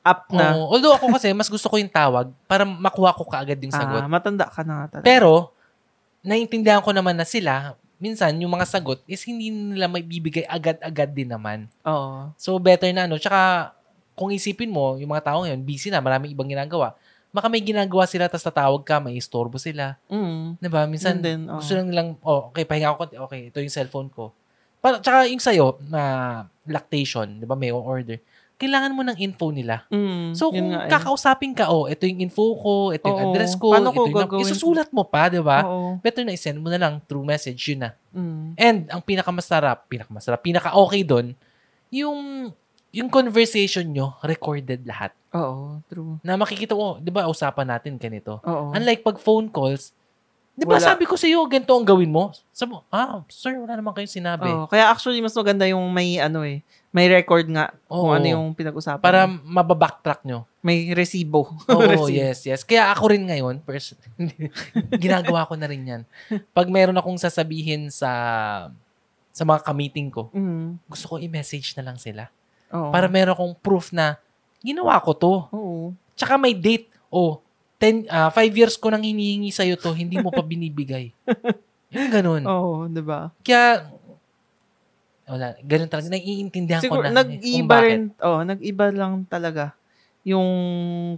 app 0.04 0.28
na. 0.36 0.56
Oo. 0.60 0.76
Although 0.76 0.96
ako 1.00 1.16
kasi, 1.16 1.32
mas 1.32 1.48
gusto 1.48 1.68
ko 1.72 1.80
yung 1.80 1.92
tawag 1.92 2.32
para 2.48 2.68
makuha 2.68 3.16
ko 3.16 3.24
kaagad 3.28 3.60
yung 3.64 3.72
sagot. 3.72 4.04
Ah, 4.04 4.12
matanda 4.12 4.48
ka 4.52 4.64
na 4.68 4.88
talaga. 4.92 5.04
Pero, 5.08 5.52
naiintindihan 6.24 6.80
ko 6.84 6.92
naman 6.96 7.16
na 7.16 7.24
sila, 7.28 7.76
minsan, 7.98 8.34
yung 8.38 8.54
mga 8.54 8.66
sagot 8.66 9.02
is 9.10 9.22
hindi 9.26 9.50
nila 9.50 9.90
may 9.90 10.06
bibigay 10.06 10.46
agad-agad 10.46 11.10
din 11.14 11.30
naman. 11.30 11.70
Oo. 11.86 12.32
So, 12.38 12.58
better 12.62 12.90
na, 12.94 13.10
ano. 13.10 13.18
Tsaka, 13.18 13.74
kung 14.18 14.34
isipin 14.34 14.74
mo, 14.74 14.98
yung 14.98 15.14
mga 15.14 15.34
tao 15.34 15.46
ngayon, 15.46 15.62
busy 15.62 15.94
na, 15.94 16.02
maraming 16.02 16.34
ibang 16.34 16.50
ginagawa. 16.50 16.98
Baka 17.30 17.52
may 17.52 17.62
ginagawa 17.62 18.08
sila, 18.10 18.26
tapos 18.26 18.48
tatawag 18.48 18.82
ka, 18.82 18.98
may 18.98 19.14
istorbo 19.20 19.62
sila. 19.62 20.00
Mm. 20.10 20.58
Diba? 20.58 20.82
Minsan, 20.90 21.20
Yun 21.20 21.26
din, 21.26 21.40
oo. 21.52 21.62
gusto 21.62 21.74
lang 21.78 21.88
nilang, 21.92 22.10
oh, 22.26 22.50
okay, 22.50 22.66
pahinga 22.66 22.94
ako 22.94 22.98
konti. 23.06 23.16
Okay, 23.20 23.42
ito 23.54 23.58
yung 23.62 23.74
cellphone 23.74 24.10
ko. 24.10 24.34
Para, 24.82 24.98
tsaka 25.02 25.30
yung 25.30 25.42
sa'yo, 25.42 25.78
na 25.90 26.02
lactation, 26.66 27.28
di 27.38 27.46
ba, 27.46 27.54
may 27.54 27.70
order. 27.70 28.18
Kailangan 28.58 28.90
mo 28.90 29.06
ng 29.06 29.18
info 29.22 29.54
nila. 29.54 29.86
Mm, 29.94 30.34
So, 30.34 30.50
kung 30.50 30.74
nga 30.74 30.86
eh. 30.86 30.90
kakausapin 30.90 31.54
ka, 31.54 31.70
oh, 31.70 31.86
ito 31.86 32.10
yung 32.10 32.26
info 32.26 32.58
ko, 32.58 32.90
ito 32.90 33.06
yung 33.06 33.22
Oo. 33.22 33.26
address 33.30 33.54
ko, 33.54 33.70
Paano 33.70 33.94
ko 33.94 34.10
ito 34.10 34.10
yung, 34.10 34.18
gagawin? 34.18 34.44
isusulat 34.50 34.90
mo 34.90 35.06
pa, 35.06 35.30
di 35.30 35.38
ba? 35.38 35.62
Oo. 35.62 36.02
Better 36.02 36.26
na 36.26 36.34
isend 36.34 36.58
mo 36.58 36.74
na 36.74 36.82
lang 36.82 36.98
through 37.06 37.22
message, 37.22 37.62
yun 37.70 37.86
na. 37.86 37.94
Mm. 38.10 38.58
And, 38.58 38.78
ang 38.90 39.02
pinakamasarap, 39.06 39.86
pinakamasarap, 39.86 40.42
pinaka-okay 40.42 41.06
doon, 41.06 41.38
yung, 41.94 42.50
yung 42.90 43.14
conversation 43.14 43.86
nyo, 43.86 44.18
recorded 44.26 44.82
lahat. 44.84 45.14
Oo, 45.38 45.78
true. 45.86 46.18
Na 46.26 46.34
makikita 46.34 46.74
mo, 46.74 46.98
di 46.98 47.14
ba, 47.14 47.30
usapan 47.30 47.78
natin 47.78 47.94
ganito. 47.96 48.42
Oo. 48.42 48.74
Unlike 48.74 49.06
pag 49.06 49.22
phone 49.22 49.54
calls, 49.54 49.94
di 50.58 50.66
ba 50.66 50.82
Wala. 50.82 50.98
sabi 50.98 51.06
ko 51.06 51.14
sa 51.14 51.30
iyo, 51.30 51.46
ganito 51.46 51.78
ang 51.78 51.86
gawin 51.86 52.10
mo? 52.10 52.34
Sabi 52.50 52.74
mo, 52.74 52.82
ah, 52.90 53.22
sir, 53.30 53.54
wala 53.54 53.78
naman 53.78 53.94
kayong 53.94 54.18
sinabi. 54.18 54.50
Oo, 54.50 54.66
kaya 54.66 54.90
actually 54.90 55.22
mas 55.22 55.38
maganda 55.38 55.70
yung 55.70 55.86
may 55.94 56.18
ano 56.18 56.42
eh, 56.42 56.66
may 56.90 57.08
record 57.08 57.46
nga 57.48 57.76
kung 57.86 58.10
Oo. 58.10 58.16
ano 58.16 58.26
yung 58.26 58.46
pinag-usapan. 58.52 59.04
Para 59.04 59.28
mababacktrack 59.28 60.24
nyo. 60.24 60.48
may 60.62 60.92
resibo. 60.92 61.48
Oo, 61.72 61.80
Resibo. 61.80 62.12
yes, 62.12 62.44
yes. 62.44 62.62
Kaya 62.62 62.92
ako 62.92 63.16
rin 63.16 63.24
ngayon, 63.24 63.64
pers- 63.64 63.96
ginagawa 65.00 65.48
ko 65.48 65.56
na 65.56 65.64
rin 65.64 65.84
yan. 65.84 66.02
Pag 66.52 66.68
meron 66.68 66.98
akong 66.98 67.16
sasabihin 67.16 67.88
sa 67.88 68.12
sa 69.32 69.44
mga 69.44 69.64
ka-meeting 69.64 70.10
ko, 70.10 70.28
Mm. 70.34 70.76
gusto 70.84 71.06
ko 71.08 71.16
i-message 71.18 71.78
na 71.78 71.86
lang 71.86 71.96
sila. 71.96 72.28
Oo. 72.70 72.90
Para 72.90 73.08
meron 73.08 73.32
akong 73.32 73.56
proof 73.56 73.94
na 73.94 74.18
ginawa 74.60 75.00
ko 75.00 75.14
to. 75.14 75.34
Oo. 75.54 75.94
Tsaka 76.18 76.36
may 76.36 76.52
date. 76.52 76.90
Oh, 77.08 77.40
10, 77.78 78.10
ah, 78.10 78.28
5 78.28 78.52
years 78.52 78.76
ko 78.76 78.90
nang 78.90 79.06
hinihingi 79.06 79.54
sa'yo 79.54 79.78
to, 79.78 79.94
hindi 79.94 80.18
mo 80.18 80.34
pa 80.34 80.42
binibigay. 80.42 81.14
Yung 81.96 82.12
ganun. 82.12 82.44
Oo, 82.44 82.90
di 82.90 83.00
ba? 83.00 83.32
Kaya, 83.40 83.88
wala, 85.28 85.54
ganun 85.62 85.92
talaga. 85.92 86.08
Naiintindihan 86.10 86.82
Siguro, 86.82 87.04
ko 87.04 87.12
na. 87.12 87.12
eh, 87.12 87.18
nag-iba 87.20 87.76
rin, 87.84 88.02
oh, 88.24 88.42
nag-iba 88.48 88.86
lang 88.96 89.28
talaga 89.28 89.76
yung 90.28 90.50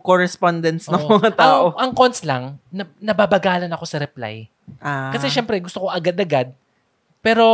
correspondence 0.06 0.86
ng 0.86 1.02
Oo. 1.02 1.18
mga 1.18 1.34
tao. 1.34 1.74
Ang, 1.74 1.90
ang 1.90 1.92
cons 1.98 2.22
lang, 2.22 2.62
na, 2.70 2.86
nababagalan 3.02 3.70
ako 3.74 3.86
sa 3.90 3.98
reply. 3.98 4.46
Ah. 4.78 5.10
Kasi 5.10 5.34
syempre, 5.34 5.58
gusto 5.58 5.82
ko 5.82 5.90
agad-agad. 5.90 6.54
Pero 7.26 7.46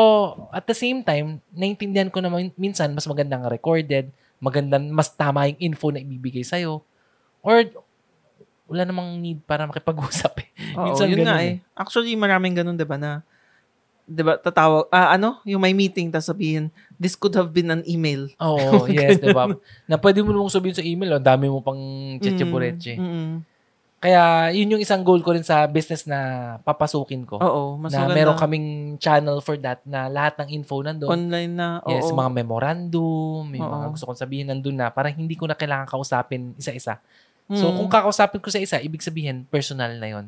at 0.51 0.67
the 0.67 0.75
same 0.75 0.99
time, 0.99 1.39
naintindihan 1.55 2.11
ko 2.11 2.19
naman 2.19 2.51
minsan 2.59 2.91
mas 2.91 3.07
magandang 3.07 3.47
recorded, 3.47 4.11
magandang, 4.43 4.91
mas 4.91 5.07
tama 5.15 5.47
yung 5.47 5.71
info 5.71 5.95
na 5.95 6.03
ibibigay 6.03 6.43
sa'yo. 6.43 6.83
Or 7.39 7.63
wala 8.67 8.83
namang 8.83 9.15
need 9.23 9.39
para 9.47 9.63
makipag-usap 9.63 10.43
eh. 10.43 10.47
Oo, 10.75 10.91
minsan 10.91 11.07
yun 11.07 11.23
nga 11.23 11.39
ganun 11.39 11.47
eh. 11.47 11.55
Actually, 11.71 12.13
maraming 12.19 12.57
ganun, 12.57 12.75
di 12.75 12.83
ba, 12.83 12.99
na, 12.99 13.23
di 14.05 14.21
ba, 14.21 14.37
tatawag, 14.37 14.85
ah, 14.89 15.17
ano, 15.17 15.41
yung 15.43 15.59
may 15.59 15.73
meeting, 15.73 16.13
tapos 16.13 16.29
sabihin, 16.29 16.69
this 16.95 17.17
could 17.17 17.33
have 17.33 17.49
been 17.49 17.73
an 17.73 17.81
email. 17.89 18.29
Oo, 18.37 18.85
yes, 18.93 19.17
di 19.17 19.33
ba? 19.33 19.49
Na 19.89 19.97
pwede 19.97 20.21
mo 20.21 20.29
namang 20.29 20.53
sabihin 20.53 20.77
sa 20.77 20.85
email, 20.85 21.17
ang 21.17 21.25
dami 21.25 21.49
mo 21.49 21.59
pang 21.59 21.77
chichibureche. 22.21 22.95
Mm, 22.95 23.09
mm. 23.09 23.33
Kaya 23.95 24.53
yun 24.53 24.77
yung 24.77 24.83
isang 24.83 25.01
goal 25.01 25.17
ko 25.25 25.33
rin 25.33 25.41
sa 25.41 25.65
business 25.65 26.05
na 26.05 26.19
papasukin 26.61 27.25
ko. 27.25 27.41
Oo, 27.41 27.81
mas 27.81 27.89
na 27.89 28.05
maganda. 28.05 28.13
meron 28.13 28.37
kaming 28.37 28.67
channel 29.01 29.41
for 29.41 29.57
that 29.57 29.81
na 29.81 30.05
lahat 30.05 30.37
ng 30.45 30.61
info 30.61 30.77
nandun. 30.85 31.09
Online 31.09 31.49
na, 31.49 31.67
oo. 31.81 31.89
Yes, 31.89 32.13
mga 32.13 32.29
memorandum, 32.29 33.49
may 33.49 33.57
Oo. 33.57 33.65
mga 33.65 33.87
gusto 33.89 34.05
kong 34.05 34.21
sabihin 34.21 34.45
nandun 34.53 34.77
na 34.77 34.93
parang 34.93 35.17
hindi 35.17 35.33
ko 35.33 35.49
na 35.49 35.57
kailangan 35.57 35.89
kausapin 35.89 36.53
isa-isa. 36.53 37.01
So, 37.49 37.73
Mm. 37.73 37.81
kung 37.81 37.89
kakausapin 37.89 38.41
ko 38.41 38.53
sa 38.53 38.61
isa, 38.61 38.77
ibig 38.77 39.01
sabihin, 39.01 39.49
personal 39.49 39.97
na 39.97 40.05
yon. 40.05 40.25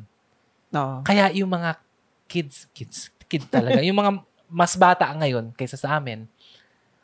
Oo. 0.74 1.06
Kaya 1.06 1.30
yung 1.38 1.50
mga 1.50 1.78
kids, 2.26 2.66
kids, 2.74 3.14
kid 3.28 3.44
talaga, 3.46 3.78
yung 3.80 3.96
mga 3.96 4.12
mas 4.48 4.72
bata 4.74 5.04
ngayon 5.12 5.52
kaysa 5.52 5.76
sa 5.76 6.00
amin, 6.00 6.24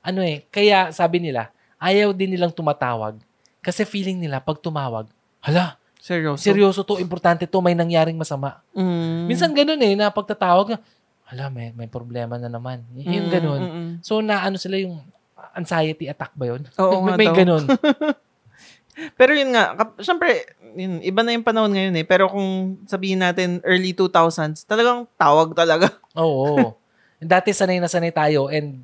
ano 0.00 0.20
eh, 0.20 0.44
kaya 0.48 0.88
sabi 0.90 1.20
nila, 1.20 1.52
ayaw 1.76 2.10
din 2.10 2.32
nilang 2.32 2.50
tumatawag 2.50 3.20
kasi 3.60 3.84
feeling 3.84 4.16
nila 4.18 4.40
pag 4.40 4.56
tumawag, 4.58 5.08
hala, 5.40 5.76
Seryoso. 6.00 6.40
seryoso 6.40 6.80
to, 6.84 7.00
importante 7.00 7.44
to, 7.44 7.60
may 7.60 7.72
nangyaring 7.72 8.16
masama. 8.16 8.60
Mm. 8.76 9.24
Minsan 9.24 9.52
ganun 9.52 9.80
eh, 9.80 9.96
na 9.96 10.12
pagtatawag, 10.12 10.76
hala, 11.24 11.44
may, 11.48 11.72
may 11.72 11.88
problema 11.88 12.36
na 12.36 12.48
naman. 12.48 12.84
Yung 12.92 13.28
Mm, 13.28 13.32
ganun. 13.32 13.60
mm, 13.60 13.72
mm. 13.72 13.92
So, 14.04 14.20
na 14.20 14.44
ano 14.44 14.60
sila 14.60 14.76
yung 14.76 15.00
anxiety 15.56 16.04
attack 16.04 16.36
ba 16.36 16.52
yun? 16.52 16.68
Oo 16.76 17.00
may, 17.08 17.16
may 17.16 17.28
ganun. 17.32 17.64
Pero 19.14 19.32
yun 19.32 19.50
nga, 19.50 19.74
kap- 19.74 19.98
syempre, 19.98 20.46
yun, 20.72 20.98
iba 21.00 21.20
na 21.20 21.32
yung 21.32 21.42
panahon 21.42 21.70
ngayon 21.70 21.94
eh. 21.94 22.04
Pero 22.04 22.26
kung 22.26 22.78
sabihin 22.84 23.18
natin 23.18 23.58
early 23.62 23.90
2000s, 23.90 24.62
talagang 24.62 25.06
tawag 25.14 25.50
talaga. 25.52 25.90
Oo. 26.16 26.74
Dati 27.18 27.50
sanay 27.50 27.78
na 27.78 27.86
sanay 27.86 28.10
tayo 28.10 28.46
and 28.48 28.82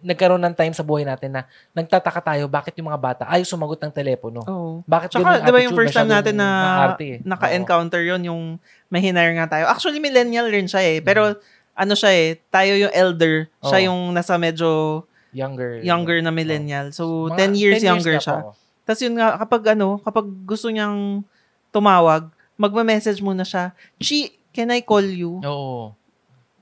nagkaroon 0.00 0.42
ng 0.42 0.52
time 0.52 0.70
sa 0.70 0.84
buhay 0.84 1.00
natin 1.00 1.32
na 1.32 1.42
nagtataka 1.72 2.20
tayo 2.22 2.44
bakit 2.44 2.76
yung 2.76 2.92
mga 2.92 3.00
bata 3.00 3.22
ayaw 3.24 3.40
sumagot 3.42 3.80
ng 3.80 3.88
telepono. 3.90 4.44
Oo. 4.44 4.84
Bakit 4.84 5.08
Tsaka, 5.10 5.40
ganun 5.40 5.44
di 5.44 5.50
ba 5.50 5.60
yung 5.64 5.72
first 5.74 5.96
time 5.96 6.12
natin 6.12 6.36
na 6.36 6.48
eh. 6.94 7.24
naka-encounter 7.24 8.04
yon 8.04 8.20
yung 8.22 8.42
may 8.86 9.00
hinire 9.00 9.32
nga 9.34 9.48
tayo. 9.48 9.64
Actually, 9.64 9.98
millennial 9.98 10.44
rin 10.46 10.68
siya 10.68 10.82
eh. 10.84 10.98
Pero, 11.00 11.34
Mm-hmm. 11.34 11.82
ano 11.82 11.92
siya 11.98 12.12
eh, 12.12 12.26
tayo 12.48 12.72
yung 12.78 12.94
elder, 12.94 13.50
siya 13.58 13.78
Oo. 13.80 13.86
yung 13.88 14.00
nasa 14.12 14.38
medyo 14.38 15.02
younger. 15.34 15.82
younger 15.82 16.22
na 16.22 16.30
millennial. 16.30 16.94
So, 16.94 17.26
Mga 17.26 17.50
10 17.50 17.58
years 17.58 17.80
10 17.80 17.88
younger 17.88 18.14
na 18.14 18.22
siya. 18.22 18.36
po. 18.38 18.54
Tapos 18.84 19.00
yun 19.00 19.16
nga, 19.16 19.40
kapag 19.40 19.72
ano, 19.72 19.96
kapag 20.04 20.28
gusto 20.44 20.68
niyang 20.68 21.24
tumawag, 21.72 22.28
magma-message 22.54 23.18
muna 23.24 23.42
siya, 23.42 23.72
Chi, 23.96 24.36
can 24.52 24.70
I 24.70 24.84
call 24.84 25.04
you? 25.04 25.40
Oo. 25.42 25.96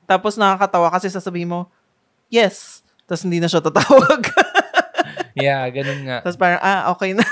Tapos 0.06 0.38
nakakatawa 0.38 0.88
kasi 0.94 1.10
sasabihin 1.10 1.50
mo, 1.50 1.60
yes. 2.30 2.80
Tapos 3.04 3.26
hindi 3.26 3.42
na 3.42 3.50
siya 3.50 3.60
tatawag. 3.60 4.22
Yeah, 5.32 5.64
ganun 5.72 6.04
nga. 6.04 6.20
Tapos 6.20 6.36
parang, 6.36 6.60
ah, 6.60 6.92
okay 6.92 7.16
na. 7.16 7.24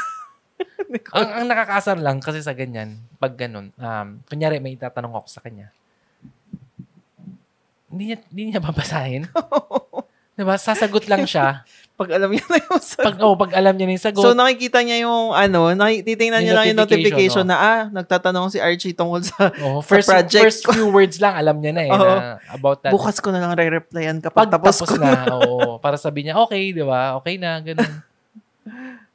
ang, 1.17 1.29
ang 1.37 1.47
nakakasar 1.47 2.01
lang 2.01 2.17
kasi 2.25 2.41
sa 2.41 2.57
ganyan, 2.57 2.97
pag 3.21 3.37
ganun, 3.37 3.77
um, 3.77 4.09
kunyari 4.25 4.57
may 4.57 4.73
itatanong 4.73 5.21
ako 5.21 5.29
sa 5.29 5.45
kanya, 5.45 5.69
hindi 7.93 8.15
niya, 8.15 8.19
hindi 8.33 8.43
niya 8.49 8.65
babasahin. 8.65 9.29
diba? 10.41 10.57
Sasagot 10.57 11.05
lang 11.05 11.29
siya. 11.29 11.69
Pag 12.01 12.17
alam 12.17 12.33
niya 12.35 12.47
na 12.49 12.59
yung 12.65 12.81
sagot. 12.81 13.05
Pag, 13.13 13.17
oh, 13.21 13.37
pag 13.37 13.53
alam 13.53 13.77
niya 13.77 13.85
na 13.85 13.93
yung 13.93 14.05
sagot, 14.09 14.25
So 14.25 14.33
nakikita 14.33 14.81
niya 14.81 15.05
yung 15.05 15.37
ano, 15.37 15.69
titingnan 15.77 16.41
Yung 16.41 16.45
niya 16.49 16.55
lang 16.57 16.67
yung 16.73 16.81
notification, 16.81 17.45
notification 17.45 17.45
na 17.45 17.57
ah, 17.61 17.81
nagtatanong 17.93 18.49
si 18.49 18.57
Archie 18.57 18.97
tungkol 18.97 19.21
sa 19.21 19.53
oh, 19.69 19.85
first, 19.85 20.09
project 20.09 20.41
first 20.41 20.63
few 20.65 20.89
words 20.97 21.21
lang, 21.21 21.37
alam 21.37 21.61
niya 21.61 21.73
na 21.77 21.83
eh, 21.85 21.93
Oo. 21.93 22.01
na 22.01 22.41
about 22.57 22.81
that. 22.81 22.89
bukas 22.97 23.21
ko 23.21 23.29
na 23.29 23.45
lang 23.45 23.53
re-replyan 23.53 24.17
kapag 24.25 24.49
pag 24.49 24.57
tapos, 24.57 24.81
tapos, 24.81 24.97
ko. 24.97 25.05
na, 25.05 25.13
oo, 25.29 25.77
para 25.77 26.01
sabihin 26.01 26.33
niya, 26.33 26.41
okay, 26.41 26.73
di 26.73 26.81
ba? 26.81 27.21
Okay 27.21 27.37
na, 27.37 27.61
ganun. 27.61 27.93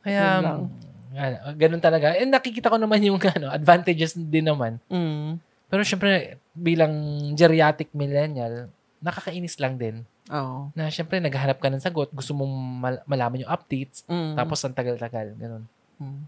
Kaya, 0.05 0.23
lang. 0.45 0.69
ano, 1.17 1.37
ganun 1.57 1.81
talaga. 1.81 2.13
And 2.21 2.29
nakikita 2.29 2.69
ko 2.69 2.77
naman 2.77 3.01
yung 3.01 3.17
ano, 3.17 3.49
advantages 3.49 4.13
din 4.13 4.45
naman. 4.45 4.77
Mm. 4.93 5.41
Pero 5.73 5.81
syempre, 5.81 6.37
bilang 6.53 6.93
geriatric 7.33 7.89
millennial, 7.97 8.69
nakakainis 9.01 9.57
lang 9.57 9.81
din. 9.81 10.05
Oo. 10.33 10.73
Na 10.73 10.89
syempre, 10.89 11.21
naghahanap 11.21 11.61
ka 11.61 11.69
ng 11.69 11.83
sagot, 11.83 12.09
gusto 12.09 12.33
mong 12.33 12.53
mal- 12.81 13.03
malaman 13.05 13.45
yung 13.45 13.51
updates, 13.53 14.01
Mm. 14.09 14.33
tapos 14.33 14.57
ang 14.65 14.73
tagal-tagal, 14.73 15.37
ganun. 15.37 15.63
Mm. 16.01 16.25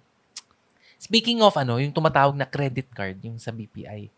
Speaking 0.97 1.41
of 1.41 1.53
ano, 1.57 1.81
yung 1.81 1.93
tumatawag 1.93 2.37
na 2.37 2.45
credit 2.45 2.89
card, 2.93 3.17
yung 3.25 3.41
sa 3.41 3.49
BPI. 3.49 4.09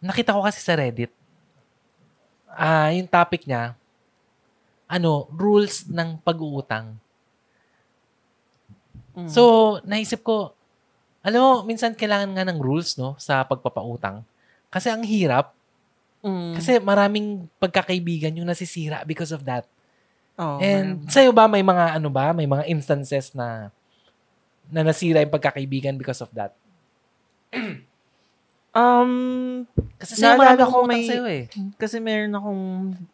Nakita 0.00 0.36
ko 0.36 0.40
kasi 0.44 0.60
sa 0.60 0.76
Reddit, 0.76 1.12
ah 2.48 2.88
yung 2.92 3.08
topic 3.08 3.44
niya, 3.44 3.76
ano, 4.88 5.28
rules 5.36 5.84
ng 5.84 6.16
pag-uutang. 6.24 6.96
Mm. 9.12 9.28
So, 9.28 9.42
naisip 9.84 10.24
ko, 10.24 10.56
alam 11.20 11.40
mo, 11.42 11.52
minsan 11.66 11.92
kailangan 11.92 12.32
nga 12.32 12.46
ng 12.48 12.56
rules, 12.56 12.96
no, 12.96 13.18
sa 13.20 13.44
pagpapautang. 13.44 14.24
Kasi 14.72 14.88
ang 14.88 15.04
hirap, 15.04 15.57
Mm. 16.18 16.58
kasi 16.58 16.82
maraming 16.82 17.46
pagkakaibigan 17.62 18.34
yung 18.34 18.48
nasisira 18.50 19.06
because 19.06 19.30
of 19.30 19.46
that. 19.46 19.62
Oo, 20.34 20.58
And 20.58 21.02
meron. 21.02 21.10
sa'yo 21.10 21.30
ba, 21.30 21.46
may 21.46 21.62
mga 21.62 21.98
ano 21.98 22.10
ba, 22.10 22.30
may 22.30 22.46
mga 22.46 22.66
instances 22.66 23.34
na 23.34 23.70
na 24.68 24.82
nasira 24.82 25.22
yung 25.22 25.30
pagkakaibigan 25.32 25.94
because 25.94 26.18
of 26.20 26.30
that? 26.34 26.52
um, 28.76 29.64
Kasi 29.98 30.14
sa'yo 30.14 30.38
marami 30.38 30.62
ko 30.62 30.78
may- 30.84 31.08
sa'yo 31.08 31.24
eh. 31.26 31.44
kasi 31.80 31.98
meron 31.98 32.34
akong 32.36 32.62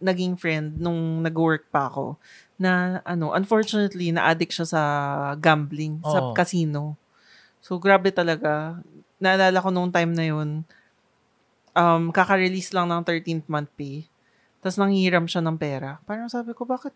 naging 0.00 0.34
friend 0.36 0.76
nung 0.76 1.22
nag-work 1.24 1.68
pa 1.70 1.88
ako 1.88 2.16
na 2.54 3.02
ano, 3.02 3.34
unfortunately, 3.34 4.14
na-addict 4.14 4.54
siya 4.54 4.68
sa 4.68 4.82
gambling, 5.38 5.98
sa 6.06 6.22
Oo. 6.22 6.34
casino. 6.36 6.94
So, 7.58 7.80
grabe 7.80 8.12
talaga. 8.14 8.78
Naalala 9.18 9.58
ko 9.58 9.72
nung 9.72 9.90
time 9.90 10.12
na 10.14 10.26
yun, 10.28 10.62
um, 11.74 12.08
kaka-release 12.10 12.70
lang 12.72 12.88
ng 12.88 13.02
13th 13.02 13.46
month 13.46 13.70
pay. 13.74 14.06
Tapos 14.62 14.80
nanghiram 14.80 15.28
siya 15.28 15.44
ng 15.44 15.58
pera. 15.58 16.00
Parang 16.08 16.30
sabi 16.30 16.54
ko, 16.56 16.64
bakit 16.64 16.94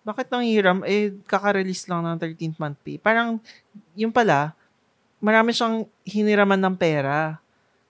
bakit 0.00 0.32
nanghiram? 0.32 0.80
Eh, 0.88 1.12
kaka-release 1.28 1.84
lang 1.86 2.02
ng 2.02 2.16
13th 2.18 2.56
month 2.56 2.78
pay. 2.80 2.96
Parang, 2.96 3.36
yung 3.92 4.10
pala, 4.10 4.56
marami 5.20 5.52
siyang 5.52 5.84
hiniraman 6.08 6.56
ng 6.56 6.76
pera. 6.80 7.36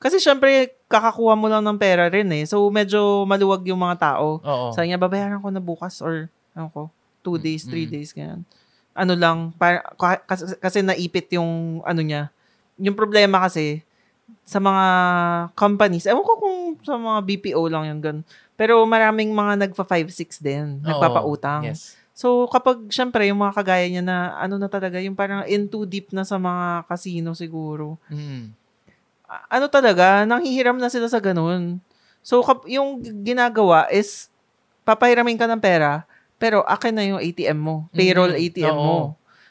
Kasi 0.02 0.18
syempre, 0.18 0.74
kakakuha 0.90 1.38
mo 1.38 1.46
lang 1.46 1.62
ng 1.62 1.78
pera 1.78 2.10
rin 2.10 2.26
eh. 2.34 2.42
So, 2.50 2.66
medyo 2.66 3.22
maluwag 3.24 3.62
yung 3.70 3.78
mga 3.78 4.10
tao. 4.10 4.42
Oo. 4.42 4.74
Sabi 4.74 4.90
niya, 4.90 4.98
babayaran 4.98 5.38
ko 5.38 5.48
na 5.54 5.62
bukas 5.62 6.02
or, 6.02 6.26
ano 6.50 6.66
ko, 6.74 6.82
two 7.22 7.38
days, 7.38 7.62
three 7.62 7.86
Mm. 7.86 7.92
days, 7.94 8.10
ganyan. 8.10 8.42
Ano 8.90 9.14
lang, 9.14 9.54
para, 9.54 9.86
kasi, 10.26 10.50
kasi 10.58 10.82
naipit 10.82 11.30
yung, 11.30 11.78
ano 11.86 12.00
niya. 12.02 12.32
Yung 12.74 12.98
problema 12.98 13.38
kasi, 13.46 13.86
sa 14.44 14.58
mga 14.58 14.84
companies, 15.54 16.06
ewan 16.06 16.22
ko 16.22 16.34
kung 16.36 16.56
sa 16.82 16.96
mga 16.96 17.18
BPO 17.22 17.62
lang 17.66 17.84
yun, 17.86 17.98
ganun. 18.00 18.24
Pero 18.54 18.82
maraming 18.84 19.30
mga 19.30 19.66
nagpa 19.66 19.84
5-6 19.84 20.38
din, 20.38 20.80
Oo. 20.80 20.86
nagpapautang. 20.86 21.64
Yes. 21.70 21.96
So, 22.12 22.44
kapag, 22.52 22.92
syempre, 22.92 23.24
yung 23.32 23.40
mga 23.40 23.56
kagaya 23.56 23.88
niya 23.88 24.04
na, 24.04 24.36
ano 24.36 24.60
na 24.60 24.68
talaga, 24.68 25.00
yung 25.00 25.16
parang 25.16 25.40
in 25.48 25.64
too 25.64 25.88
deep 25.88 26.12
na 26.12 26.20
sa 26.20 26.36
mga 26.36 26.84
casino 26.84 27.32
siguro, 27.32 27.96
Mm. 28.12 28.52
ano 29.48 29.66
talaga, 29.70 30.26
nanghihiram 30.26 30.76
na 30.76 30.90
sila 30.90 31.08
sa 31.08 31.22
ganun. 31.22 31.78
So, 32.20 32.44
kap- 32.44 32.68
yung 32.68 33.00
ginagawa 33.24 33.88
is, 33.88 34.28
papahiramin 34.84 35.38
ka 35.38 35.48
ng 35.48 35.62
pera, 35.62 36.04
pero 36.36 36.60
akin 36.66 36.92
na 36.92 37.04
yung 37.06 37.20
ATM 37.22 37.56
mo. 37.56 37.76
Payroll 37.94 38.34
Mm, 38.34 38.42
ATM 38.42 38.76
oo. 38.76 38.84
mo. 38.84 38.98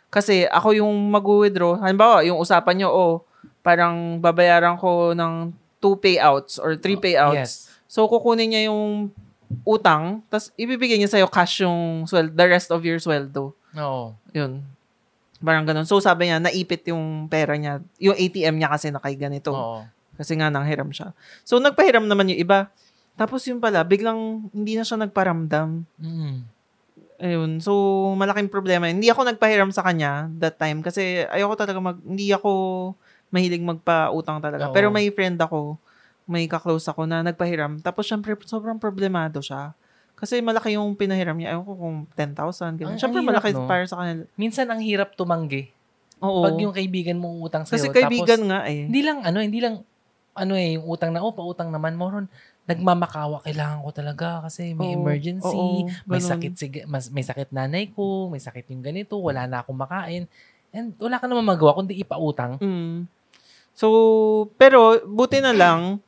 Kasi 0.10 0.46
ako 0.46 0.74
yung 0.74 0.94
mag-withdraw. 1.10 1.78
Halimbawa, 1.82 2.26
yung 2.26 2.38
usapan 2.38 2.82
nyo, 2.82 2.90
oh, 2.90 3.14
parang 3.62 4.18
babayaran 4.20 4.80
ko 4.80 5.12
ng 5.14 5.54
two 5.80 5.96
payouts 6.00 6.60
or 6.60 6.76
three 6.76 7.00
payouts. 7.00 7.36
Yes. 7.36 7.54
So, 7.90 8.06
kukunin 8.06 8.54
niya 8.54 8.70
yung 8.70 9.10
utang, 9.66 10.22
tapos 10.30 10.54
ibibigay 10.54 11.02
niya 11.02 11.10
sa'yo 11.10 11.26
cash 11.26 11.66
yung 11.66 12.06
sweldo, 12.06 12.38
the 12.38 12.46
rest 12.46 12.70
of 12.70 12.86
your 12.86 13.02
sweldo. 13.02 13.56
Oo. 13.74 14.14
Yun. 14.36 14.62
Parang 15.40 15.66
ganun. 15.66 15.88
So, 15.88 15.98
sabi 16.04 16.30
niya, 16.30 16.38
naipit 16.38 16.84
yung 16.92 17.32
pera 17.32 17.56
niya. 17.56 17.80
Yung 17.98 18.14
ATM 18.14 18.60
niya 18.60 18.70
kasi 18.70 18.92
nakay 18.92 19.16
ganito. 19.16 19.56
Oo. 19.56 19.82
Kasi 20.20 20.36
nga 20.36 20.52
nanghiram 20.52 20.92
siya. 20.92 21.16
So, 21.48 21.64
nagpahiram 21.64 22.04
naman 22.06 22.30
yung 22.30 22.44
iba. 22.44 22.68
Tapos 23.16 23.48
yun 23.48 23.64
pala, 23.64 23.82
biglang 23.88 24.52
hindi 24.52 24.76
na 24.76 24.84
siya 24.84 25.00
nagparamdam. 25.00 25.88
Mm. 25.96 26.38
Ayun. 27.20 27.52
So, 27.64 27.72
malaking 28.20 28.52
problema. 28.52 28.92
Hindi 28.92 29.08
ako 29.08 29.28
nagpahiram 29.28 29.72
sa 29.72 29.84
kanya 29.84 30.28
that 30.40 30.60
time 30.60 30.84
kasi 30.84 31.24
ayoko 31.28 31.56
talaga 31.56 31.80
mag... 31.80 31.98
Hindi 32.04 32.32
ako 32.36 32.52
mahilig 33.30 33.62
magpa-utang 33.62 34.42
talaga. 34.42 34.70
Oo. 34.70 34.76
Pero 34.76 34.90
may 34.90 35.10
friend 35.14 35.38
ako, 35.42 35.78
may 36.30 36.46
kaklose 36.46 36.86
ako 36.90 37.10
na 37.10 37.26
nagpahiram. 37.26 37.82
Tapos, 37.82 38.06
syempre, 38.06 38.38
sobrang 38.46 38.78
problemado 38.78 39.42
siya. 39.42 39.74
Kasi 40.20 40.44
malaki 40.44 40.76
yung 40.76 40.94
pinahiram 40.94 41.34
niya. 41.34 41.56
Ayoko 41.56 41.74
ko 41.74 41.74
kung 41.80 41.98
10,000. 42.14 42.76
Ganun. 42.76 42.94
Ang- 42.94 43.00
hirap, 43.00 43.26
malaki 43.26 43.50
no? 43.56 43.66
para 43.66 43.84
sa 43.88 43.98
kanila. 44.04 44.28
Minsan 44.36 44.68
ang 44.68 44.82
hirap 44.84 45.16
tumanggi. 45.16 45.72
Oo. 46.20 46.44
Pag 46.44 46.60
yung 46.60 46.76
kaibigan 46.76 47.16
mo 47.16 47.40
utang 47.40 47.64
sa'yo. 47.64 47.90
kasi 47.90 47.96
kaibigan 47.96 48.44
tapos, 48.44 48.50
nga 48.52 48.60
eh. 48.68 48.92
hindi 48.92 49.02
lang, 49.02 49.24
ano, 49.24 49.40
hindi 49.40 49.60
lang, 49.64 49.88
ano 50.36 50.54
eh, 50.60 50.76
yung 50.76 50.86
utang 50.92 51.16
na, 51.16 51.24
oh, 51.24 51.32
pautang 51.32 51.72
naman, 51.72 51.96
moron, 51.96 52.28
nagmamakawa, 52.70 53.42
kailangan 53.42 53.82
ko 53.82 53.90
talaga 53.90 54.46
kasi 54.46 54.78
may 54.78 54.94
Oo, 54.94 55.02
emergency, 55.02 55.58
oo, 55.58 55.90
may 56.06 56.22
ganun. 56.22 56.30
sakit 56.30 56.54
si, 56.54 56.66
mas, 56.86 57.10
may 57.10 57.26
sakit 57.26 57.50
nanay 57.50 57.90
ko, 57.90 58.30
may 58.30 58.38
sakit 58.38 58.70
yung 58.70 58.86
ganito, 58.86 59.18
wala 59.18 59.50
na 59.50 59.66
akong 59.66 59.80
makain. 59.80 60.30
And 60.70 60.94
wala 61.02 61.18
ka 61.18 61.26
naman 61.26 61.50
magawa 61.50 61.74
kundi 61.74 61.98
ipautang. 61.98 62.62
Mm. 62.62 63.10
So, 63.80 63.88
pero 64.60 65.00
buti 65.08 65.40
na 65.40 65.56
lang, 65.56 66.04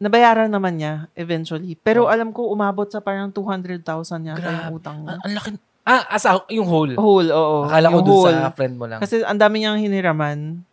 nabayaran 0.00 0.48
naman 0.48 0.80
niya 0.80 1.12
eventually. 1.12 1.76
Pero 1.76 2.08
Oh. 2.08 2.10
alam 2.10 2.32
ko, 2.32 2.48
umabot 2.48 2.88
sa 2.88 3.04
parang 3.04 3.28
200,000 3.28 3.84
yata 4.24 4.40
Grabe. 4.40 4.56
yung 4.64 4.74
utang 4.80 4.96
niya. 5.04 5.12
Ang, 5.12 5.20
ang 5.20 5.32
laki, 5.36 5.48
ah, 5.84 6.08
as 6.08 6.24
a, 6.24 6.40
yung 6.48 6.64
whole. 6.64 6.96
Whole, 6.96 7.28
oo. 7.28 7.68
Akala 7.68 7.92
ko 7.92 7.98
whole. 8.00 8.32
sa 8.32 8.48
friend 8.50 8.74
mo 8.80 8.88
lang. 8.88 8.96
Kasi 8.98 9.20
ang 9.20 9.36
dami 9.36 9.60
niyang 9.60 9.76
hiniraman. 9.76 10.64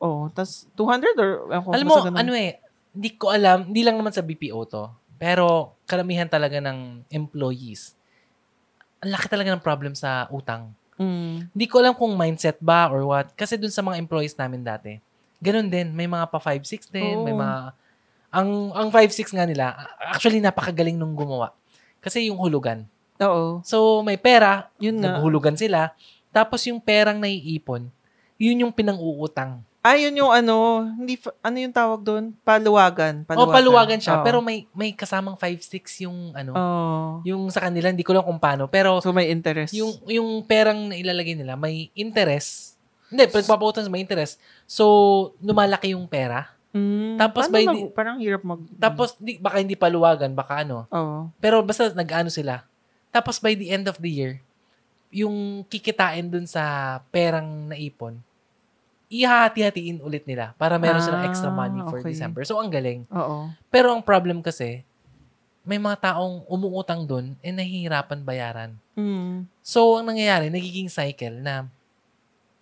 Oh, 0.00 0.32
tas 0.32 0.64
200 0.72 1.12
or 1.14 1.30
ewan 1.52 1.60
ko, 1.62 1.70
Alam 1.76 1.86
mo, 1.86 1.96
ganun. 2.00 2.16
ano 2.16 2.32
eh, 2.32 2.56
hindi 2.90 3.10
ko 3.14 3.28
alam, 3.28 3.68
hindi 3.68 3.84
lang 3.84 4.00
naman 4.00 4.16
sa 4.16 4.24
BPO 4.24 4.64
to, 4.64 4.88
pero 5.14 5.76
karamihan 5.84 6.24
talaga 6.24 6.56
ng 6.56 7.04
employees, 7.12 7.92
ang 8.98 9.12
laki 9.12 9.28
talaga 9.28 9.52
ng 9.52 9.60
problem 9.60 9.92
sa 9.92 10.24
utang. 10.28 10.72
Mm. 10.96 11.52
Hindi 11.52 11.66
ko 11.68 11.80
alam 11.80 11.92
kung 11.92 12.12
mindset 12.12 12.56
ba 12.60 12.88
or 12.88 13.04
what. 13.04 13.32
Kasi 13.32 13.56
dun 13.56 13.72
sa 13.72 13.80
mga 13.80 13.96
employees 13.96 14.36
namin 14.36 14.60
dati, 14.60 15.00
ganun 15.40 15.68
din. 15.68 15.90
May 15.90 16.06
mga 16.06 16.28
pa 16.28 16.38
5-6 16.38 16.88
din. 16.88 17.16
May 17.24 17.34
Oo. 17.34 17.40
mga... 17.40 17.58
Ang, 18.30 18.50
ang 18.70 18.88
5-6 18.94 19.34
nga 19.34 19.42
nila, 19.42 19.74
actually 19.98 20.38
napakagaling 20.38 20.94
nung 20.94 21.18
gumawa. 21.18 21.50
Kasi 21.98 22.30
yung 22.30 22.38
hulugan. 22.38 22.86
Oo. 23.18 23.58
So, 23.60 24.00
may 24.00 24.16
pera, 24.16 24.70
Yun 24.78 25.02
nga. 25.02 25.18
naghulugan 25.18 25.58
sila. 25.58 25.92
Tapos 26.30 26.62
yung 26.64 26.78
perang 26.78 27.18
naiipon, 27.18 27.90
yun 28.38 28.62
yung 28.62 28.72
pinang-uutang. 28.72 29.66
Ah, 29.80 29.96
yun 29.96 30.12
yung 30.12 30.28
ano, 30.28 30.84
hindi, 30.94 31.16
ano 31.40 31.56
yung 31.56 31.72
tawag 31.72 32.00
doon? 32.04 32.24
Paluwagan. 32.44 33.24
O, 33.32 33.48
paluwagan 33.48 33.96
siya. 33.96 34.20
Oo. 34.20 34.24
Pero 34.24 34.38
may 34.38 34.68
may 34.76 34.92
kasamang 34.92 35.34
5-6 35.34 36.04
yung 36.04 36.36
ano, 36.36 36.52
Oo. 36.52 37.24
yung 37.24 37.48
sa 37.48 37.64
kanila, 37.64 37.88
hindi 37.88 38.04
ko 38.04 38.12
lang 38.12 38.22
kung 38.22 38.36
paano. 38.36 38.68
Pero 38.68 39.00
So, 39.00 39.10
may 39.10 39.32
interest. 39.32 39.72
yung 39.72 39.96
yung 40.06 40.44
perang 40.44 40.92
na 40.92 41.00
ilalagay 41.00 41.32
nila, 41.32 41.56
may 41.56 41.88
interest. 41.96 42.76
Hindi, 43.10 43.26
pagpapautang 43.26 43.90
may 43.90 44.06
interest. 44.06 44.38
So, 44.64 44.84
lumalaki 45.42 45.92
yung 45.92 46.06
pera. 46.06 46.54
Mm. 46.70 47.18
Tapos 47.18 47.50
by 47.50 47.66
mag- 47.66 47.90
parang 47.90 48.22
hirap 48.22 48.46
mag... 48.46 48.62
Tapos, 48.78 49.18
di, 49.18 49.36
baka 49.42 49.58
hindi 49.58 49.74
paluwagan, 49.74 50.30
baka 50.32 50.62
ano. 50.62 50.86
Oo. 50.94 51.26
Pero 51.42 51.58
basta 51.66 51.90
nag-ano 51.90 52.30
sila. 52.30 52.62
Tapos 53.10 53.42
by 53.42 53.58
the 53.58 53.74
end 53.74 53.90
of 53.90 53.98
the 53.98 54.06
year, 54.06 54.32
yung 55.10 55.66
kikitain 55.66 56.30
dun 56.30 56.46
sa 56.46 56.96
perang 57.10 57.66
naipon, 57.74 58.22
ihati-hatiin 59.10 59.98
ulit 60.06 60.22
nila 60.22 60.54
para 60.54 60.78
meron 60.78 61.02
silang 61.02 61.26
extra 61.26 61.50
Ah, 61.50 61.58
money 61.58 61.82
for 61.82 61.98
okay. 61.98 62.14
December. 62.14 62.46
So, 62.46 62.62
ang 62.62 62.70
galing. 62.70 63.10
Oo. 63.10 63.50
Pero 63.66 63.90
ang 63.90 64.06
problem 64.06 64.38
kasi, 64.38 64.86
may 65.66 65.82
mga 65.82 66.14
taong 66.14 66.46
umuutang 66.46 67.02
dun, 67.02 67.34
eh 67.42 67.50
nahihirapan 67.50 68.22
bayaran. 68.22 68.70
Mm. 68.94 69.50
So, 69.66 69.98
ang 69.98 70.14
nangyayari, 70.14 70.46
nagiging 70.46 70.86
cycle 70.86 71.42
na, 71.42 71.66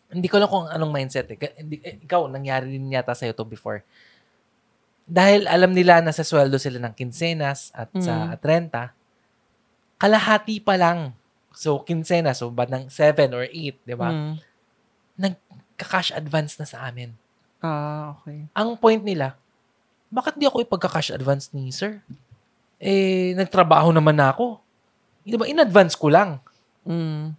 hindi 0.08 0.28
ko 0.28 0.40
lang 0.40 0.48
kung 0.48 0.64
anong 0.68 0.92
mindset 0.92 1.28
eh. 1.28 1.36
Hindi, 1.60 1.84
eh, 1.84 2.00
ikaw, 2.00 2.24
nangyari 2.32 2.72
din 2.72 2.88
yata 2.88 3.12
sa'yo 3.12 3.36
to 3.36 3.44
before. 3.44 3.84
Dahil 5.08 5.44
alam 5.44 5.72
nila 5.72 6.00
na 6.00 6.12
sa 6.12 6.24
sweldo 6.24 6.56
sila 6.56 6.80
ng 6.80 6.92
kinsenas 6.96 7.72
at 7.76 7.88
sa 8.00 8.32
30, 8.40 8.92
kalahati 10.00 10.60
pa 10.60 10.76
lang. 10.80 11.12
So, 11.52 11.80
kinsenas, 11.84 12.40
so 12.40 12.48
ba 12.48 12.64
ng 12.68 12.88
7 12.88 13.32
or 13.36 13.44
8, 13.44 13.84
di 13.84 13.96
ba? 13.96 14.08
Mm. 14.12 14.34
Nagka-cash 15.16 16.12
advance 16.12 16.56
na 16.56 16.68
sa 16.68 16.88
amin. 16.88 17.12
Ah, 17.60 18.16
okay. 18.16 18.48
Ang 18.52 18.76
point 18.80 19.00
nila, 19.00 19.36
bakit 20.08 20.40
di 20.40 20.48
ako 20.48 20.64
ipagka-cash 20.64 21.12
advance 21.12 21.52
ni 21.52 21.68
sir? 21.68 22.00
Eh, 22.80 23.36
nagtrabaho 23.36 23.92
naman 23.92 24.16
na 24.16 24.32
ako. 24.32 24.60
Di 25.26 25.36
ba, 25.36 25.44
in-advance 25.44 25.92
ko 25.98 26.08
lang. 26.08 26.40
Mm. 26.88 27.36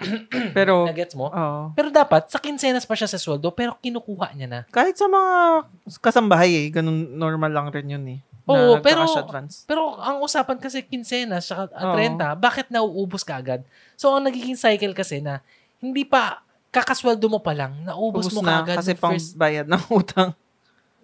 Pero, 0.56 0.88
Nagets 0.88 1.12
mo? 1.12 1.28
oo. 1.28 1.62
Pero 1.72 1.88
dapat, 1.88 2.26
sa 2.26 2.38
kinsenas 2.38 2.84
pa 2.84 2.96
siya 2.96 3.06
sa 3.06 3.16
sweldo, 3.16 3.52
pero 3.52 3.76
kinukuha 3.76 4.32
niya 4.32 4.48
na. 4.48 4.60
Kahit 4.68 4.96
sa 4.96 5.04
mga 5.04 5.68
kasambahay 6.00 6.50
eh, 6.56 6.66
ganun 6.70 7.14
normal 7.14 7.52
lang 7.52 7.68
rin 7.68 7.86
yun 7.86 8.04
eh. 8.08 8.20
Oo, 8.48 8.76
na 8.76 8.82
pero- 8.82 9.04
advance. 9.06 9.62
Pero 9.62 9.94
ang 9.96 10.18
usapan 10.20 10.56
kasi 10.56 10.80
kinsenas 10.80 11.52
Oo. 11.52 11.68
30, 11.70 12.16
bakit 12.34 12.66
nauubos 12.68 13.22
ka 13.22 13.36
agad? 13.36 13.60
So, 13.94 14.10
ang 14.10 14.24
nagiging 14.24 14.56
cycle 14.56 14.90
kasi 14.90 15.20
na, 15.20 15.44
hindi 15.78 16.02
pa, 16.02 16.40
kakasweldo 16.70 17.28
mo 17.28 17.38
pa 17.38 17.52
lang, 17.52 17.84
naubos 17.84 18.26
Ubus 18.26 18.34
mo 18.34 18.42
na 18.42 18.64
kaagad 18.64 18.76
kasi 18.80 18.92
pang 18.94 19.14
first, 19.14 19.36
bayad 19.36 19.68
ng 19.68 19.82
utang. 20.00 20.32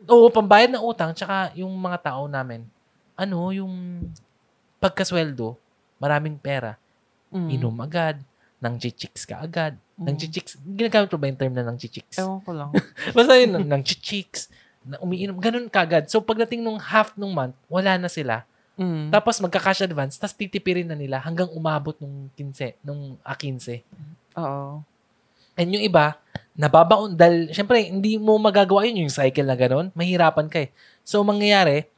oo, 0.07 0.27
pambayad 0.29 0.73
ng 0.73 0.83
utang, 0.83 1.13
tsaka 1.13 1.53
yung 1.55 1.71
mga 1.73 1.99
tao 2.03 2.25
namin, 2.27 2.65
ano, 3.15 3.53
yung 3.53 3.73
pagkasweldo, 4.79 5.57
maraming 5.99 6.37
pera, 6.37 6.77
Mm. 7.27 7.49
inom 7.59 7.75
agad, 7.83 8.17
nang 8.57 8.81
chichicks 8.81 9.29
ka 9.29 9.41
agad. 9.41 9.77
Nang 9.97 10.17
Mm. 10.17 10.21
chichicks, 10.21 10.57
ginagamit 10.65 11.09
ko 11.09 11.17
ba 11.17 11.29
yung 11.29 11.39
term 11.41 11.53
na 11.53 11.65
nang 11.65 11.77
chichicks? 11.77 12.17
Ewan 12.17 12.41
ko 12.41 12.53
lang. 12.53 12.71
Basta 13.17 13.37
yun, 13.37 13.51
nang, 13.53 13.67
nang 13.69 13.83
chichicks, 13.85 14.49
na 14.87 15.03
umiinom, 15.03 15.37
ganun 15.43 15.67
kagad. 15.67 16.07
So, 16.07 16.23
pagdating 16.23 16.63
nung 16.63 16.79
half 16.79 17.13
nung 17.19 17.35
month, 17.35 17.59
wala 17.67 17.99
na 17.99 18.07
sila. 18.07 18.47
Mm. 18.77 19.09
Tapos 19.09 19.41
magka-cash 19.41 19.89
advance, 19.89 20.21
tapos 20.21 20.37
titipirin 20.37 20.87
na 20.87 20.95
nila 20.95 21.17
hanggang 21.19 21.49
umabot 21.51 21.97
nung 21.99 22.29
15, 22.37 22.77
nung 22.85 23.17
ah, 23.25 23.35
15. 23.35 23.83
Oo. 24.37 24.85
And 25.57 25.69
yung 25.73 25.85
iba, 25.85 26.21
nababaon, 26.53 27.17
dahil, 27.17 27.53
syempre, 27.53 27.89
hindi 27.89 28.21
mo 28.21 28.37
magagawa 28.37 28.85
yun 28.89 29.09
yung 29.09 29.13
cycle 29.13 29.49
na 29.49 29.57
ganun. 29.57 29.89
Mahirapan 29.97 30.49
ka 30.49 30.69
eh. 30.69 30.71
So, 31.05 31.25
mangyayari, 31.25 31.89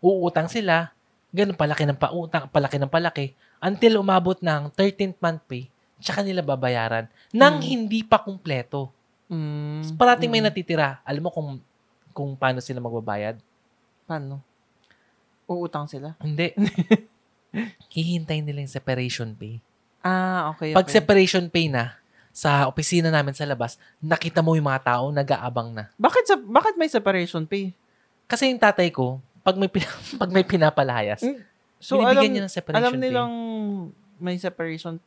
uutang 0.00 0.48
sila, 0.48 0.92
ganun, 1.32 1.56
palaki 1.56 1.84
ng 1.88 2.00
pautang, 2.00 2.48
palaki 2.48 2.76
ng 2.80 2.92
palaki, 2.92 3.26
until 3.60 4.00
umabot 4.00 4.36
ng 4.40 4.72
13th 4.72 5.20
month 5.20 5.40
pay, 5.48 5.71
tsaka 6.02 6.20
nila 6.20 6.42
babayaran, 6.42 7.06
nang 7.30 7.56
Mm. 7.56 7.64
hindi 7.64 8.00
pa 8.02 8.18
kumpleto. 8.18 8.90
Mm. 9.30 9.94
Parating 9.94 10.28
may 10.28 10.42
Mm. 10.42 10.50
natitira. 10.50 10.98
Alam 11.06 11.22
mo 11.24 11.30
kung 11.30 11.48
kung 12.12 12.36
paano 12.36 12.60
sila 12.60 12.76
magbabayad? 12.76 13.40
Paano? 14.04 14.42
Uutang 15.48 15.88
sila? 15.88 16.12
Hindi. 16.20 16.52
Hihintayin 17.94 18.44
nila 18.44 18.60
yung 18.60 18.72
separation 18.72 19.32
pay. 19.32 19.60
Ah, 20.04 20.52
okay. 20.52 20.72
Pag 20.72 20.88
okay. 20.88 20.96
separation 20.98 21.46
pay 21.48 21.68
na, 21.68 21.96
sa 22.32 22.64
opisina 22.64 23.12
namin 23.12 23.36
sa 23.36 23.44
labas, 23.44 23.76
nakita 24.00 24.40
mo 24.40 24.56
yung 24.56 24.64
mga 24.64 24.82
tao 24.88 25.12
nag-aabang 25.12 25.72
na. 25.72 25.92
bakit, 26.00 26.24
sa, 26.24 26.36
bakit 26.36 26.80
may 26.80 26.88
separation 26.88 27.44
pay? 27.44 27.76
Kasi 28.24 28.48
yung 28.48 28.60
tatay 28.60 28.88
ko, 28.88 29.20
pag 29.44 29.56
may, 29.60 29.68
pag 30.20 30.30
may 30.32 30.42
pinapalayas, 30.42 31.20
Mm, 31.22 31.44
So, 31.82 31.98
binibigyan 31.98 32.14
alam, 32.22 32.30
niya 32.30 32.42
ng 32.46 32.54
separation 32.54 32.78
alam 32.78 32.94
nilang 32.94 33.32
may 34.22 34.38
separation. 34.38 35.02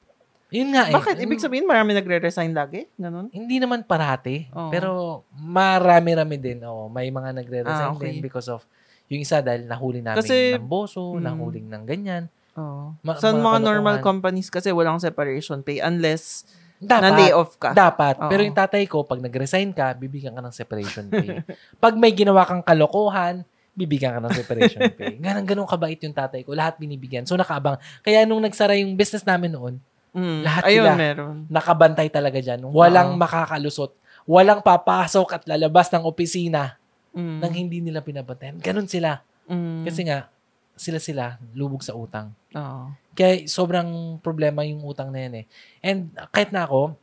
Yun 0.50 0.70
nga 0.72 0.88
eh. 0.88 0.93
Bakit? 0.93 1.16
Ibig 1.20 1.41
sabihin, 1.41 1.66
marami 1.66 1.91
nagre-resign 1.91 2.54
lagi? 2.54 2.86
Ganun? 2.96 3.28
Hindi 3.30 3.58
naman 3.58 3.82
parati, 3.82 4.46
Oo. 4.52 4.70
pero 4.70 4.89
marami-rami 5.36 6.38
din. 6.38 6.62
Oh, 6.64 6.86
may 6.88 7.10
mga 7.10 7.34
nagre-resign 7.34 7.89
Ah, 7.89 7.98
okay. 7.98 8.14
din 8.14 8.22
because 8.22 8.46
of 8.48 8.62
yung 9.08 9.22
isa 9.22 9.41
dahil 9.41 9.66
nahuli 9.66 10.00
namin 10.00 10.22
Kasi- 10.22 10.56
ng 10.56 10.66
boso, 10.66 11.14
Mm. 11.14 11.22
nahuling 11.24 11.68
ng 11.68 11.84
ganyan. 11.84 12.24
Oo. 12.56 12.93
Ma- 13.02 13.18
Sa 13.18 13.30
mga 13.30 13.41
mga 13.41 13.60
normal 13.60 13.98
companies 14.00 14.48
kasi 14.48 14.70
walang 14.70 14.98
separation 14.98 15.60
pay 15.60 15.82
unless 15.82 16.46
Dapat. 16.78 17.02
na-lay 17.04 17.30
off 17.32 17.58
ka. 17.58 17.74
Dapat. 17.74 18.16
Oo. 18.18 18.30
Pero 18.30 18.41
yung 18.41 18.56
tatay 18.56 18.86
ko, 18.86 19.02
pag 19.02 19.20
nag-resign 19.20 19.74
ka, 19.74 19.93
bibigyan 19.93 20.34
ka 20.34 20.41
ng 20.41 20.54
separation 20.54 21.06
pay. 21.08 21.41
pag 21.84 21.93
may 21.96 22.12
ginawa 22.12 22.46
kang 22.46 22.62
kalokohan, 22.62 23.41
bibigyan 23.74 24.16
ka 24.16 24.22
ng 24.22 24.34
preparation 24.36 24.82
pay. 24.89 25.18
Ganun, 25.26 25.43
ganun 25.43 25.68
kabait 25.68 26.00
yung 26.00 26.16
tatay 26.16 26.41
ko. 26.41 26.56
Lahat 26.56 26.78
binibigyan. 26.78 27.26
So, 27.26 27.36
nakaabang. 27.36 27.76
Kaya 28.00 28.24
nung 28.24 28.39
nagsara 28.39 28.78
yung 28.78 28.96
business 28.96 29.22
namin 29.22 29.52
noon, 29.52 29.76
Mm. 30.16 30.47
Lahat 30.47 30.63
Ayun, 30.63 30.88
sila. 30.88 30.91
meron. 30.95 31.36
nakabantay 31.51 32.07
talaga 32.07 32.39
dyan. 32.39 32.63
Walang 32.66 33.13
Oo. 33.13 33.20
makakalusot. 33.20 33.91
Walang 34.24 34.63
papasok 34.63 35.28
at 35.36 35.41
lalabas 35.43 35.91
ng 35.91 36.07
opisina 36.07 36.80
Mm. 37.11 37.39
nang 37.43 37.53
hindi 37.53 37.84
nila 37.84 37.99
binabantayan. 37.99 38.59
Ganun 38.59 38.88
sila. 38.88 39.20
Mm. 39.47 39.84
Kasi 39.84 40.01
nga, 40.03 40.32
sila-sila 40.76 41.36
lubog 41.51 41.84
sa 41.84 41.95
utang. 41.95 42.32
Oo. 42.51 42.91
Kaya 43.11 43.43
sobrang 43.47 44.20
problema 44.20 44.63
yung 44.63 44.84
utang 44.84 45.07
na 45.07 45.24
yan 45.24 45.34
eh. 45.39 45.45
And 45.80 46.11
kahit 46.32 46.51
na 46.51 46.63
ako, 46.63 46.95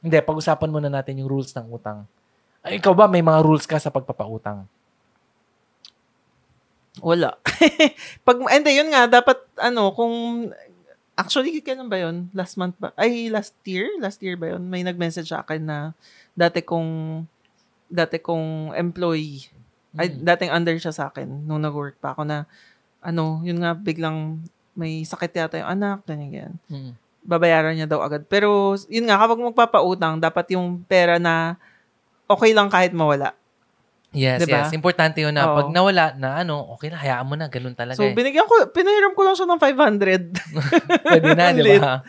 hindi, 0.00 0.16
pag-usapan 0.20 0.68
muna 0.68 0.88
natin 0.88 1.20
yung 1.20 1.28
rules 1.28 1.52
ng 1.52 1.68
utang. 1.68 2.04
Ay, 2.60 2.76
ikaw 2.80 2.92
ba, 2.92 3.04
may 3.04 3.20
mga 3.20 3.40
rules 3.40 3.64
ka 3.64 3.76
sa 3.76 3.88
pagpapautang? 3.88 4.64
Wala. 7.00 7.36
Pag, 8.26 8.36
hindi, 8.46 8.70
yun 8.72 8.88
nga, 8.88 9.04
dapat, 9.10 9.36
ano, 9.58 9.90
kung, 9.92 10.48
actually, 11.14 11.58
kailan 11.62 11.90
ba 11.90 11.98
yun? 11.98 12.28
Last 12.34 12.58
month 12.58 12.76
ba? 12.78 12.90
Ay, 12.94 13.30
last 13.30 13.54
year? 13.64 13.86
Last 13.98 14.18
year 14.22 14.34
ba 14.34 14.54
yun? 14.54 14.66
May 14.66 14.82
nag-message 14.82 15.30
sa 15.30 15.42
akin 15.42 15.62
na 15.62 15.78
dati 16.34 16.60
kong, 16.60 17.22
dati 17.86 18.18
kong 18.18 18.74
employee, 18.74 19.46
ay, 19.94 20.10
Mm. 20.10 20.26
dating 20.26 20.50
under 20.50 20.76
siya 20.76 20.90
sa 20.90 21.06
akin 21.10 21.46
nung 21.46 21.62
nag-work 21.62 22.02
pa 22.02 22.12
ako 22.12 22.26
na, 22.26 22.50
ano, 22.98 23.38
yun 23.46 23.62
nga, 23.62 23.78
biglang 23.78 24.42
may 24.74 25.06
sakit 25.06 25.30
yata 25.30 25.62
yung 25.62 25.70
anak, 25.70 26.02
ganyan, 26.02 26.30
ganyan. 26.34 26.54
Mm. 26.66 26.92
Babayaran 27.24 27.74
niya 27.78 27.86
daw 27.88 28.02
agad. 28.02 28.26
Pero, 28.26 28.74
yun 28.90 29.06
nga, 29.06 29.16
kapag 29.16 29.38
magpapautang, 29.38 30.18
dapat 30.18 30.50
yung 30.58 30.82
pera 30.82 31.22
na 31.22 31.54
okay 32.26 32.50
lang 32.50 32.66
kahit 32.68 32.90
mawala. 32.90 33.32
Yes, 34.14 34.38
Diba? 34.40 34.62
yes. 34.62 34.70
Importante 34.70 35.18
yun 35.18 35.34
na 35.34 35.44
Oo. 35.44 35.56
pag 35.58 35.68
nawala 35.68 36.14
na 36.14 36.40
ano, 36.40 36.70
okay 36.70 36.88
na, 36.88 36.96
hayaan 36.96 37.26
mo 37.26 37.34
na, 37.34 37.50
ganun 37.50 37.74
talaga 37.74 37.98
So, 37.98 38.06
eh. 38.06 38.14
binigyan 38.14 38.46
ko, 38.46 38.70
pinahiram 38.70 39.12
ko 39.12 39.22
lang 39.22 39.34
siya 39.34 39.44
ng 39.44 39.60
500. 39.60 40.30
Pwede 41.10 41.28
na, 41.34 41.50
di 41.50 41.76
ba? 41.76 42.00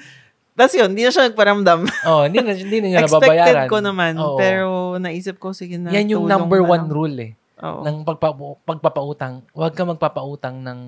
Tapos 0.55 0.71
yun, 0.71 0.87
hindi 0.87 1.03
na 1.03 1.11
siya 1.11 1.27
nagparamdam. 1.27 1.79
Oh, 2.07 2.23
hindi 2.23 2.39
na, 2.39 2.53
hindi 2.53 2.77
na 2.79 2.87
niya 2.87 2.99
Expected 3.03 3.27
nababayaran. 3.27 3.67
ko 3.67 3.77
naman. 3.81 4.13
Oo. 4.15 4.37
Pero 4.37 4.69
naisip 4.95 5.35
ko, 5.35 5.51
sige 5.51 5.75
na. 5.75 5.91
Yan 5.91 6.07
yung 6.07 6.23
tulong 6.23 6.31
number 6.31 6.59
na 6.61 6.67
one 6.69 6.85
lang. 6.85 6.93
rule 6.93 7.17
eh. 7.19 7.31
Oo. 7.55 7.81
ng 7.81 8.03
pagpa, 8.03 8.29
pagpapautang. 8.63 9.39
Huwag 9.51 9.73
ka 9.73 9.83
magpapautang 9.83 10.59
ng 10.59 10.79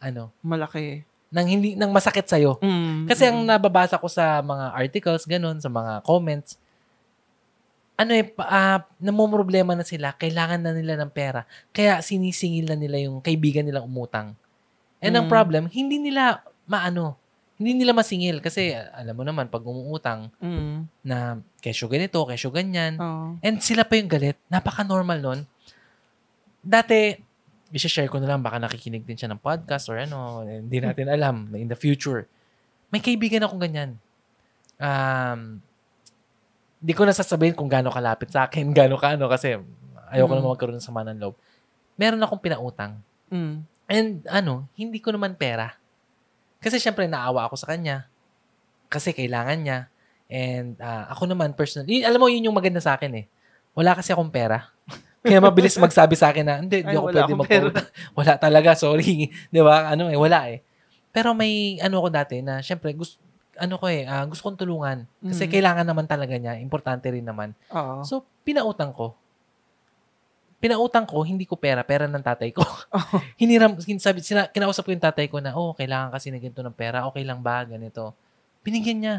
ano, 0.00 0.30
malaki. 0.40 1.02
ng 1.28 1.46
hindi 1.50 1.74
ng 1.74 1.90
masakit 1.90 2.24
sa 2.24 2.38
Mm. 2.38 3.10
Kasi 3.10 3.26
ang 3.26 3.42
nababasa 3.42 3.98
ko 3.98 4.06
sa 4.06 4.38
mga 4.38 4.70
articles 4.72 5.26
ganun, 5.26 5.58
sa 5.58 5.66
mga 5.66 6.06
comments, 6.06 6.54
ano 7.94 8.10
eh, 8.10 8.26
pa- 8.26 8.48
ah, 8.48 8.78
namumroblema 8.98 9.72
na 9.72 9.86
sila, 9.86 10.12
kailangan 10.12 10.58
na 10.60 10.74
nila 10.74 10.98
ng 10.98 11.10
pera. 11.10 11.46
Kaya 11.70 12.02
sinisingil 12.02 12.66
na 12.66 12.74
nila 12.74 12.98
yung 12.98 13.22
kaibigan 13.22 13.62
nilang 13.62 13.86
umutang. 13.86 14.34
And 14.98 15.14
ang 15.14 15.26
Mm. 15.26 15.32
problem, 15.32 15.62
hindi 15.70 16.02
nila 16.02 16.42
maano, 16.66 17.14
hindi 17.54 17.78
nila 17.78 17.94
masingil 17.94 18.42
kasi 18.42 18.74
alam 18.74 19.14
mo 19.14 19.22
naman 19.22 19.46
pag 19.46 19.62
umuutang 19.62 20.26
Mm. 20.42 20.90
na 21.06 21.38
kesyo 21.62 21.86
ganito, 21.86 22.18
kesyo 22.26 22.50
ganyan, 22.50 22.98
Oo. 22.98 23.38
And 23.38 23.62
sila 23.62 23.86
pa 23.86 23.94
yung 23.94 24.10
galit. 24.10 24.34
Napaka-normal 24.50 25.22
nun. 25.22 25.40
Dati, 26.60 27.14
i-share 27.70 28.06
ko 28.06 28.18
na 28.18 28.26
lang, 28.26 28.42
baka 28.42 28.58
nakikinig 28.58 29.02
din 29.02 29.14
siya 29.14 29.30
ng 29.30 29.38
podcast 29.38 29.86
or 29.86 29.98
ano, 29.98 30.42
hindi 30.42 30.78
natin 30.78 31.06
alam 31.06 31.50
in 31.54 31.66
the 31.66 31.74
future. 31.74 32.26
May 32.90 32.98
kaibigan 32.98 33.42
akong 33.42 33.58
ganyan. 33.58 33.90
Um, 34.78 35.62
di 36.84 36.92
ko 36.92 37.08
na 37.08 37.16
sasabihin 37.16 37.56
kung 37.56 37.64
gaano 37.64 37.88
kalapit 37.88 38.28
sa 38.28 38.44
akin, 38.44 38.68
gaano 38.76 39.00
ka 39.00 39.16
ano, 39.16 39.24
kasi 39.32 39.56
ayoko 40.12 40.36
Mm. 40.36 40.38
naman 40.44 40.52
magkaroon 40.52 40.76
ng 40.76 40.84
sama 40.84 41.00
ng 41.08 41.16
loob. 41.16 41.34
Meron 41.96 42.20
akong 42.20 42.44
pinautang. 42.44 43.00
Mm. 43.32 43.64
And 43.88 44.10
ano, 44.28 44.68
hindi 44.76 45.00
ko 45.00 45.08
naman 45.08 45.32
pera. 45.40 45.80
Kasi 46.60 46.76
syempre 46.76 47.08
naawa 47.08 47.48
ako 47.48 47.56
sa 47.56 47.72
kanya. 47.72 48.04
Kasi 48.92 49.16
kailangan 49.16 49.58
niya. 49.64 49.78
And 50.28 50.76
ah, 50.80 51.08
ako 51.08 51.32
naman 51.32 51.56
personally, 51.56 52.04
alam 52.04 52.20
mo 52.20 52.28
yun 52.28 52.48
yung 52.48 52.56
maganda 52.56 52.80
sa 52.84 52.96
akin 53.00 53.12
eh. 53.16 53.24
Wala 53.72 53.96
kasi 53.96 54.12
akong 54.12 54.32
pera. 54.32 54.68
Kaya 55.24 55.40
mabilis 55.40 55.76
magsabi 55.80 56.20
sa 56.20 56.32
akin 56.36 56.44
na, 56.44 56.54
hindi, 56.60 56.84
hindi 56.84 56.96
ako 57.00 57.08
pwede 57.08 57.32
magpautang. 57.32 57.88
Wala 58.20 58.32
talaga, 58.36 58.76
sorry. 58.76 59.32
Di 59.48 59.60
ba? 59.64 59.88
Ano 59.88 60.12
eh, 60.12 60.20
wala 60.20 60.52
eh. 60.52 60.60
Pero 61.16 61.32
may 61.32 61.80
ano 61.80 62.04
ako 62.04 62.08
dati 62.12 62.44
na 62.44 62.60
syempre 62.60 62.92
gusto 62.92 63.23
ano 63.56 63.74
ko 63.76 63.86
eh, 63.86 64.02
ah, 64.04 64.24
gusto 64.24 64.42
kong 64.42 64.58
tulungan. 64.58 65.06
Kasi 65.20 65.44
Mhm. 65.44 65.52
kailangan 65.52 65.86
naman 65.86 66.06
talaga 66.06 66.34
niya. 66.34 66.58
Importante 66.58 67.06
rin 67.08 67.22
naman. 67.22 67.52
Oo. 67.70 68.02
So, 68.02 68.14
pinautang 68.42 68.90
ko. 68.90 69.14
Pinautang 70.58 71.04
ko, 71.04 71.20
hindi 71.20 71.44
ko 71.44 71.60
pera, 71.60 71.84
pera 71.84 72.08
ng 72.08 72.24
tatay 72.24 72.48
ko. 72.48 72.64
Hiniram, 73.40 73.76
hin- 73.84 74.00
sabi, 74.00 74.24
sina, 74.24 74.48
kinausap 74.48 74.88
ko 74.88 74.96
yung 74.96 75.02
tatay 75.02 75.28
ko 75.28 75.36
na, 75.36 75.52
oh, 75.52 75.76
kailangan 75.76 76.08
kasi 76.08 76.32
na 76.32 76.40
ganito 76.40 76.64
ng 76.64 76.72
pera, 76.72 77.04
okay 77.04 77.20
lang 77.20 77.44
ba, 77.44 77.60
ganito. 77.62 78.16
Binigyan 78.64 78.98
niya. 78.98 79.16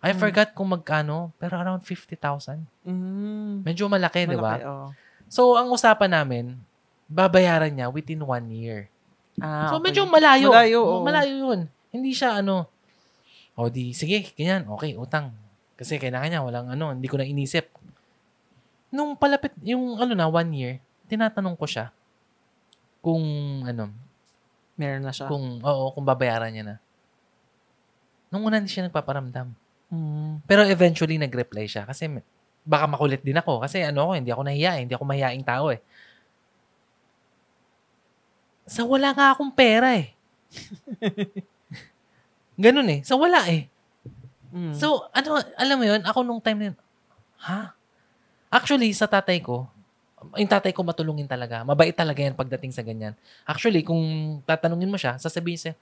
I 0.00 0.10
Mm. 0.10 0.18
forgot 0.18 0.48
kung 0.50 0.66
magkano, 0.66 1.30
pero 1.36 1.54
around 1.54 1.86
50,000. 1.86 2.58
Mm. 2.82 3.62
Medyo 3.62 3.86
malaki, 3.86 4.26
di 4.26 4.34
ba? 4.34 4.56
Malaki, 4.56 4.64
oo. 4.66 4.86
So, 5.30 5.54
ang 5.54 5.70
usapan 5.70 6.10
namin, 6.10 6.58
babayaran 7.06 7.70
niya 7.70 7.86
within 7.86 8.18
one 8.18 8.50
year. 8.50 8.90
Ah, 9.38 9.70
so, 9.70 9.78
okay. 9.78 9.92
medyo 9.92 10.02
malayo. 10.04 10.50
Malayo, 10.50 10.80
Oh, 10.82 11.04
malayo 11.06 11.34
yun. 11.38 11.60
Hindi 11.90 12.10
siya 12.10 12.42
ano, 12.42 12.66
o 13.60 13.68
di, 13.68 13.92
sige, 13.92 14.32
ganyan, 14.32 14.64
okay, 14.72 14.96
utang. 14.96 15.36
Kasi 15.76 16.00
kailangan 16.00 16.28
niya, 16.32 16.40
walang 16.40 16.68
ano, 16.72 16.96
hindi 16.96 17.08
ko 17.08 17.20
na 17.20 17.28
inisip. 17.28 17.68
Nung 18.88 19.14
palapit, 19.14 19.52
yung 19.60 20.00
ano 20.00 20.12
na, 20.16 20.26
one 20.26 20.50
year, 20.56 20.74
tinatanong 21.06 21.56
ko 21.60 21.68
siya 21.68 21.92
kung 23.04 23.24
ano, 23.64 23.92
Meron 24.80 25.04
na 25.04 25.12
siya. 25.12 25.28
kung, 25.28 25.60
oo, 25.60 25.84
kung 25.92 26.04
babayaran 26.04 26.52
niya 26.52 26.64
na. 26.64 26.76
Nung 28.32 28.48
una, 28.48 28.56
hindi 28.56 28.72
siya 28.72 28.88
nagpaparamdam. 28.88 29.52
Mm. 29.92 30.46
Pero 30.48 30.64
eventually, 30.64 31.20
nag-reply 31.20 31.68
siya. 31.68 31.84
Kasi 31.84 32.08
baka 32.64 32.86
makulit 32.88 33.20
din 33.20 33.36
ako. 33.36 33.60
Kasi 33.60 33.82
ano 33.82 34.08
ako, 34.08 34.12
hindi 34.16 34.30
ako 34.32 34.42
nahiya 34.46 34.72
eh. 34.78 34.82
Hindi 34.86 34.94
ako 34.96 35.04
mahiyaing 35.04 35.44
tao 35.44 35.68
eh. 35.74 35.80
Sa 38.70 38.86
wala 38.86 39.10
nga 39.10 39.34
akong 39.34 39.50
pera 39.50 39.98
eh. 39.98 40.14
Ganun 42.60 42.88
eh. 42.92 43.00
Sa 43.00 43.16
wala 43.16 43.40
eh. 43.48 43.64
Mm. 44.52 44.76
So, 44.76 45.08
ano, 45.16 45.40
alam 45.56 45.76
mo 45.80 45.84
yun, 45.88 46.02
ako 46.04 46.20
nung 46.26 46.42
time 46.42 46.58
na 46.58 46.66
yun, 46.72 46.76
ha? 47.40 47.72
Actually, 48.50 48.90
sa 48.92 49.06
tatay 49.06 49.38
ko, 49.40 49.64
yung 50.36 50.50
tatay 50.50 50.74
ko 50.76 50.84
matulungin 50.84 51.24
talaga. 51.24 51.64
Mabait 51.64 51.94
talaga 51.96 52.20
yan 52.20 52.36
pagdating 52.36 52.74
sa 52.74 52.84
ganyan. 52.84 53.16
Actually, 53.48 53.80
kung 53.80 54.02
tatanungin 54.44 54.90
mo 54.90 55.00
siya, 55.00 55.16
sasabihin 55.16 55.56
siya, 55.56 55.72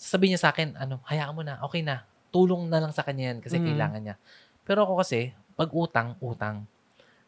sasabihin 0.00 0.32
niya 0.38 0.42
sa 0.48 0.50
akin, 0.54 0.72
ano, 0.78 1.02
hayaan 1.04 1.34
mo 1.36 1.42
na, 1.44 1.60
okay 1.60 1.84
na. 1.84 2.06
Tulong 2.32 2.64
na 2.72 2.80
lang 2.80 2.94
sa 2.96 3.04
kanya 3.04 3.34
yan 3.34 3.38
kasi 3.44 3.60
Mm. 3.60 3.66
kailangan 3.68 4.00
niya. 4.00 4.16
Pero 4.64 4.88
ako 4.88 5.02
kasi, 5.04 5.36
pag 5.58 5.68
utang, 5.74 6.16
utang. 6.22 6.64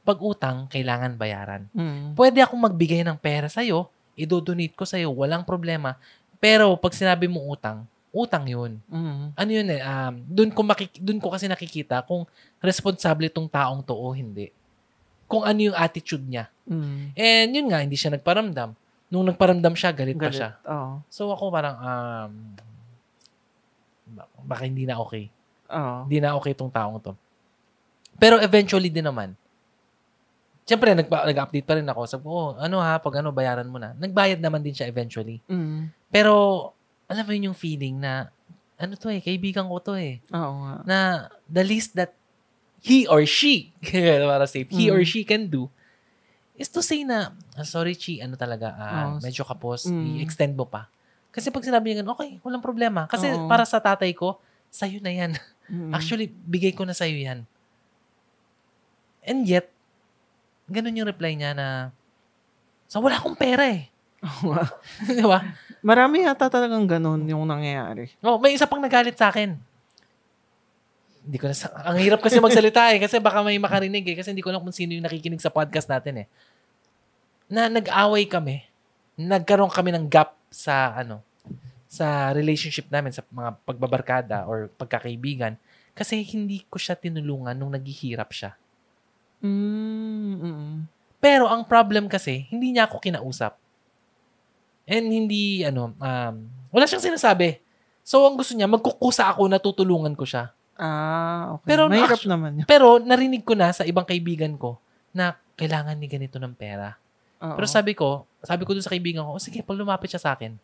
Pag 0.07 0.19
utang, 0.23 0.65
kailangan 0.71 1.19
bayaran. 1.21 1.69
Mm. 1.77 2.17
Pwede 2.17 2.41
akong 2.41 2.63
magbigay 2.65 3.05
ng 3.05 3.19
pera 3.21 3.51
sa'yo, 3.51 3.91
idodonate 4.17 4.73
ko 4.73 4.87
sa'yo, 4.89 5.13
walang 5.13 5.45
problema. 5.45 5.99
Pero 6.41 6.73
pag 6.81 6.95
sinabi 6.97 7.29
mo 7.29 7.45
utang, 7.51 7.85
utang 8.15 8.47
yun 8.47 8.79
Mm. 8.87 9.35
ano 9.35 9.51
yun 9.51 9.67
eh, 9.69 9.83
um, 9.83 10.15
dun 10.25 10.51
ko, 10.51 10.63
makik- 10.63 10.97
dun 10.97 11.19
ko 11.19 11.29
kasi 11.29 11.45
nakikita 11.45 12.01
kung 12.01 12.23
responsable 12.63 13.27
tong 13.29 13.45
taong 13.45 13.83
to 13.83 13.93
o 13.93 14.15
hindi. 14.15 14.55
Kung 15.27 15.43
ano 15.43 15.59
yung 15.59 15.75
attitude 15.75 16.23
niya. 16.23 16.47
Mm. 16.65 17.01
And 17.13 17.49
yun 17.51 17.67
nga, 17.69 17.83
hindi 17.83 17.99
siya 17.99 18.15
nagparamdam. 18.15 18.71
Nung 19.11 19.27
nagparamdam 19.27 19.75
siya, 19.75 19.91
galit, 19.91 20.15
pa 20.15 20.31
Galit. 20.31 20.39
siya. 20.39 20.51
Oo. 20.65 21.03
So 21.11 21.29
ako 21.29 21.51
parang, 21.51 21.77
um, 21.77 22.33
ba- 24.15 24.31
baka 24.41 24.63
hindi 24.65 24.85
na 24.85 24.97
okay. 24.97 25.29
Oo. 25.69 26.07
Hindi 26.07 26.19
na 26.21 26.37
okay 26.37 26.53
tong 26.53 26.71
taong 26.71 27.01
to. 27.01 27.13
Pero 28.15 28.39
eventually 28.39 28.89
din 28.89 29.05
naman, 29.05 29.35
Siyempre, 30.65 30.97
nagpa- 30.97 31.29
nag-update 31.29 31.67
pa 31.69 31.77
rin 31.77 31.85
ako. 31.85 32.01
Sabi 32.09 32.25
ko, 32.25 32.33
oh, 32.33 32.51
ano 32.57 32.81
ha, 32.81 32.97
pag 32.97 33.21
ano, 33.21 33.29
bayaran 33.29 33.69
mo 33.69 33.77
na. 33.77 33.93
Nagbayad 34.01 34.41
naman 34.41 34.65
din 34.65 34.73
siya 34.73 34.89
eventually. 34.89 35.37
Mm. 35.45 35.93
Pero, 36.09 36.33
alam 37.15 37.25
mo 37.25 37.31
yun 37.31 37.55
yung 37.55 37.59
feeling 37.59 38.03
na, 38.03 38.29
ano 38.75 38.99
to 38.99 39.07
eh, 39.07 39.23
kaibigan 39.23 39.71
ko 39.71 39.79
to 39.79 39.95
eh. 39.95 40.19
Oo 40.35 40.53
nga. 40.67 40.75
na 40.83 40.99
the 41.47 41.63
least 41.63 41.95
that 41.95 42.11
he 42.83 43.07
or 43.07 43.23
she, 43.25 43.71
para 44.29 44.45
safe, 44.45 44.69
he 44.69 44.91
Mm. 44.91 44.93
or 44.93 45.01
she 45.07 45.23
can 45.23 45.47
do, 45.47 45.71
is 46.55 46.69
to 46.69 46.83
say 46.83 47.03
na, 47.03 47.33
"Ah, 47.55 47.65
sorry, 47.65 47.95
Chi, 47.95 48.19
ano 48.19 48.35
talaga, 48.35 48.75
ah, 48.75 49.15
Oh, 49.15 49.23
medyo 49.23 49.43
kapos, 49.43 49.89
mm. 49.89 50.21
i-extend 50.21 50.53
mo 50.53 50.67
pa. 50.67 50.91
Kasi 51.31 51.51
pag 51.51 51.65
sinabi 51.65 51.91
niya 51.91 52.03
ganun, 52.03 52.15
okay, 52.15 52.39
walang 52.43 52.63
problema. 52.63 53.07
Kasi 53.07 53.27
Oo. 53.31 53.47
para 53.47 53.65
sa 53.65 53.83
tatay 53.83 54.13
ko, 54.13 54.39
sa'yo 54.71 54.99
na 54.99 55.11
yan. 55.11 55.33
Mm. 55.67 55.91
Actually, 55.91 56.29
bigay 56.29 56.71
ko 56.71 56.85
na 56.85 56.95
sa'yo 56.95 57.17
yan. 57.17 57.43
And 59.25 59.49
yet, 59.49 59.73
ganun 60.69 60.95
yung 60.95 61.09
reply 61.09 61.33
niya 61.35 61.57
na, 61.57 61.91
so 62.87 63.01
wala 63.01 63.17
akong 63.17 63.35
pera 63.35 63.65
eh. 63.67 63.89
Di 65.09 65.25
ba? 65.25 65.41
Marami 65.85 66.25
yata 66.25 66.49
talagang 66.49 66.89
ganun 66.89 67.21
yung 67.29 67.45
nangyayari. 67.45 68.09
Oh, 68.25 68.41
may 68.41 68.57
isa 68.57 68.65
pang 68.65 68.81
nagalit 68.81 69.21
sa 69.21 69.29
akin. 69.29 69.53
Hindi 71.25 71.37
ko 71.37 71.49
na 71.49 71.57
sa- 71.57 71.73
ang 71.85 72.01
hirap 72.01 72.25
kasi 72.25 72.41
magsalita 72.41 72.89
eh 72.97 73.01
kasi 73.01 73.21
baka 73.21 73.45
may 73.45 73.61
makarinig 73.61 74.05
eh 74.13 74.17
kasi 74.17 74.33
hindi 74.33 74.41
ko 74.41 74.49
alam 74.49 74.65
kung 74.65 74.73
sino 74.73 74.97
yung 74.97 75.05
nakikinig 75.05 75.41
sa 75.45 75.53
podcast 75.53 75.89
natin 75.89 76.25
eh. 76.25 76.27
Na 77.53 77.69
nag-away 77.69 78.25
kami. 78.25 78.65
nagkaroon 79.15 79.71
kami 79.71 79.95
ng 79.95 80.11
gap 80.11 80.35
sa 80.51 80.91
ano 80.91 81.23
sa 81.87 82.35
relationship 82.35 82.91
namin 82.91 83.15
sa 83.15 83.23
mga 83.31 83.55
pagbabarkada 83.63 84.43
or 84.51 84.67
pagkakaibigan 84.75 85.55
kasi 85.95 86.19
hindi 86.27 86.67
ko 86.67 86.83
siya 86.83 86.99
tinulungan 86.99 87.55
nung 87.55 87.71
naghihirap 87.71 88.35
siya. 88.35 88.59
Mm, 89.39 90.35
mm. 90.43 90.75
Pero 91.23 91.47
ang 91.47 91.63
problem 91.63 92.11
kasi, 92.11 92.51
hindi 92.51 92.75
niya 92.75 92.91
ako 92.91 92.99
kinausap. 92.99 93.55
And 94.85 95.07
hindi, 95.09 95.65
ano, 95.65 95.97
um, 95.97 96.35
wala 96.69 96.85
siyang 96.85 97.05
sinasabi. 97.13 97.61
So, 98.05 98.29
ang 98.29 98.37
gusto 98.37 98.53
niya, 98.53 98.69
magkukusa 98.69 99.33
ako 99.33 99.49
na 99.49 99.57
tutulungan 99.57 100.13
ko 100.13 100.29
siya. 100.29 100.53
Ah, 100.77 101.57
okay. 101.57 101.73
Pero 101.73 101.89
Mahirap 101.89 102.19
actu- 102.21 102.29
naman 102.29 102.61
yun. 102.61 102.67
Pero 102.69 102.99
narinig 103.01 103.47
ko 103.47 103.55
na 103.57 103.73
sa 103.73 103.87
ibang 103.87 104.05
kaibigan 104.05 104.59
ko 104.59 104.77
na 105.15 105.39
kailangan 105.55 105.95
ni 105.97 106.11
ganito 106.11 106.37
ng 106.37 106.53
pera. 106.53 106.99
Oo. 107.41 107.55
Pero 107.57 107.67
sabi 107.71 107.95
ko, 107.95 108.27
sabi 108.43 108.67
ko 108.67 108.75
dun 108.75 108.83
sa 108.83 108.91
kaibigan 108.91 109.23
ko, 109.23 109.39
"O, 109.39 109.41
sige, 109.41 109.63
pag 109.63 109.79
lumapit 109.79 110.11
siya 110.11 110.21
sa 110.21 110.35
akin, 110.35 110.59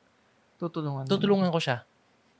tutulungan. 0.60 1.06
tutulungan 1.08 1.48
ko 1.48 1.62
siya. 1.62 1.86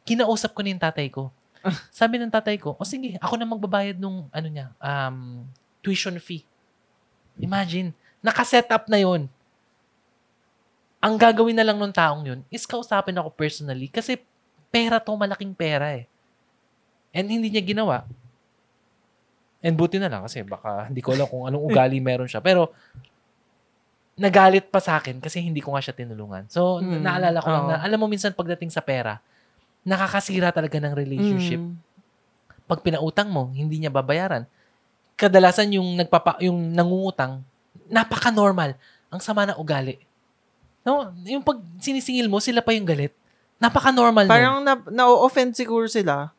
Kinausap 0.04 0.52
ko 0.52 0.60
na 0.60 0.68
yung 0.74 0.82
tatay 0.82 1.08
ko. 1.08 1.30
Sabi 1.92 2.16
ng 2.16 2.32
tatay 2.32 2.56
ko, 2.56 2.72
o 2.80 2.84
sige, 2.88 3.20
ako 3.20 3.36
na 3.36 3.44
magbabayad 3.44 4.00
nung, 4.00 4.32
ano 4.32 4.48
niya, 4.48 4.72
um, 4.80 5.44
tuition 5.84 6.16
fee. 6.16 6.40
Imagine, 7.36 7.92
nakaset 8.24 8.64
up 8.72 8.88
na 8.88 8.96
yon 8.96 9.28
Ang 11.00 11.16
gagawin 11.16 11.56
na 11.56 11.64
lang 11.64 11.80
ng 11.80 11.92
taong 11.96 12.22
yun 12.28 12.40
is 12.52 12.68
kausapin 12.68 13.16
ako 13.16 13.32
personally 13.32 13.88
kasi 13.88 14.20
pera 14.68 15.00
to, 15.00 15.16
malaking 15.16 15.56
pera 15.56 15.96
eh. 15.96 16.04
And 17.10 17.26
hindi 17.26 17.48
niya 17.50 17.64
ginawa. 17.64 18.04
And 19.60 19.76
buti 19.76 19.96
na 19.96 20.12
lang 20.12 20.24
kasi 20.24 20.44
baka 20.44 20.88
hindi 20.88 21.00
ko 21.00 21.16
alam 21.16 21.26
kung 21.26 21.44
anong 21.48 21.64
ugali 21.64 21.98
meron 22.04 22.28
siya. 22.28 22.44
Pero 22.44 22.70
nagalit 24.20 24.68
pa 24.68 24.78
sa 24.84 25.00
akin 25.00 25.16
kasi 25.24 25.40
hindi 25.40 25.64
ko 25.64 25.72
nga 25.72 25.80
siya 25.80 25.96
tinulungan. 25.96 26.44
So, 26.52 26.84
Mm, 26.84 27.00
naalala 27.00 27.40
ko 27.40 27.48
lang 27.48 27.64
na, 27.72 27.76
alam 27.80 27.96
mo 27.96 28.04
minsan 28.04 28.36
pagdating 28.36 28.68
sa 28.68 28.84
pera, 28.84 29.16
nakakasira 29.80 30.52
talaga 30.52 30.76
ng 30.76 30.92
relationship. 30.92 31.56
Mm. 31.56 31.80
Pag 32.68 32.84
pinautang 32.84 33.32
mo, 33.32 33.48
hindi 33.50 33.80
niya 33.80 33.88
babayaran. 33.88 34.44
Kadalasan 35.16 35.72
yung 35.72 35.96
nagpapa 35.96 36.36
yung 36.44 36.76
nangungutang, 36.76 37.40
napaka-normal. 37.88 38.76
Ang 39.08 39.20
sama 39.24 39.48
ng 39.48 39.56
ugali. 39.56 39.96
No, 40.80 41.12
yung 41.22 41.44
pag 41.44 41.60
sinisingil 41.76 42.26
mo, 42.26 42.40
sila 42.40 42.64
pa 42.64 42.72
yung 42.72 42.88
galit. 42.88 43.12
Napaka-normal. 43.60 44.24
Parang 44.24 44.64
na, 44.64 44.80
na-offend 44.88 45.52
siguro 45.52 45.84
sila. 45.84 46.32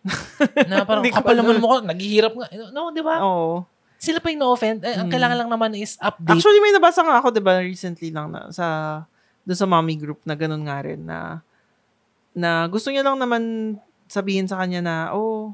na 0.70 0.86
parang 0.86 1.02
kapal 1.10 1.34
naman 1.34 1.58
mo 1.58 1.66
ko, 1.66 1.76
naghihirap 1.82 2.32
nga. 2.32 2.46
No, 2.70 2.94
di 2.94 3.02
ba? 3.02 3.18
Oo. 3.20 3.66
Sila 4.00 4.22
pa 4.22 4.30
yung 4.32 4.40
na-offend. 4.40 4.80
Eh, 4.80 4.96
ang 4.96 5.10
Mm. 5.10 5.12
kailangan 5.12 5.38
lang 5.44 5.50
naman 5.50 5.70
is 5.76 5.98
update. 6.00 6.38
Actually, 6.38 6.62
may 6.62 6.72
nabasa 6.72 7.02
nga 7.04 7.20
ako, 7.20 7.34
di 7.34 7.42
ba, 7.42 7.58
recently 7.60 8.08
lang 8.08 8.30
na, 8.32 8.48
sa, 8.48 8.66
doon 9.44 9.58
sa 9.58 9.68
mommy 9.68 9.98
group 9.98 10.22
na 10.24 10.38
ganun 10.38 10.64
nga 10.64 10.78
rin, 10.80 11.02
na, 11.04 11.42
na 12.32 12.64
gusto 12.70 12.88
niya 12.88 13.02
lang 13.04 13.18
naman 13.18 13.74
sabihin 14.06 14.46
sa 14.46 14.62
kanya 14.62 14.80
na, 14.80 14.94
oh, 15.12 15.52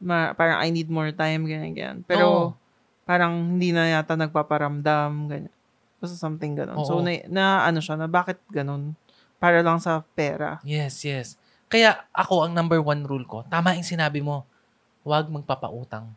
ma, 0.00 0.32
parang 0.32 0.58
I 0.58 0.72
need 0.72 0.88
more 0.88 1.12
time, 1.12 1.46
ganyan, 1.46 1.76
ganyan. 1.76 1.98
Pero, 2.02 2.26
Oo. 2.26 2.46
parang 3.04 3.60
hindi 3.60 3.70
na 3.70 4.00
yata 4.00 4.16
nagpaparamdam, 4.16 5.10
ganyan. 5.30 5.54
Basta 6.04 6.20
something 6.20 6.52
ganun. 6.52 6.76
So, 6.84 7.00
Oo. 7.00 7.04
na, 7.04 7.16
na, 7.32 7.44
ano 7.64 7.80
siya, 7.80 7.96
na 7.96 8.04
bakit 8.04 8.36
ganun? 8.52 8.92
Para 9.40 9.64
lang 9.64 9.80
sa 9.80 10.04
pera. 10.12 10.60
Yes, 10.60 11.00
yes. 11.02 11.40
Kaya 11.72 12.04
ako, 12.12 12.44
ang 12.44 12.52
number 12.52 12.78
one 12.84 13.08
rule 13.08 13.24
ko, 13.24 13.42
tama 13.48 13.72
yung 13.72 13.88
sinabi 13.88 14.20
mo, 14.20 14.44
huwag 15.02 15.32
magpapautang. 15.32 16.12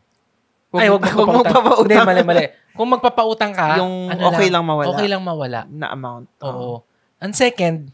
Ay, 0.76 0.92
wag 0.92 1.00
magpapautang. 1.08 1.40
magpapautang. 1.40 1.88
Hindi, 1.88 1.96
mali, 2.04 2.22
mali. 2.24 2.44
Kung 2.76 2.88
magpapautang 2.92 3.52
ka, 3.56 3.80
Yung 3.80 4.12
ano 4.12 4.28
okay 4.28 4.52
lang 4.52 4.64
mawala. 4.68 4.88
Okay 4.92 5.08
lang 5.08 5.22
mawala. 5.24 5.64
Na 5.72 5.88
amount. 5.96 6.28
Oo. 6.44 6.84
And 7.18 7.32
second, 7.32 7.90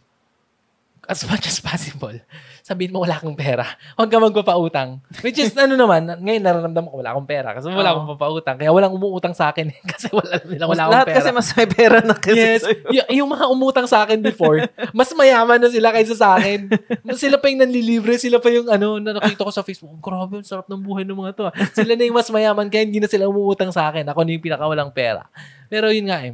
as 1.07 1.23
much 1.25 1.47
as 1.47 1.63
possible, 1.63 2.19
sabihin 2.65 2.97
mo 2.97 3.05
wala 3.05 3.21
kang 3.21 3.37
pera. 3.37 3.61
Huwag 4.01 4.09
ka 4.09 4.17
magpapautang. 4.17 5.05
Which 5.21 5.37
is, 5.37 5.53
ano 5.53 5.77
naman, 5.77 6.09
ngayon 6.17 6.41
nararamdaman 6.41 6.89
ko 6.89 6.97
wala 7.05 7.13
akong 7.13 7.29
pera 7.29 7.53
kasi 7.53 7.69
wala 7.69 7.93
akong 7.93 8.17
papautang. 8.17 8.57
Kaya 8.57 8.73
walang 8.73 8.97
umuutang 8.97 9.37
sa 9.37 9.53
akin 9.53 9.69
kasi 9.93 10.09
wala 10.09 10.41
nila 10.43 10.65
wala 10.65 10.81
akong 10.81 10.95
Lahat 10.97 11.07
pera. 11.07 11.17
kasi 11.21 11.29
mas 11.29 11.49
may 11.53 11.69
pera 11.69 11.99
na 12.01 12.17
kasi 12.17 12.41
Yes. 12.41 12.65
sa'yo. 12.65 12.89
Y- 12.89 13.21
yung 13.21 13.29
mga 13.29 13.45
umutang 13.47 13.85
sa 13.85 14.01
akin 14.01 14.17
before, 14.19 14.65
mas 14.97 15.13
mayaman 15.13 15.61
na 15.61 15.69
sila 15.69 15.93
kaysa 15.93 16.17
sa 16.17 16.41
akin. 16.41 16.73
Sila 17.13 17.37
pa 17.37 17.53
yung 17.53 17.61
nanlilibre, 17.61 18.17
sila 18.17 18.41
pa 18.41 18.49
yung 18.49 18.65
ano, 18.67 18.97
na 18.97 19.13
nakita 19.15 19.45
ko 19.45 19.53
sa 19.53 19.61
Facebook, 19.61 19.93
"Oh, 19.93 20.01
grabe, 20.01 20.41
ang 20.41 20.49
sarap 20.49 20.65
ng 20.65 20.81
buhay 20.81 21.05
ng 21.05 21.13
mga 21.15 21.33
to. 21.37 21.45
ah." 21.45 21.53
Sila 21.71 21.93
na 21.93 22.03
yung 22.03 22.17
mas 22.17 22.33
mayaman 22.33 22.73
kaya 22.73 22.89
hindi 22.89 22.97
na 22.97 23.07
sila 23.07 23.29
umuutang 23.29 23.77
sa 23.77 23.93
akin. 23.93 24.09
Ako 24.09 24.25
na 24.25 24.33
yung 24.33 24.41
pinakawalang 24.43 24.89
pera. 24.89 25.29
Pero 25.69 25.93
yun 25.93 26.09
nga 26.09 26.25
eh. 26.25 26.33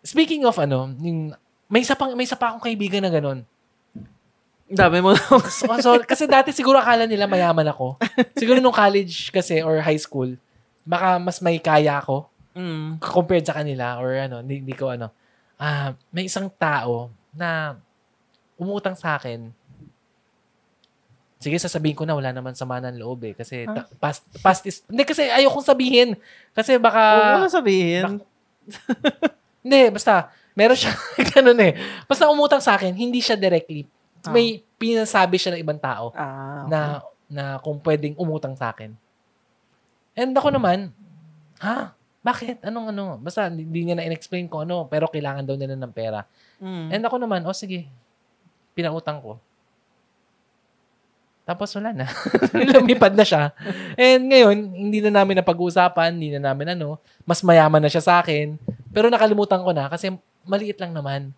Speaking 0.00 0.46
of 0.46 0.54
ano, 0.56 0.94
yung, 1.02 1.34
may 1.66 1.82
isa, 1.82 1.98
pang, 1.98 2.14
may 2.14 2.22
isa 2.22 2.38
pa 2.38 2.54
akong 2.54 2.62
kaibigan 2.62 3.02
na 3.02 3.10
ganun. 3.10 3.42
Dami 4.66 4.98
mo. 4.98 5.14
So, 5.46 5.66
so, 5.78 5.90
kasi 6.02 6.26
dati 6.26 6.50
siguro 6.50 6.82
akala 6.82 7.06
nila 7.06 7.30
mayaman 7.30 7.70
ako. 7.70 7.96
Siguro 8.34 8.58
nung 8.58 8.74
college 8.74 9.30
kasi 9.30 9.62
or 9.62 9.78
high 9.78 9.98
school, 9.98 10.34
baka 10.82 11.18
mas 11.18 11.38
may 11.38 11.58
kaya 11.58 11.98
ako 11.98 12.26
Mm. 12.56 12.96
compared 13.04 13.44
sa 13.44 13.52
kanila 13.52 14.00
or 14.00 14.16
ano, 14.16 14.40
hindi, 14.40 14.64
hindi 14.64 14.72
ko 14.72 14.88
ano. 14.88 15.12
Ah, 15.60 15.92
may 16.08 16.24
isang 16.24 16.48
tao 16.48 17.12
na 17.36 17.76
umutang 18.56 18.96
sa 18.96 19.20
akin. 19.20 19.52
Sige, 21.36 21.60
sasabihin 21.60 21.92
ko 21.92 22.08
na 22.08 22.16
wala 22.16 22.32
naman 22.32 22.56
sama 22.56 22.80
ng 22.80 22.96
loob 22.96 23.28
eh. 23.28 23.36
Kasi 23.36 23.68
ta- 23.68 23.84
past, 24.00 24.24
past 24.40 24.64
is... 24.64 24.80
Hindi, 24.88 25.04
kasi 25.04 25.28
ayokong 25.28 25.68
sabihin. 25.68 26.16
Kasi 26.56 26.80
baka... 26.80 27.00
Huwag 27.36 27.44
mo 27.44 27.52
sabihin. 27.52 28.24
Hindi, 29.60 29.80
basta, 29.92 30.32
meron 30.56 30.80
siya, 30.80 30.96
ganun 31.36 31.60
eh. 31.60 31.76
Basta 32.08 32.24
umutang 32.32 32.64
sa 32.64 32.80
akin, 32.80 32.96
hindi 32.96 33.20
siya 33.20 33.36
directly. 33.36 33.84
May 34.32 34.62
pinasabi 34.76 35.36
siya 35.40 35.56
ng 35.56 35.62
ibang 35.62 35.80
tao 35.80 36.12
Ah, 36.12 36.64
okay. 36.64 36.70
na 36.70 36.80
na 37.26 37.44
kung 37.58 37.78
pwedeng 37.82 38.14
umutang 38.18 38.54
sa 38.54 38.70
akin. 38.70 38.94
And 40.16 40.32
ako 40.32 40.54
naman, 40.54 40.94
ha? 41.60 41.92
Bakit? 42.22 42.66
Anong 42.66 42.90
ano? 42.90 43.04
Basta 43.22 43.46
hindi 43.46 43.86
niya 43.86 43.94
na 43.94 44.06
in-explain 44.06 44.50
ko 44.50 44.66
ano, 44.66 44.86
pero 44.90 45.06
kailangan 45.06 45.46
daw 45.46 45.54
nila 45.54 45.78
ng 45.78 45.92
pera. 45.94 46.26
Mm. 46.58 46.88
And 46.90 47.02
ako 47.06 47.16
naman, 47.22 47.46
oh 47.46 47.54
sige, 47.54 47.86
pinautang 48.74 49.22
ko. 49.22 49.38
Tapos 51.46 51.70
wala 51.78 51.94
na. 51.94 52.10
Lumipad 52.74 53.14
na 53.14 53.22
siya. 53.22 53.54
And 53.94 54.26
ngayon, 54.26 54.56
hindi 54.74 54.98
na 54.98 55.22
namin 55.22 55.38
napag-uusapan, 55.38 56.18
hindi 56.18 56.34
na 56.34 56.50
namin 56.50 56.74
ano, 56.74 56.98
mas 57.22 57.38
mayaman 57.46 57.78
na 57.78 57.86
siya 57.86 58.02
sa 58.02 58.18
akin. 58.18 58.58
Pero 58.90 59.06
nakalimutan 59.06 59.62
ko 59.62 59.70
na 59.70 59.86
kasi 59.86 60.10
maliit 60.42 60.82
lang 60.82 60.90
naman. 60.90 61.30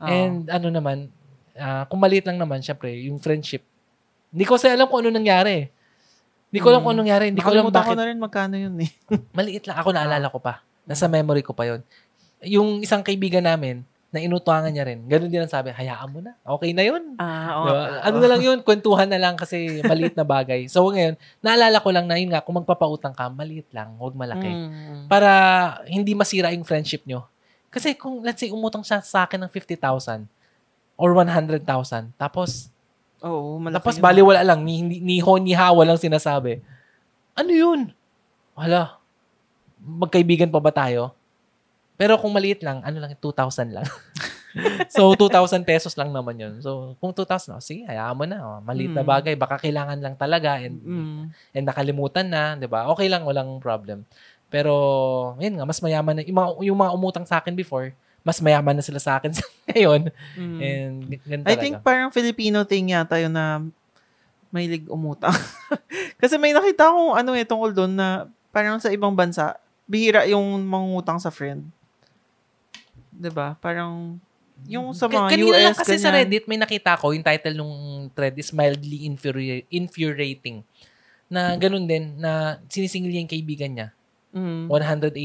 Oo. 0.00 0.08
And 0.08 0.48
ano 0.48 0.72
naman, 0.72 1.12
ah, 1.56 1.84
kung 1.86 1.98
maliit 1.98 2.26
lang 2.26 2.38
naman, 2.38 2.60
syempre, 2.60 2.92
yung 3.06 3.18
friendship. 3.18 3.64
Hindi 4.30 4.44
ko 4.46 4.54
kasi 4.54 4.70
alam 4.70 4.86
kung 4.86 5.02
ano 5.02 5.10
nangyari. 5.10 5.66
Hindi 6.50 6.58
ko 6.62 6.66
alam 6.70 6.82
kung 6.82 6.94
ano 6.94 7.02
nangyari. 7.06 7.30
Hindi 7.30 7.42
ko 7.42 7.50
alam 7.50 7.66
Nakalimutan 7.70 7.82
bakit. 7.82 7.94
ko 7.94 7.98
na 7.98 8.06
rin 8.10 8.18
magkano 8.18 8.54
yun 8.58 8.74
eh. 8.82 8.90
Maliit 9.38 9.64
lang. 9.66 9.76
Ako 9.78 9.88
naalala 9.90 10.26
ko 10.30 10.38
pa. 10.38 10.62
Nasa 10.86 11.06
memory 11.06 11.42
ko 11.42 11.54
pa 11.54 11.66
yon. 11.66 11.80
Yung 12.42 12.82
isang 12.82 13.02
kaibigan 13.02 13.42
namin, 13.46 13.86
na 14.10 14.18
inutuangan 14.18 14.74
niya 14.74 14.84
rin. 14.90 15.06
Ganun 15.06 15.30
din 15.30 15.38
ang 15.38 15.50
sabi, 15.50 15.70
hayaan 15.70 16.10
mo 16.10 16.18
na. 16.18 16.34
Okay 16.42 16.74
na 16.74 16.82
yun. 16.82 17.14
Ah, 17.14 17.62
Diba? 17.62 17.82
Ano 18.02 18.16
na 18.18 18.28
lang 18.34 18.42
yun, 18.42 18.58
kwentuhan 18.66 19.06
na 19.06 19.22
lang 19.22 19.38
kasi 19.38 19.86
maliit 19.86 20.18
na 20.18 20.26
bagay. 20.26 20.66
So 20.66 20.82
ngayon, 20.90 21.14
naalala 21.38 21.78
ko 21.78 21.94
lang 21.94 22.10
na 22.10 22.18
yun 22.18 22.34
nga, 22.34 22.42
kung 22.42 22.58
magpapautang 22.58 23.14
ka, 23.14 23.30
maliit 23.30 23.70
lang, 23.70 23.94
huwag 24.02 24.18
malaki. 24.18 24.50
Mm. 24.50 25.06
Para 25.06 25.30
hindi 25.86 26.18
masira 26.18 26.50
yung 26.50 26.66
friendship 26.66 27.06
nyo. 27.06 27.22
Kasi 27.70 27.94
kung, 27.94 28.18
let's 28.26 28.42
say, 28.42 28.50
umutang 28.50 28.82
siya 28.82 28.98
sa 28.98 29.30
akin 29.30 29.46
ng 29.46 29.50
50,000 29.54 30.26
or 31.00 31.16
100,000, 31.16 31.64
tapos, 32.14 32.68
Oo, 33.24 33.56
malaki 33.56 33.76
tapos 33.80 33.94
yun. 33.96 34.02
bali 34.04 34.20
wala 34.20 34.44
lang, 34.44 34.60
ni, 34.60 34.84
ni, 34.84 34.96
ni 35.00 35.16
ho, 35.18 35.40
ni 35.40 35.56
ha, 35.56 35.72
walang 35.72 35.96
sinasabi. 35.96 36.60
Ano 37.32 37.48
yun? 37.50 37.80
Wala. 38.52 39.00
Magkaibigan 39.80 40.52
pa 40.52 40.60
ba 40.60 40.68
tayo? 40.68 41.16
Pero 41.96 42.20
kung 42.20 42.32
maliit 42.32 42.60
lang, 42.60 42.84
ano 42.84 42.96
lang, 42.96 43.12
2,000 43.16 43.72
lang. 43.72 43.84
so, 44.92 45.12
2,000 45.14 45.64
pesos 45.64 45.94
lang 45.94 46.10
naman 46.10 46.36
yun. 46.36 46.54
So, 46.60 46.96
kung 46.98 47.12
2,000, 47.12 47.54
oh, 47.54 47.62
sige, 47.62 47.84
hayaan 47.84 48.16
mo 48.16 48.24
na. 48.24 48.38
Oh. 48.40 48.60
Maliit 48.60 48.90
na 48.90 49.04
Mm. 49.04 49.08
bagay, 49.08 49.34
baka 49.36 49.56
kailangan 49.60 50.00
lang 50.00 50.16
talaga 50.16 50.58
and, 50.60 50.80
Mm. 50.80 51.20
and 51.54 51.64
nakalimutan 51.64 52.26
na, 52.28 52.56
di 52.56 52.66
ba? 52.66 52.88
Okay 52.92 53.08
lang, 53.08 53.24
walang 53.24 53.60
problem. 53.60 54.04
Pero, 54.50 54.72
yun 55.38 55.54
nga, 55.54 55.64
mas 55.64 55.78
mayaman 55.78 56.18
na, 56.18 56.22
yung 56.24 56.36
mga, 56.36 56.48
yung 56.66 56.78
mga 56.80 56.92
umutang 56.92 57.26
sa 57.28 57.38
akin 57.38 57.54
before, 57.54 57.92
mas 58.20 58.38
mayaman 58.38 58.76
na 58.76 58.84
sila 58.84 59.00
sa 59.00 59.16
akin 59.16 59.32
sa 59.32 59.44
ngayon. 59.70 60.12
Mm. 60.36 60.58
And, 60.60 60.96
ganun 61.24 61.44
I 61.44 61.56
talaga. 61.56 61.62
think 61.62 61.74
parang 61.80 62.10
Filipino 62.12 62.62
thing 62.64 62.92
yata 62.92 63.16
yun 63.16 63.32
na 63.32 63.64
mahilig 64.50 64.84
umutang. 64.90 65.32
Kasi 66.20 66.36
may 66.36 66.50
nakita 66.50 66.90
akong 66.90 67.16
ano 67.16 67.30
eh, 67.32 67.46
tungkol 67.46 67.70
doon 67.72 67.92
na 67.94 68.26
parang 68.50 68.76
sa 68.76 68.90
ibang 68.90 69.14
bansa, 69.14 69.56
bihira 69.86 70.26
yung 70.26 70.60
mangungutang 70.66 71.22
sa 71.22 71.30
friend. 71.30 71.64
'Di 73.14 73.30
ba? 73.30 73.54
Parang 73.58 74.18
yung 74.68 74.92
sa 74.92 75.08
mga 75.08 75.24
Ka- 75.24 75.32
kanina 75.32 75.48
US, 75.48 75.64
lang 75.64 75.76
kasi 75.78 75.94
sa 75.96 76.12
ganyan. 76.12 76.28
Reddit, 76.28 76.44
may 76.44 76.60
nakita 76.60 76.92
ko, 77.00 77.16
yung 77.16 77.24
title 77.24 77.56
nung 77.56 77.74
thread 78.12 78.36
is 78.36 78.52
mildly 78.52 79.08
infuri- 79.08 79.64
infuriating. 79.72 80.60
Na 81.30 81.56
ganun 81.56 81.88
din, 81.88 82.18
na 82.20 82.60
sinisingil 82.68 83.08
niya 83.08 83.22
yung 83.24 83.32
kaibigan 83.32 83.70
niya. 83.72 83.88
Mm. 84.36 84.68
$180. 84.68 85.16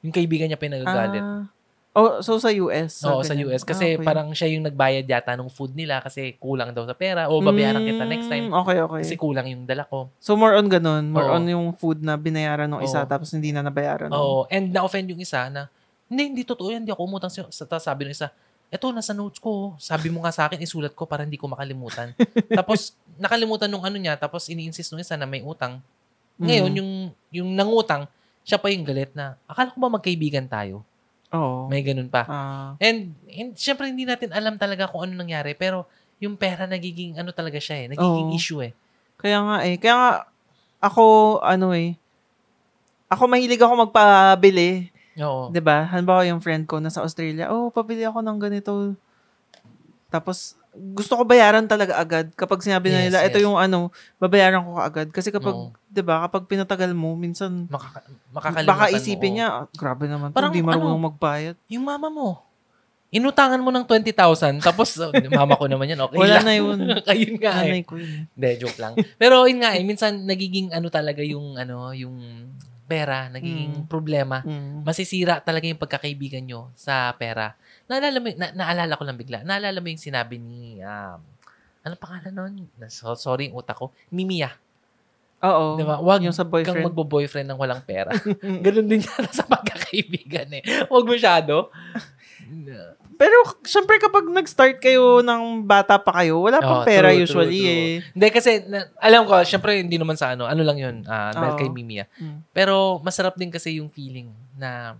Yung 0.00 0.14
kaibigan 0.14 0.46
niya 0.48 0.56
pinagagalit. 0.56 1.20
Ah, 1.20 1.44
Oh, 1.92 2.24
so 2.24 2.40
sa 2.40 2.48
US? 2.48 3.04
Oo, 3.04 3.20
sa. 3.20 3.36
US. 3.36 3.60
Kasi 3.62 3.84
Ah, 3.84 4.00
okay. 4.00 4.06
parang 4.08 4.32
siya 4.32 4.48
yung 4.48 4.64
nagbayad 4.64 5.04
yata 5.04 5.36
ng 5.36 5.52
food 5.52 5.76
nila 5.76 6.00
kasi 6.00 6.40
kulang 6.40 6.72
daw 6.72 6.88
sa 6.88 6.96
pera. 6.96 7.28
O 7.28 7.44
babayaran 7.44 7.84
kita 7.84 8.08
next 8.08 8.32
time. 8.32 8.48
Mm, 8.48 8.56
Okay, 8.64 8.78
okay. 8.80 9.00
Kasi 9.04 9.14
kulang 9.20 9.44
yung 9.44 9.68
dala 9.68 9.84
ko. 9.84 10.08
so 10.16 10.32
more 10.32 10.56
on 10.56 10.72
ganun. 10.72 11.12
More 11.12 11.28
Oo. 11.28 11.36
on 11.36 11.44
yung 11.44 11.68
food 11.76 12.00
na 12.00 12.16
binayaran 12.16 12.64
ng 12.66 12.80
isa 12.80 13.04
Oo. 13.04 13.08
tapos 13.08 13.28
hindi 13.36 13.52
na 13.52 13.60
nabayaran. 13.60 14.08
Oo. 14.08 14.48
And 14.48 14.72
na-offend 14.72 15.12
yung 15.12 15.20
isa 15.20 15.52
na, 15.52 15.68
hindi, 16.08 16.32
hindi 16.32 16.42
totoo 16.48 16.72
yan. 16.72 16.88
Hindi 16.88 16.96
ako 16.96 17.02
umutang 17.04 17.28
sa'yo. 17.28 17.52
Sa 17.52 17.68
tapos 17.68 17.84
sabi 17.84 18.08
ng 18.08 18.16
isa, 18.16 18.32
eto, 18.72 18.88
nasa 18.88 19.12
notes 19.12 19.36
ko. 19.36 19.76
Sabi 19.76 20.08
mo 20.08 20.24
nga 20.24 20.32
sa 20.32 20.48
akin, 20.48 20.64
isulat 20.64 20.96
ko 20.96 21.04
para 21.04 21.28
hindi 21.28 21.36
ko 21.36 21.44
makalimutan. 21.44 22.16
tapos, 22.56 22.96
nakalimutan 23.20 23.68
nung 23.68 23.84
ano 23.84 24.00
niya. 24.00 24.16
Tapos, 24.16 24.48
ini-insist 24.48 24.88
nung 24.88 25.00
isa 25.00 25.12
na 25.12 25.28
may 25.28 25.44
utang. 25.44 25.76
Ngayon, 26.40 26.72
Mm. 26.72 26.76
yung, 26.80 26.90
yung 27.36 27.48
nangutang, 27.52 28.08
siya 28.40 28.56
pa 28.56 28.72
yung 28.72 28.80
galit 28.80 29.12
na, 29.12 29.36
akala 29.44 29.68
ko 29.68 29.76
ba 29.76 29.92
magkaibigan 29.92 30.48
tayo? 30.48 30.80
Oo. 31.32 31.68
May 31.72 31.80
ganun 31.80 32.12
pa. 32.12 32.22
Ah, 32.28 32.68
And, 32.80 33.16
and 33.32 33.56
syempre, 33.56 33.88
hindi 33.88 34.04
natin 34.04 34.32
alam 34.32 34.60
talaga 34.60 34.88
kung 34.88 35.08
ano 35.08 35.16
nangyari. 35.16 35.56
Pero, 35.56 35.88
yung 36.22 36.38
pera 36.38 36.70
nagiging 36.70 37.18
ano 37.18 37.34
talaga 37.34 37.58
siya 37.58 37.82
eh. 37.82 37.86
Nagiging 37.96 38.30
Oo. 38.30 38.36
issue 38.38 38.60
eh. 38.62 38.72
kaya 39.18 39.38
nga 39.42 39.56
eh. 39.66 39.74
Kaya 39.78 39.94
nga, 39.94 40.10
ako, 40.82 41.04
ano 41.42 41.70
eh, 41.74 41.94
ako 43.10 43.22
mahilig 43.28 43.60
ako 43.60 43.86
magpabili. 43.88 44.88
Oo. 45.20 45.52
'Di 45.52 45.60
ba? 45.60 45.84
Halimbawa 45.84 46.24
yung 46.24 46.40
friend 46.40 46.64
ko 46.64 46.80
nasa 46.80 47.04
Australia, 47.04 47.52
oh, 47.52 47.68
pabili 47.68 48.02
ako 48.08 48.24
ng 48.24 48.38
ganito. 48.40 48.96
Tapos 50.08 50.56
gusto 50.72 51.20
ko 51.20 51.22
bayaran 51.28 51.68
talaga 51.68 52.00
agad 52.00 52.32
kapag 52.32 52.64
sinabi 52.64 52.88
na 52.88 52.98
Yes, 52.98 53.06
nila, 53.12 53.18
ito 53.28 53.36
yes. 53.36 53.44
yung 53.44 53.60
ano, 53.60 53.92
babayaran 54.16 54.64
ko 54.64 54.80
kaagad. 54.80 55.08
Kasi 55.12 55.28
kapag, 55.28 55.52
Oo. 55.52 55.72
'di 55.86 56.00
ba, 56.00 56.24
kapag 56.24 56.48
pinatagal 56.48 56.96
mo, 56.96 57.12
minsan 57.12 57.68
Makaka- 57.68 58.08
makakalimutan 58.32 58.70
baka 58.72 58.84
mo, 58.88 58.96
isipin 58.96 59.30
oo. 59.30 59.36
niya, 59.36 59.48
"Ah, 59.52 59.64
grabe 59.68 60.04
naman, 60.08 60.32
Parang 60.32 60.48
hindi 60.48 60.64
marunong 60.64 60.96
ano, 60.96 61.06
magbayad. 61.12 61.56
Yung 61.68 61.84
mama 61.84 62.08
mo, 62.08 62.40
inutangan 63.12 63.60
mo 63.60 63.68
ng 63.68 63.84
20,000, 63.84 64.64
tapos, 64.64 64.96
oh, 64.96 65.12
mama 65.28 65.60
ko 65.60 65.68
naman 65.68 65.92
yan, 65.92 66.00
okay 66.00 66.16
Wala 66.16 66.40
lang. 66.40 66.44
na 66.48 66.54
yun. 66.56 66.78
Ayun 67.12 67.36
nga 67.36 67.52
eh. 67.60 67.68
Nanay 67.68 67.82
ko 67.84 68.00
yun. 68.00 68.24
Hindi, 68.32 68.48
joke 68.56 68.78
lang. 68.80 68.96
Pero 69.20 69.44
yun 69.44 69.60
nga 69.60 69.76
eh, 69.76 69.84
minsan 69.84 70.24
nagiging 70.24 70.72
ano 70.72 70.88
talaga 70.88 71.20
yung, 71.20 71.60
ano, 71.60 71.92
yung 71.92 72.16
pera, 72.88 73.28
nagiging 73.28 73.84
Mm. 73.84 73.88
problema. 73.92 74.40
Mm. 74.40 74.88
Masisira 74.88 75.44
talaga 75.44 75.68
yung 75.68 75.76
pagkakaibigan 75.76 76.40
nyo 76.44 76.72
sa 76.72 77.12
pera. 77.20 77.52
Naalala 77.90 78.18
mo, 78.18 78.26
na, 78.34 78.46
naalala 78.54 78.92
ko 78.98 79.02
lang 79.04 79.18
bigla, 79.18 79.38
naalala 79.42 79.78
mo 79.82 79.88
yung 79.90 80.00
sinabi 80.02 80.38
ni, 80.38 80.78
um, 80.82 81.20
ano 81.82 81.94
pangalan 81.98 82.32
nun? 82.34 82.54
So, 82.86 83.14
sorry 83.18 83.50
yung 83.50 83.58
utak 83.58 83.78
ko. 83.78 83.90
Mimiya. 84.14 84.54
Oo. 85.42 85.74
Di 85.74 85.82
ba? 85.82 85.98
Wag 85.98 86.22
yung 86.22 86.34
sa 86.34 86.46
kang 86.46 86.54
boyfriend. 86.54 86.86
magbo-boyfriend 86.86 87.48
ng 87.50 87.58
walang 87.58 87.82
pera. 87.82 88.14
Ganun 88.64 88.86
din 88.86 89.02
yan 89.02 89.26
sa 89.34 89.42
pagkakaibigan 89.42 90.46
eh. 90.54 90.62
Huwag 90.86 91.06
masyado. 91.10 91.66
Pero, 93.22 93.36
syempre 93.66 93.98
kapag 94.02 94.26
nag-start 94.30 94.82
kayo 94.82 95.22
ng 95.22 95.62
bata 95.66 95.98
pa 95.98 96.22
kayo, 96.22 96.42
wala 96.42 96.58
pang 96.58 96.82
Oo, 96.82 96.86
pera 96.86 97.10
true, 97.10 97.22
usually 97.22 97.60
true, 97.62 97.66
true. 97.66 97.82
eh. 97.86 97.94
Hindi 98.14 98.26
kasi, 98.34 98.50
na- 98.66 98.88
alam 98.98 99.26
ko, 99.26 99.42
syempre 99.46 99.78
hindi 99.78 99.94
naman 99.98 100.18
sa 100.18 100.34
ano, 100.34 100.46
ano 100.46 100.62
lang 100.62 100.78
yun, 100.78 100.96
ah, 101.06 101.30
dahil 101.30 101.54
Oo. 101.54 101.58
kay 101.58 101.68
Mimiya. 101.70 102.06
Mm. 102.18 102.38
Pero 102.50 102.98
masarap 103.02 103.34
din 103.38 103.50
kasi 103.50 103.78
yung 103.78 103.90
feeling 103.90 104.30
na, 104.58 104.98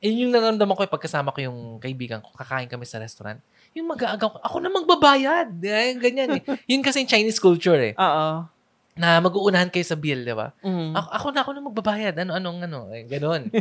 yun 0.00 0.28
yung 0.28 0.32
naramdaman 0.32 0.72
ko 0.72 0.82
eh, 0.84 0.90
pagkasama 0.90 1.28
ko 1.28 1.44
yung 1.44 1.58
kaibigan 1.76 2.24
ko, 2.24 2.32
kakain 2.32 2.72
kami 2.72 2.88
sa 2.88 2.96
restaurant, 2.96 3.36
yung 3.76 3.84
mag-aagaw 3.92 4.28
ko, 4.32 4.38
ako 4.40 4.56
na 4.64 4.72
magbabayad. 4.72 5.48
Eh, 5.60 5.92
ganyan 6.00 6.40
eh. 6.40 6.42
yun 6.72 6.80
kasi 6.80 7.04
yung 7.04 7.10
Chinese 7.12 7.36
culture 7.36 7.76
eh, 7.76 7.92
Oo. 8.00 8.48
na 8.96 9.20
mag-uunahan 9.20 9.68
kayo 9.68 9.84
sa 9.84 10.00
bill, 10.00 10.24
di 10.24 10.32
ba? 10.32 10.56
Mm. 10.64 10.96
Ako, 10.96 11.08
ako 11.12 11.26
na 11.30 11.40
ako 11.44 11.50
na 11.52 11.62
magbabayad. 11.68 12.14
Ano, 12.16 12.32
anong, 12.32 12.58
ano, 12.64 12.78
eh, 12.96 13.04
ganun. 13.04 13.52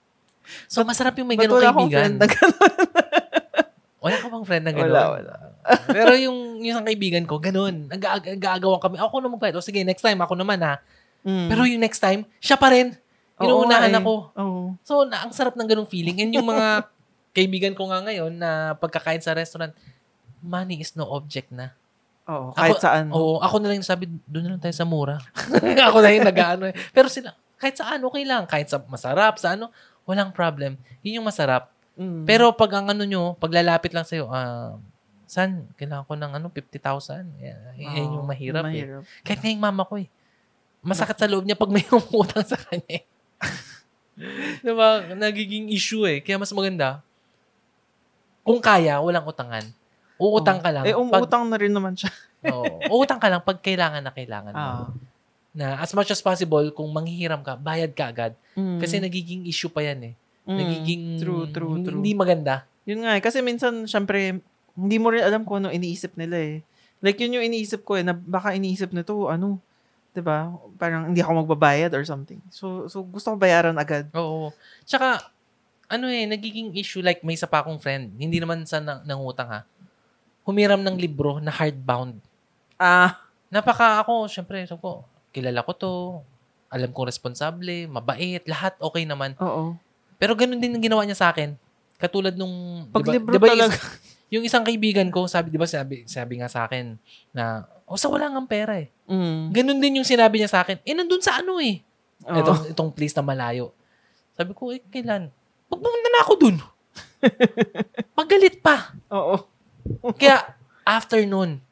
so, 0.72 0.82
masarap 0.82 1.14
yung 1.22 1.30
may 1.30 1.38
Ba't 1.38 1.54
wala 1.54 1.70
akong 1.70 1.86
kaibigan. 1.86 2.02
friend 2.02 2.16
na 2.18 2.26
gano'n? 2.26 2.74
Wala 4.06 4.22
ka 4.22 4.30
bang 4.30 4.46
friend 4.46 4.64
na 4.70 4.70
gano'n? 4.70 4.86
Wala, 4.94 5.04
wala. 5.18 5.32
Pero 5.90 6.14
yung, 6.14 6.62
yung 6.62 6.78
isang 6.78 6.86
kaibigan 6.86 7.26
ko, 7.26 7.42
ganun. 7.42 7.90
Nag- 7.90 8.38
Nag-aagawan 8.38 8.78
kami. 8.78 9.02
Ako 9.02 9.18
na 9.18 9.26
magbayad. 9.34 9.58
O 9.58 9.64
sige, 9.64 9.82
next 9.82 9.98
time, 9.98 10.22
ako 10.22 10.38
naman 10.38 10.62
ha. 10.62 10.78
Mm. 11.26 11.50
Pero 11.50 11.66
yung 11.66 11.82
next 11.82 11.98
time, 11.98 12.22
siya 12.38 12.54
pa 12.54 12.70
rin. 12.70 12.94
Inuunahan 13.36 13.92
eh. 13.92 14.00
ako. 14.00 14.14
Oo. 14.40 14.62
So, 14.80 15.04
na, 15.04 15.28
ang 15.28 15.32
sarap 15.32 15.54
ng 15.56 15.68
ganung 15.68 15.88
feeling. 15.88 16.16
And 16.24 16.32
yung 16.32 16.48
mga 16.48 16.88
kaibigan 17.36 17.74
ko 17.76 17.92
nga 17.92 18.00
ngayon 18.00 18.32
na 18.32 18.72
pagkakain 18.80 19.20
sa 19.20 19.36
restaurant, 19.36 19.76
money 20.40 20.80
is 20.80 20.96
no 20.96 21.04
object 21.04 21.52
na. 21.52 21.76
Oo, 22.26 22.50
kahit 22.56 22.80
Ako- 22.80 22.82
saan. 22.82 23.04
Oo, 23.12 23.38
ako 23.38 23.56
na 23.60 23.66
lang 23.70 23.78
yung 23.78 23.86
sabi, 23.86 24.08
doon 24.26 24.44
na 24.48 24.50
lang 24.56 24.62
tayo 24.62 24.74
sa 24.74 24.88
mura. 24.88 25.20
ako 25.92 25.96
na 26.00 26.10
yung 26.16 26.26
nag-ano 26.26 26.64
eh. 26.72 26.74
Pero 26.90 27.06
sila, 27.12 27.36
kahit 27.60 27.76
saan, 27.76 28.02
okay 28.02 28.24
lang. 28.24 28.48
Kahit 28.48 28.72
sa 28.72 28.80
masarap, 28.88 29.38
sa 29.38 29.54
ano, 29.54 29.70
walang 30.08 30.32
problem. 30.32 30.80
Yun 31.04 31.22
yung 31.22 31.28
masarap. 31.28 31.70
Mm. 31.96 32.24
Pero 32.24 32.52
pag 32.56 32.72
ang 32.76 32.88
ano 32.92 33.04
nyo, 33.04 33.36
pag 33.36 33.52
lalapit 33.52 33.92
lang 33.92 34.04
sa'yo, 34.04 34.28
ah, 34.28 34.76
san, 35.28 35.70
kailangan 35.76 36.04
ko 36.08 36.14
ng 36.16 36.32
ano, 36.40 36.46
50,000. 36.50 37.26
Yan, 37.40 37.58
yan 37.78 38.16
yung 38.16 38.26
mahirap, 38.26 38.64
eh. 38.64 38.84
mahirap. 38.84 39.02
Kahit 39.22 39.40
nga 39.44 39.50
yung 39.52 39.62
mama 39.62 39.82
ko 39.84 40.00
eh. 40.00 40.08
Masakit 40.86 41.18
sa 41.18 41.26
loob 41.30 41.46
niya 41.46 41.58
pag 41.58 41.70
may 41.70 41.82
umutang 41.94 42.46
sa 42.46 42.58
kanya 42.58 43.02
eh. 43.02 43.04
diba? 44.64 44.88
Nagiging 45.12 45.68
issue 45.72 46.08
eh. 46.08 46.24
Kaya 46.24 46.40
mas 46.40 46.52
maganda, 46.52 47.04
kung 48.46 48.62
kaya, 48.62 49.02
walang 49.02 49.26
utangan. 49.26 49.66
Uutang 50.16 50.62
ka 50.62 50.70
lang. 50.70 50.86
Eh, 50.86 50.94
pag, 50.94 51.02
umutang 51.02 51.44
na 51.50 51.58
rin 51.58 51.74
naman 51.74 51.98
siya. 51.98 52.08
Oo, 52.54 53.02
uutang 53.02 53.18
ka 53.18 53.26
lang 53.26 53.42
pag 53.42 53.58
kailangan 53.58 54.00
na 54.00 54.14
kailangan 54.14 54.54
mo. 54.54 54.70
Ah. 54.86 54.88
Na 55.50 55.82
as 55.82 55.90
much 55.92 56.14
as 56.14 56.22
possible, 56.22 56.62
kung 56.70 56.88
manghihiram 56.94 57.42
ka, 57.42 57.58
bayad 57.58 57.90
ka 57.90 58.14
agad. 58.14 58.32
Mm. 58.54 58.78
Kasi 58.78 59.02
nagiging 59.02 59.42
issue 59.50 59.68
pa 59.68 59.82
yan 59.82 60.12
eh. 60.12 60.14
Mm. 60.46 60.58
Nagiging 60.62 61.02
True, 61.18 61.44
true, 61.50 61.74
hindi, 61.74 61.90
true. 61.90 61.98
hindi 61.98 62.12
maganda. 62.14 62.64
Yun 62.86 63.02
nga 63.02 63.18
eh. 63.18 63.22
Kasi 63.24 63.42
minsan, 63.42 63.84
syempre, 63.90 64.38
hindi 64.78 64.96
mo 65.02 65.10
rin 65.10 65.26
alam 65.26 65.42
kung 65.42 65.66
ano 65.66 65.74
iniisip 65.74 66.14
nila 66.14 66.38
eh. 66.38 66.56
Like, 67.02 67.18
yun 67.18 67.36
yung 67.36 67.44
iniisip 67.50 67.82
ko 67.82 67.98
eh, 67.98 68.06
na 68.06 68.14
baka 68.14 68.54
iniisip 68.54 68.94
nito, 68.94 69.26
ano, 69.26 69.58
'di 70.16 70.24
ba 70.24 70.48
Parang 70.80 71.12
hindi 71.12 71.20
ako 71.20 71.44
magbabayad 71.44 71.92
or 71.92 72.04
something. 72.08 72.40
So, 72.48 72.88
so 72.88 73.04
gusto 73.04 73.32
ko 73.32 73.36
bayaran 73.36 73.76
agad. 73.76 74.08
Oo. 74.16 74.48
Tsaka, 74.88 75.28
ano 75.92 76.08
eh, 76.08 76.24
nagiging 76.24 76.72
issue 76.72 77.04
like 77.04 77.20
may 77.20 77.36
isa 77.36 77.44
pa 77.44 77.60
akong 77.60 77.76
friend. 77.76 78.16
Hindi 78.16 78.40
naman 78.40 78.64
sa 78.64 78.80
nang, 78.80 79.04
nangutang 79.04 79.48
ha. 79.52 79.60
Humiram 80.48 80.80
ng 80.80 80.96
libro 80.96 81.36
na 81.40 81.52
hardbound. 81.52 82.16
Ah, 82.80 83.20
Napaka 83.46 84.02
ako, 84.02 84.26
syempre, 84.26 84.66
sabi 84.66 84.82
ko, 84.82 85.06
kilala 85.30 85.62
ko 85.62 85.72
to. 85.72 85.92
Alam 86.66 86.90
kong 86.90 87.06
responsable, 87.06 87.86
mabait, 87.86 88.42
lahat 88.42 88.74
okay 88.82 89.06
naman. 89.06 89.38
oo. 89.38 89.78
Pero 90.18 90.34
ganun 90.34 90.58
din 90.58 90.74
ang 90.74 90.82
ginawa 90.82 91.06
niya 91.06 91.14
sa 91.14 91.28
akin. 91.30 91.54
Katulad 92.00 92.34
nung... 92.34 92.88
Pag 92.90 93.06
diba- 93.06 93.14
libro 93.16 93.32
diba 93.38 93.48
talaga. 93.52 93.76
Yung 94.30 94.42
isang 94.42 94.66
kaibigan 94.66 95.06
ko, 95.14 95.30
sabi, 95.30 95.54
di 95.54 95.58
ba 95.58 95.68
sabi, 95.70 96.02
sabi 96.06 96.42
nga 96.42 96.50
sa 96.50 96.66
akin 96.66 96.98
na, 97.30 97.66
o 97.86 97.94
sa 97.94 98.10
wala 98.10 98.26
nga 98.26 98.42
pera 98.50 98.74
eh. 98.82 98.90
Mm. 99.06 99.54
Ganun 99.54 99.78
din 99.78 99.96
yung 100.02 100.08
sinabi 100.08 100.42
niya 100.42 100.50
sa 100.50 100.66
akin. 100.66 100.82
Eh, 100.82 100.94
nandun 100.94 101.22
sa 101.22 101.38
ano 101.38 101.62
eh. 101.62 101.78
Oo. 102.26 102.34
Itong, 102.42 102.60
itong 102.74 102.90
place 102.90 103.14
na 103.14 103.22
malayo. 103.22 103.70
Sabi 104.34 104.50
ko, 104.52 104.74
eh, 104.74 104.82
kailan? 104.90 105.30
Pag 105.70 105.78
pumunta 105.78 106.08
na 106.10 106.20
ako 106.26 106.32
dun. 106.34 106.56
Paggalit 108.18 108.58
pa. 108.58 108.90
Oo. 109.14 109.46
Kaya, 110.18 110.56
afternoon, 110.82 111.62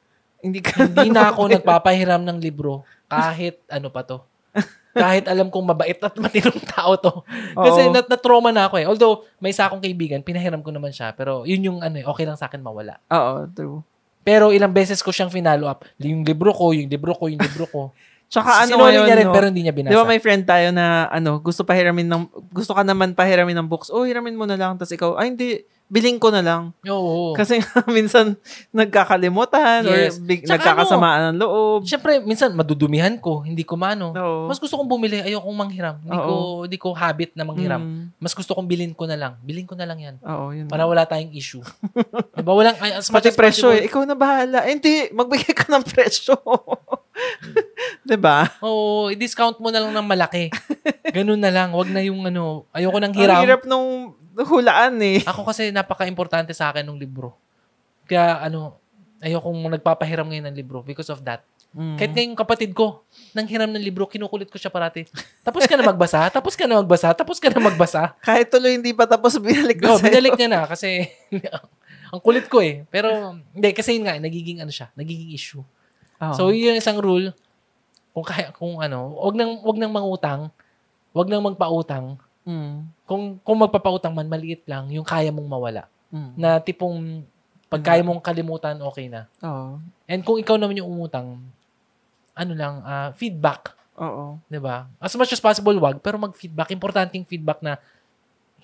Hindi 0.44 0.60
ka 0.60 0.84
hindi 0.84 1.08
na 1.08 1.32
ako 1.32 1.48
nagpapahiram 1.56 2.20
ng 2.20 2.36
libro 2.36 2.84
kahit 3.08 3.64
ano 3.72 3.88
pa 3.88 4.04
to. 4.04 4.20
Kahit 4.94 5.26
alam 5.26 5.50
kong 5.50 5.66
mabait 5.74 5.98
at 5.98 6.14
matinong 6.14 6.62
tao 6.70 6.94
to. 6.94 7.12
Kasi 7.58 7.90
nat 7.90 8.06
na-trauma 8.06 8.54
na 8.54 8.70
ako 8.70 8.78
eh. 8.78 8.86
Although, 8.86 9.26
may 9.42 9.50
isa 9.50 9.66
akong 9.66 9.82
kaibigan, 9.82 10.22
pinahiram 10.22 10.62
ko 10.62 10.70
naman 10.70 10.94
siya. 10.94 11.10
Pero 11.18 11.42
yun 11.42 11.60
yung 11.66 11.78
ano 11.82 11.98
eh, 11.98 12.06
okay 12.06 12.24
lang 12.24 12.38
sa 12.38 12.46
akin 12.46 12.62
mawala. 12.62 13.02
Oo, 13.10 13.50
true. 13.50 13.82
Pero 14.24 14.54
ilang 14.54 14.72
beses 14.72 15.04
ko 15.04 15.12
siyang 15.12 15.28
finalo 15.28 15.68
up. 15.68 15.84
Yung 16.00 16.24
libro 16.24 16.54
ko, 16.54 16.72
yung 16.72 16.88
libro 16.88 17.12
ko, 17.12 17.28
yung 17.28 17.42
libro 17.42 17.66
ko. 17.68 17.82
Tsaka 18.32 18.64
ano 18.64 18.80
Sinuli 18.80 18.98
ngayon, 18.98 19.04
niya 19.04 19.16
rin, 19.20 19.28
no? 19.28 19.34
pero 19.36 19.46
hindi 19.46 19.62
niya 19.62 19.74
binasa. 19.76 19.92
Di 19.92 20.00
ba 20.00 20.08
may 20.08 20.18
friend 20.18 20.42
tayo 20.48 20.72
na 20.72 21.06
ano, 21.12 21.38
gusto 21.38 21.62
pahiramin 21.62 22.08
ng 22.08 22.22
gusto 22.50 22.72
ka 22.72 22.82
naman 22.82 23.12
pahiramin 23.12 23.54
ng 23.62 23.68
books. 23.68 23.92
Oh, 23.92 24.02
hiramin 24.08 24.34
mo 24.34 24.48
na 24.48 24.56
lang 24.56 24.74
tas 24.80 24.90
ikaw, 24.90 25.14
ay 25.20 25.36
hindi, 25.36 25.62
biling 25.86 26.16
ko 26.16 26.32
na 26.32 26.40
lang. 26.40 26.62
Oo. 26.88 27.36
Kasi 27.36 27.60
nga, 27.60 27.84
minsan 27.96 28.34
nagkakalimutan 28.72 29.84
Yes. 29.84 30.16
or 30.16 30.24
big, 30.24 30.42
Tsaka 30.42 30.58
nagkakasamaan 30.58 31.34
ng 31.34 31.38
loob. 31.38 31.80
Siyempre, 31.84 32.18
minsan 32.18 32.50
madudumihan 32.56 33.14
ko, 33.20 33.44
hindi 33.44 33.62
ko 33.62 33.76
mano. 33.76 34.10
Oo. 34.16 34.48
Mas 34.48 34.58
gusto 34.58 34.74
kong 34.74 34.88
bumili, 34.88 35.20
ayokong 35.20 35.54
manghiram. 35.54 35.96
Hindi 36.00 36.16
ko 36.16 36.32
Oo. 36.32 36.62
hindi 36.64 36.78
ko 36.80 36.88
habit 36.96 37.36
na 37.36 37.44
manghiram. 37.44 37.82
Mm. 37.84 38.04
Mas 38.16 38.32
gusto 38.32 38.56
kong 38.56 38.66
bilhin 38.66 38.92
ko 38.92 39.04
na 39.04 39.14
lang. 39.14 39.32
Bilhin 39.44 39.68
ko 39.68 39.76
na 39.76 39.84
lang 39.84 40.00
'yan. 40.00 40.16
Oo, 40.24 40.50
yun. 40.50 40.66
Para 40.66 40.88
wala 40.88 41.04
tayong 41.04 41.30
issue. 41.36 41.62
diba? 42.34 42.52
Walang 42.52 42.80
ay, 42.80 42.98
as 42.98 43.06
much 43.12 43.20
Pati 43.20 43.30
as 43.30 43.36
presyo 43.36 43.70
eh. 43.70 43.84
Ikaw 43.86 44.02
na 44.08 44.16
bahala. 44.16 44.64
Eh, 44.64 44.72
hindi, 44.74 45.12
magbigay 45.12 45.52
ka 45.52 45.68
ng 45.68 45.84
presyo. 45.84 46.34
'Di 48.08 48.16
ba? 48.18 48.48
Oo, 48.60 49.12
i-discount 49.12 49.60
mo 49.60 49.68
na 49.70 49.84
lang 49.84 49.92
ng 49.92 50.06
malaki. 50.06 50.50
Ganun 51.12 51.38
na 51.38 51.52
lang. 51.52 51.70
Wag 51.70 51.88
na 51.92 52.02
yung 52.02 52.24
ano, 52.24 52.66
ayoko 52.72 52.98
nang 52.98 53.12
Ang 53.14 53.20
hiram. 53.20 53.40
hirap 53.44 53.62
nung 53.68 54.16
hulaan 54.42 54.98
eh. 54.98 55.22
Ako 55.22 55.46
kasi 55.46 55.70
napaka-importante 55.70 56.50
sa 56.50 56.74
akin 56.74 56.82
ng 56.82 56.98
libro. 56.98 57.38
Kaya 58.10 58.42
ano, 58.42 58.76
ayokong 59.22 59.78
nagpapahiram 59.78 60.26
ngayon 60.26 60.50
ng 60.50 60.56
libro 60.58 60.82
because 60.82 61.08
of 61.08 61.22
that. 61.22 61.46
Mm. 61.74 61.98
Kahit 61.98 62.12
ngayong 62.14 62.38
kapatid 62.38 62.70
ko, 62.70 63.02
nang 63.34 63.50
hiram 63.50 63.66
ng 63.66 63.82
libro, 63.82 64.06
kinukulit 64.06 64.46
ko 64.46 64.54
siya 64.54 64.70
parati. 64.70 65.10
Tapos 65.42 65.66
ka 65.66 65.74
na 65.74 65.82
magbasa, 65.82 66.30
tapos 66.30 66.54
ka 66.54 66.70
na 66.70 66.78
magbasa, 66.78 67.10
tapos 67.10 67.42
ka 67.42 67.50
na 67.50 67.58
magbasa. 67.58 68.14
Kahit 68.26 68.46
tuloy 68.46 68.78
hindi 68.78 68.94
pa 68.94 69.10
tapos, 69.10 69.34
binalik 69.42 69.82
No, 69.82 69.98
na 69.98 69.98
sa'yo. 69.98 70.06
binalik 70.06 70.38
niya 70.38 70.48
na 70.54 70.60
kasi 70.70 71.10
ang 72.14 72.22
kulit 72.22 72.46
ko 72.46 72.62
eh. 72.62 72.86
Pero 72.94 73.34
hindi 73.50 73.74
kasi 73.74 73.98
yun 73.98 74.06
nga, 74.06 74.14
nagiging 74.22 74.62
ano 74.62 74.70
siya, 74.70 74.86
nagiging 74.94 75.34
issue. 75.34 75.66
Oo. 76.22 76.34
So 76.38 76.54
yun 76.54 76.74
yung 76.74 76.78
isang 76.78 77.02
rule. 77.02 77.34
Kung 78.14 78.22
kaya 78.22 78.54
kung 78.54 78.78
ano, 78.78 79.10
wag 79.18 79.34
nang 79.34 79.58
wag 79.66 79.74
nang 79.74 79.90
mangutang, 79.90 80.54
wag 81.10 81.26
nang 81.26 81.42
magpautang. 81.42 82.22
Mm. 82.44 82.88
Kung 83.08 83.40
kung 83.40 83.58
magpapautang 83.60 84.12
man 84.12 84.28
maliit 84.28 84.64
lang, 84.68 84.88
yung 84.92 85.04
kaya 85.04 85.32
mong 85.32 85.48
mawala. 85.48 85.88
Mm. 86.12 86.32
Na 86.36 86.60
tipong 86.60 87.24
pag 87.72 87.82
kaya 87.82 88.04
mong 88.04 88.22
kalimutan, 88.22 88.78
okay 88.84 89.08
na. 89.08 89.26
Oo. 89.42 89.80
And 90.06 90.20
kung 90.22 90.38
ikaw 90.38 90.54
naman 90.60 90.78
yung 90.78 90.86
umutang, 90.92 91.42
ano 92.36 92.52
lang, 92.54 92.84
ah, 92.84 93.10
feedback, 93.16 93.74
Oo. 93.98 94.38
'di 94.46 94.60
ba? 94.60 94.86
As 95.00 95.14
much 95.16 95.32
as 95.32 95.42
possible 95.42 95.74
wag, 95.80 95.98
pero 95.98 96.20
mag-feedback, 96.20 96.70
importanteng 96.74 97.26
feedback 97.26 97.62
na 97.64 97.80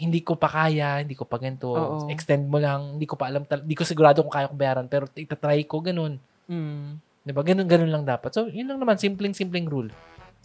hindi 0.01 0.25
ko 0.25 0.33
pa 0.33 0.49
kaya, 0.49 1.05
hindi 1.05 1.13
ko 1.13 1.29
pa 1.29 1.37
ganito, 1.37 1.73
Oo. 1.73 2.09
extend 2.09 2.49
mo 2.49 2.57
lang, 2.57 2.97
hindi 2.97 3.05
ko 3.05 3.21
pa 3.21 3.29
alam, 3.29 3.45
hindi 3.45 3.77
ko 3.77 3.85
sigurado 3.85 4.25
kung 4.25 4.33
kaya 4.33 4.49
kong 4.49 4.61
bayaran, 4.61 4.87
pero 4.89 5.05
itatry 5.13 5.65
ko, 5.69 5.81
ganun. 5.85 6.17
Mm. 6.49 6.99
'Di 7.25 7.33
ba? 7.37 7.43
Ganun 7.45 7.69
ganun 7.69 7.91
lang 7.93 8.05
dapat. 8.09 8.33
So, 8.33 8.49
yun 8.49 8.67
lang 8.67 8.81
naman 8.81 8.97
simpleng 8.97 9.37
simpleng 9.37 9.69
rule. 9.69 9.93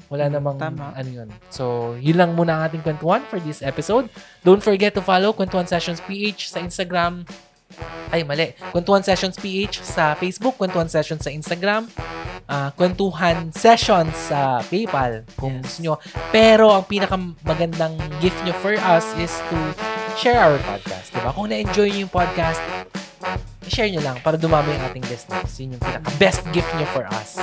Wala 0.05 0.29
Mm, 0.29 0.33
namang 0.33 0.57
tama. 0.61 0.93
ano 0.93 1.09
yun. 1.09 1.29
So, 1.49 1.63
yun 1.97 2.15
lang 2.15 2.33
muna 2.33 2.55
ang 2.55 2.69
ating 2.69 2.85
kwentuhan 2.85 3.25
for 3.25 3.41
this 3.41 3.59
episode. 3.59 4.05
Don't 4.41 4.61
forget 4.61 4.93
to 4.93 5.01
follow 5.01 5.33
Kwentuhan 5.33 5.65
Sessions 5.65 5.97
PH 5.99 6.53
sa 6.53 6.61
Instagram. 6.61 7.25
Ay, 8.07 8.21
mali. 8.21 8.53
Kwentuhan 8.69 9.01
Sessions 9.01 9.35
PH 9.35 9.81
sa 9.81 10.13
Facebook, 10.13 10.55
Kwentuhan 10.55 10.85
Sessions 10.85 11.25
sa 11.25 11.33
Instagram, 11.33 11.89
ah, 12.45 12.69
Kwentuhan 12.71 13.49
Sessions 13.49 14.13
sa 14.13 14.61
PayPal 14.63 15.25
kung 15.35 15.57
Yes. 15.59 15.63
gusto 15.65 15.79
nyo. 15.81 15.93
Pero 16.29 16.69
ang 16.69 16.85
pinakamagandang 16.85 17.97
gift 18.21 18.37
nyo 18.45 18.53
for 18.61 18.77
us 18.77 19.09
is 19.17 19.33
to 19.49 19.57
share 20.15 20.37
our 20.37 20.61
podcast. 20.61 21.11
Diba? 21.11 21.33
Kung 21.33 21.49
na-enjoy 21.49 21.89
nyo 21.89 22.01
yung 22.05 22.13
podcast, 22.13 22.61
i-share 23.65 23.89
nyo 23.89 24.05
lang 24.05 24.21
para 24.21 24.37
dumami 24.37 24.69
yung 24.71 24.85
ating 24.85 25.05
listeners. 25.09 25.49
Yun 25.57 25.75
yung 25.75 25.81
pinaka-best 25.81 26.45
gift 26.53 26.69
nyo 26.77 26.85
for 26.93 27.09
us. 27.09 27.41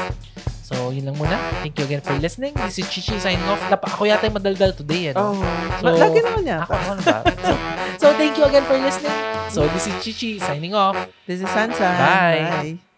So, 0.73 0.89
yun 0.89 1.05
lang 1.05 1.17
muna. 1.21 1.37
Thank 1.61 1.77
you 1.77 1.85
again 1.85 2.01
for 2.01 2.17
listening. 2.17 2.57
This 2.57 2.81
is 2.81 2.89
Chichi 2.89 3.21
signing 3.21 3.45
off. 3.45 3.61
Napa, 3.69 3.93
ako 3.93 4.09
yata 4.09 4.25
yung 4.25 4.41
madaldal 4.41 4.73
today. 4.73 5.13
Ano? 5.13 5.37
Oh. 5.37 5.45
So, 5.85 5.93
Lagi 6.01 6.25
naman 6.25 6.49
yata. 6.49 6.65
Ako, 6.65 6.73
ano 6.97 7.03
ba? 7.05 7.17
so, 7.29 7.53
so, 8.01 8.07
thank 8.17 8.33
you 8.41 8.45
again 8.49 8.65
for 8.65 8.81
listening. 8.81 9.13
So, 9.53 9.69
this 9.77 9.85
is 9.85 9.95
Chichi 10.01 10.41
signing 10.41 10.73
off. 10.73 10.97
This 11.29 11.45
is 11.45 11.49
Sansa. 11.53 11.93
Bye. 12.01 12.41
Bye. 12.81 12.92